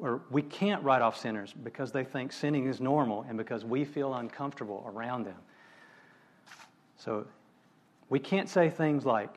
or 0.00 0.20
we 0.30 0.42
can't 0.42 0.82
write 0.82 1.02
off 1.02 1.16
sinners 1.16 1.54
because 1.64 1.92
they 1.92 2.04
think 2.04 2.32
sinning 2.32 2.66
is 2.66 2.80
normal 2.80 3.24
and 3.28 3.38
because 3.38 3.64
we 3.64 3.84
feel 3.84 4.14
uncomfortable 4.14 4.84
around 4.92 5.24
them. 5.24 5.38
So 6.98 7.26
we 8.08 8.18
can't 8.18 8.48
say 8.48 8.68
things 8.68 9.04
like, 9.04 9.30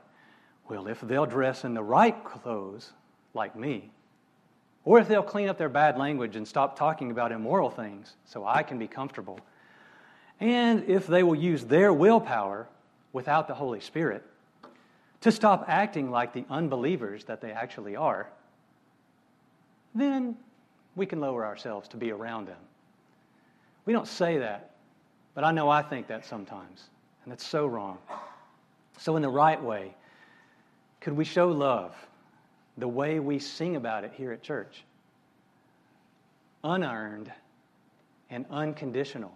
well, 0.68 0.88
if 0.88 1.02
they'll 1.02 1.26
dress 1.26 1.64
in 1.64 1.74
the 1.74 1.84
right 1.84 2.24
clothes, 2.24 2.92
like 3.34 3.56
me, 3.56 3.92
or 4.86 5.00
if 5.00 5.08
they'll 5.08 5.22
clean 5.22 5.50
up 5.50 5.58
their 5.58 5.70
bad 5.70 5.98
language 5.98 6.36
and 6.36 6.48
stop 6.48 6.78
talking 6.78 7.12
about 7.12 7.32
immoral 7.32 7.70
things 7.70 8.16
so 8.26 8.46
I 8.46 8.64
can 8.64 8.80
be 8.80 8.88
comfortable, 8.88 9.40
and 10.40 10.84
if 10.86 11.06
they 11.06 11.22
will 11.22 11.36
use 11.36 11.66
their 11.66 11.94
willpower 11.94 12.68
without 13.14 13.48
the 13.48 13.54
Holy 13.54 13.80
Spirit 13.80 14.24
to 15.22 15.32
stop 15.32 15.66
acting 15.68 16.12
like 16.12 16.34
the 16.34 16.46
unbelievers 16.50 17.26
that 17.26 17.42
they 17.42 17.52
actually 17.52 17.96
are, 17.96 18.30
then 19.94 20.38
we 20.96 21.06
can 21.06 21.20
lower 21.20 21.46
ourselves 21.46 21.88
to 21.90 21.98
be 21.98 22.12
around 22.12 22.48
them. 22.48 22.60
We 23.86 23.94
don't 23.94 24.08
say 24.08 24.38
that, 24.38 24.72
but 25.34 25.44
I 25.44 25.52
know 25.52 25.70
I 25.70 25.82
think 25.82 26.08
that 26.08 26.26
sometimes, 26.26 26.90
and 27.24 27.34
it's 27.34 27.46
so 27.46 27.66
wrong. 27.66 27.98
So, 28.98 29.16
in 29.16 29.22
the 29.22 29.30
right 29.30 29.62
way, 29.62 29.96
Could 31.00 31.14
we 31.14 31.24
show 31.24 31.48
love 31.48 31.96
the 32.78 32.88
way 32.88 33.20
we 33.20 33.40
sing 33.40 33.76
about 33.76 34.04
it 34.04 34.12
here 34.16 34.32
at 34.32 34.44
church? 34.44 34.84
Unearned 36.64 37.32
and 38.30 38.46
unconditional. 38.52 39.32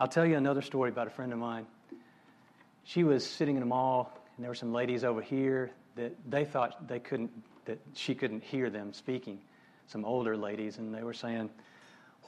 I'll 0.00 0.08
tell 0.08 0.24
you 0.24 0.36
another 0.36 0.62
story 0.62 0.90
about 0.90 1.08
a 1.08 1.10
friend 1.10 1.32
of 1.32 1.40
mine. 1.40 1.66
She 2.84 3.02
was 3.02 3.26
sitting 3.26 3.56
in 3.56 3.62
a 3.62 3.66
mall, 3.66 4.12
and 4.36 4.44
there 4.44 4.50
were 4.50 4.54
some 4.54 4.72
ladies 4.72 5.02
over 5.02 5.20
here 5.20 5.72
that 5.96 6.12
they 6.30 6.44
thought 6.44 6.86
they 6.86 7.00
couldn't, 7.00 7.32
that 7.64 7.80
she 7.94 8.14
couldn't 8.14 8.44
hear 8.44 8.70
them 8.70 8.92
speaking. 8.92 9.40
Some 9.88 10.04
older 10.04 10.36
ladies, 10.36 10.78
and 10.78 10.94
they 10.94 11.02
were 11.02 11.12
saying, 11.12 11.50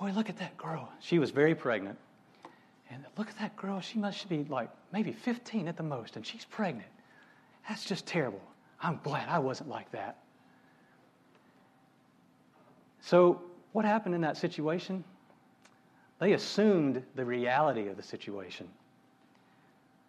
"Boy, 0.01 0.11
look 0.11 0.29
at 0.29 0.39
that 0.39 0.57
girl." 0.57 0.91
She 0.99 1.21
was 1.21 1.31
very 1.31 1.55
pregnant, 1.55 1.97
and 2.91 3.05
look 3.17 3.29
at 3.29 3.39
that 3.39 3.55
girl. 3.57 3.81
She 3.81 4.01
must 4.01 4.29
be 4.29 4.43
like 4.45 4.71
maybe 4.93 5.13
15 5.13 5.69
at 5.69 5.77
the 5.77 5.85
most, 5.85 6.17
and 6.17 6.27
she's 6.27 6.45
pregnant. 6.45 6.91
That's 7.69 7.85
just 7.85 8.05
terrible. 8.05 8.43
I'm 8.83 8.99
glad 9.05 9.29
I 9.29 9.39
wasn't 9.39 9.69
like 9.69 9.93
that. 9.93 10.17
So, 13.03 13.43
what 13.73 13.85
happened 13.85 14.17
in 14.17 14.23
that 14.23 14.37
situation? 14.37 15.05
They 16.21 16.35
assumed 16.35 17.03
the 17.15 17.25
reality 17.25 17.89
of 17.89 17.97
the 17.97 18.03
situation, 18.03 18.69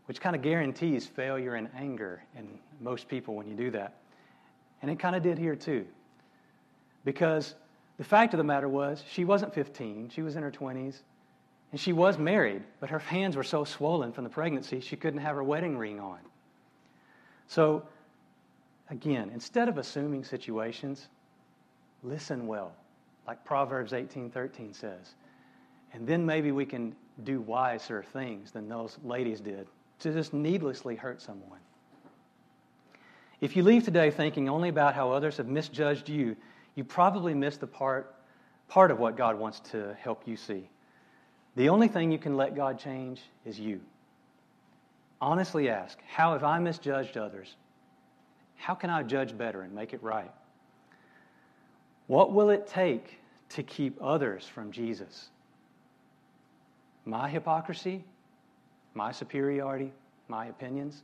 which 0.06 0.20
kind 0.20 0.36
of 0.36 0.42
guarantees 0.42 1.08
failure 1.08 1.56
and 1.56 1.70
anger 1.76 2.22
in 2.38 2.48
most 2.82 3.08
people 3.08 3.34
when 3.36 3.48
you 3.48 3.56
do 3.56 3.72
that. 3.72 3.96
And 4.82 4.92
it 4.92 5.00
kind 5.00 5.16
of 5.16 5.24
did 5.24 5.38
here 5.38 5.56
too. 5.56 5.86
Because 7.06 7.56
the 7.98 8.04
fact 8.04 8.34
of 8.34 8.38
the 8.38 8.44
matter 8.44 8.68
was, 8.68 9.04
she 9.10 9.24
wasn't 9.24 9.54
15, 9.54 10.10
she 10.10 10.22
was 10.22 10.36
in 10.36 10.44
her 10.44 10.52
20s, 10.52 10.98
and 11.72 11.80
she 11.80 11.94
was 11.94 12.18
married, 12.18 12.64
but 12.82 12.90
her 12.90 13.00
hands 13.00 13.38
were 13.38 13.44
so 13.44 13.64
swollen 13.64 14.12
from 14.12 14.26
the 14.26 14.30
pregnancy, 14.30 14.82
she 14.82 14.98
couldn't 14.98 15.22
have 15.22 15.36
her 15.36 15.44
wedding 15.44 15.78
ring 15.78 16.00
on. 16.00 16.20
So, 17.48 17.84
again, 18.90 19.32
instead 19.34 19.70
of 19.70 19.78
assuming 19.78 20.26
situations, 20.26 21.08
listen 22.04 22.48
well, 22.48 22.74
like 23.26 23.46
Proverbs 23.46 23.94
18:13 23.94 24.74
says. 24.74 25.16
And 25.94 26.08
then 26.08 26.26
maybe 26.26 26.52
we 26.52 26.66
can 26.66 26.96
do 27.24 27.42
wiser 27.42 28.04
things 28.14 28.52
than 28.52 28.68
those 28.70 28.98
ladies 29.04 29.42
did 29.42 29.68
to 30.00 30.14
just 30.14 30.34
needlessly 30.34 30.96
hurt 30.96 31.22
someone. 31.22 31.60
If 33.42 33.56
you 33.56 33.64
leave 33.64 33.84
today 33.84 34.12
thinking 34.12 34.48
only 34.50 34.70
about 34.70 34.94
how 34.94 35.12
others 35.12 35.38
have 35.38 35.48
misjudged 35.48 36.08
you, 36.08 36.36
you 36.76 36.84
probably 36.84 37.34
missed 37.34 37.60
the 37.60 37.68
part, 37.68 38.16
part 38.68 38.92
of 38.92 39.00
what 39.00 39.18
God 39.18 39.38
wants 39.38 39.60
to 39.72 39.96
help 40.00 40.28
you 40.28 40.38
see. 40.38 40.70
The 41.56 41.68
only 41.68 41.88
thing 41.88 42.12
you 42.12 42.20
can 42.20 42.38
let 42.38 42.56
God 42.56 42.80
change 42.80 43.22
is 43.44 43.60
you. 43.60 43.82
Honestly 45.20 45.70
ask, 45.70 46.00
how 46.08 46.34
have 46.34 46.44
I 46.44 46.60
misjudged 46.60 47.18
others? 47.18 47.56
How 48.56 48.76
can 48.76 48.92
I 48.92 49.02
judge 49.02 49.36
better 49.36 49.64
and 49.64 49.74
make 49.74 49.94
it 49.94 50.04
right? 50.04 50.32
What 52.06 52.32
will 52.32 52.52
it 52.52 52.68
take 52.68 53.20
to 53.50 53.64
keep 53.64 53.98
others 54.00 54.46
from 54.46 54.72
Jesus? 54.72 55.31
My 57.12 57.28
hypocrisy? 57.28 58.06
My 58.94 59.12
superiority? 59.12 59.92
My 60.30 60.46
opinions? 60.46 61.04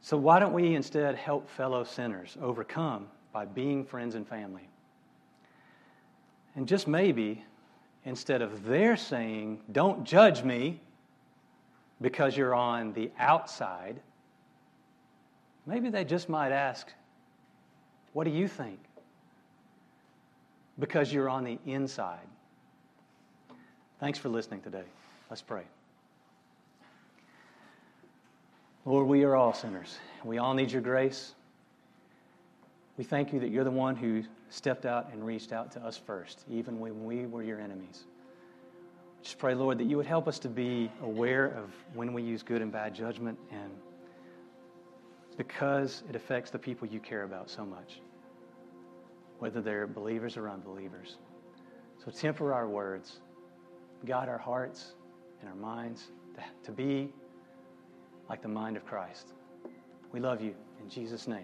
So, 0.00 0.16
why 0.16 0.40
don't 0.40 0.52
we 0.52 0.74
instead 0.74 1.14
help 1.14 1.48
fellow 1.48 1.84
sinners 1.84 2.36
overcome 2.42 3.06
by 3.32 3.44
being 3.44 3.84
friends 3.84 4.16
and 4.16 4.26
family? 4.26 4.68
And 6.56 6.66
just 6.66 6.88
maybe, 6.88 7.44
instead 8.04 8.42
of 8.42 8.64
their 8.64 8.96
saying, 8.96 9.60
Don't 9.70 10.02
judge 10.02 10.42
me 10.42 10.80
because 12.00 12.36
you're 12.36 12.56
on 12.56 12.92
the 12.92 13.12
outside, 13.20 14.00
maybe 15.64 15.90
they 15.90 16.04
just 16.04 16.28
might 16.28 16.50
ask, 16.50 16.92
What 18.14 18.24
do 18.24 18.30
you 18.30 18.48
think? 18.48 18.80
Because 20.80 21.12
you're 21.12 21.28
on 21.28 21.44
the 21.44 21.60
inside. 21.66 22.26
Thanks 24.00 24.18
for 24.18 24.28
listening 24.28 24.60
today. 24.60 24.82
Let's 25.30 25.42
pray. 25.42 25.62
Lord, 28.84 29.06
we 29.06 29.22
are 29.22 29.36
all 29.36 29.54
sinners. 29.54 29.98
We 30.24 30.38
all 30.38 30.52
need 30.52 30.72
your 30.72 30.82
grace. 30.82 31.34
We 32.98 33.04
thank 33.04 33.32
you 33.32 33.40
that 33.40 33.50
you're 33.50 33.64
the 33.64 33.70
one 33.70 33.96
who 33.96 34.24
stepped 34.50 34.84
out 34.84 35.12
and 35.12 35.24
reached 35.24 35.52
out 35.52 35.70
to 35.72 35.80
us 35.80 35.96
first, 35.96 36.44
even 36.50 36.80
when 36.80 37.04
we 37.04 37.26
were 37.26 37.42
your 37.42 37.60
enemies. 37.60 38.04
Just 39.22 39.38
pray, 39.38 39.54
Lord, 39.54 39.78
that 39.78 39.84
you 39.84 39.96
would 39.96 40.06
help 40.06 40.28
us 40.28 40.38
to 40.40 40.48
be 40.48 40.90
aware 41.02 41.46
of 41.46 41.70
when 41.94 42.12
we 42.12 42.22
use 42.22 42.42
good 42.42 42.62
and 42.62 42.70
bad 42.70 42.94
judgment, 42.94 43.38
and 43.50 43.70
because 45.36 46.02
it 46.10 46.16
affects 46.16 46.50
the 46.50 46.58
people 46.58 46.86
you 46.86 47.00
care 47.00 47.22
about 47.22 47.48
so 47.48 47.64
much, 47.64 48.00
whether 49.38 49.62
they're 49.62 49.86
believers 49.86 50.36
or 50.36 50.50
unbelievers. 50.50 51.16
So 52.04 52.10
temper 52.10 52.52
our 52.52 52.68
words 52.68 53.20
guide 54.04 54.28
our 54.28 54.38
hearts 54.38 54.94
and 55.40 55.48
our 55.48 55.56
minds 55.56 56.10
to 56.62 56.72
be 56.72 57.12
like 58.28 58.42
the 58.42 58.48
mind 58.48 58.76
of 58.76 58.84
Christ. 58.84 59.32
We 60.12 60.20
love 60.20 60.40
you 60.40 60.54
in 60.80 60.88
Jesus' 60.88 61.26
name. 61.26 61.32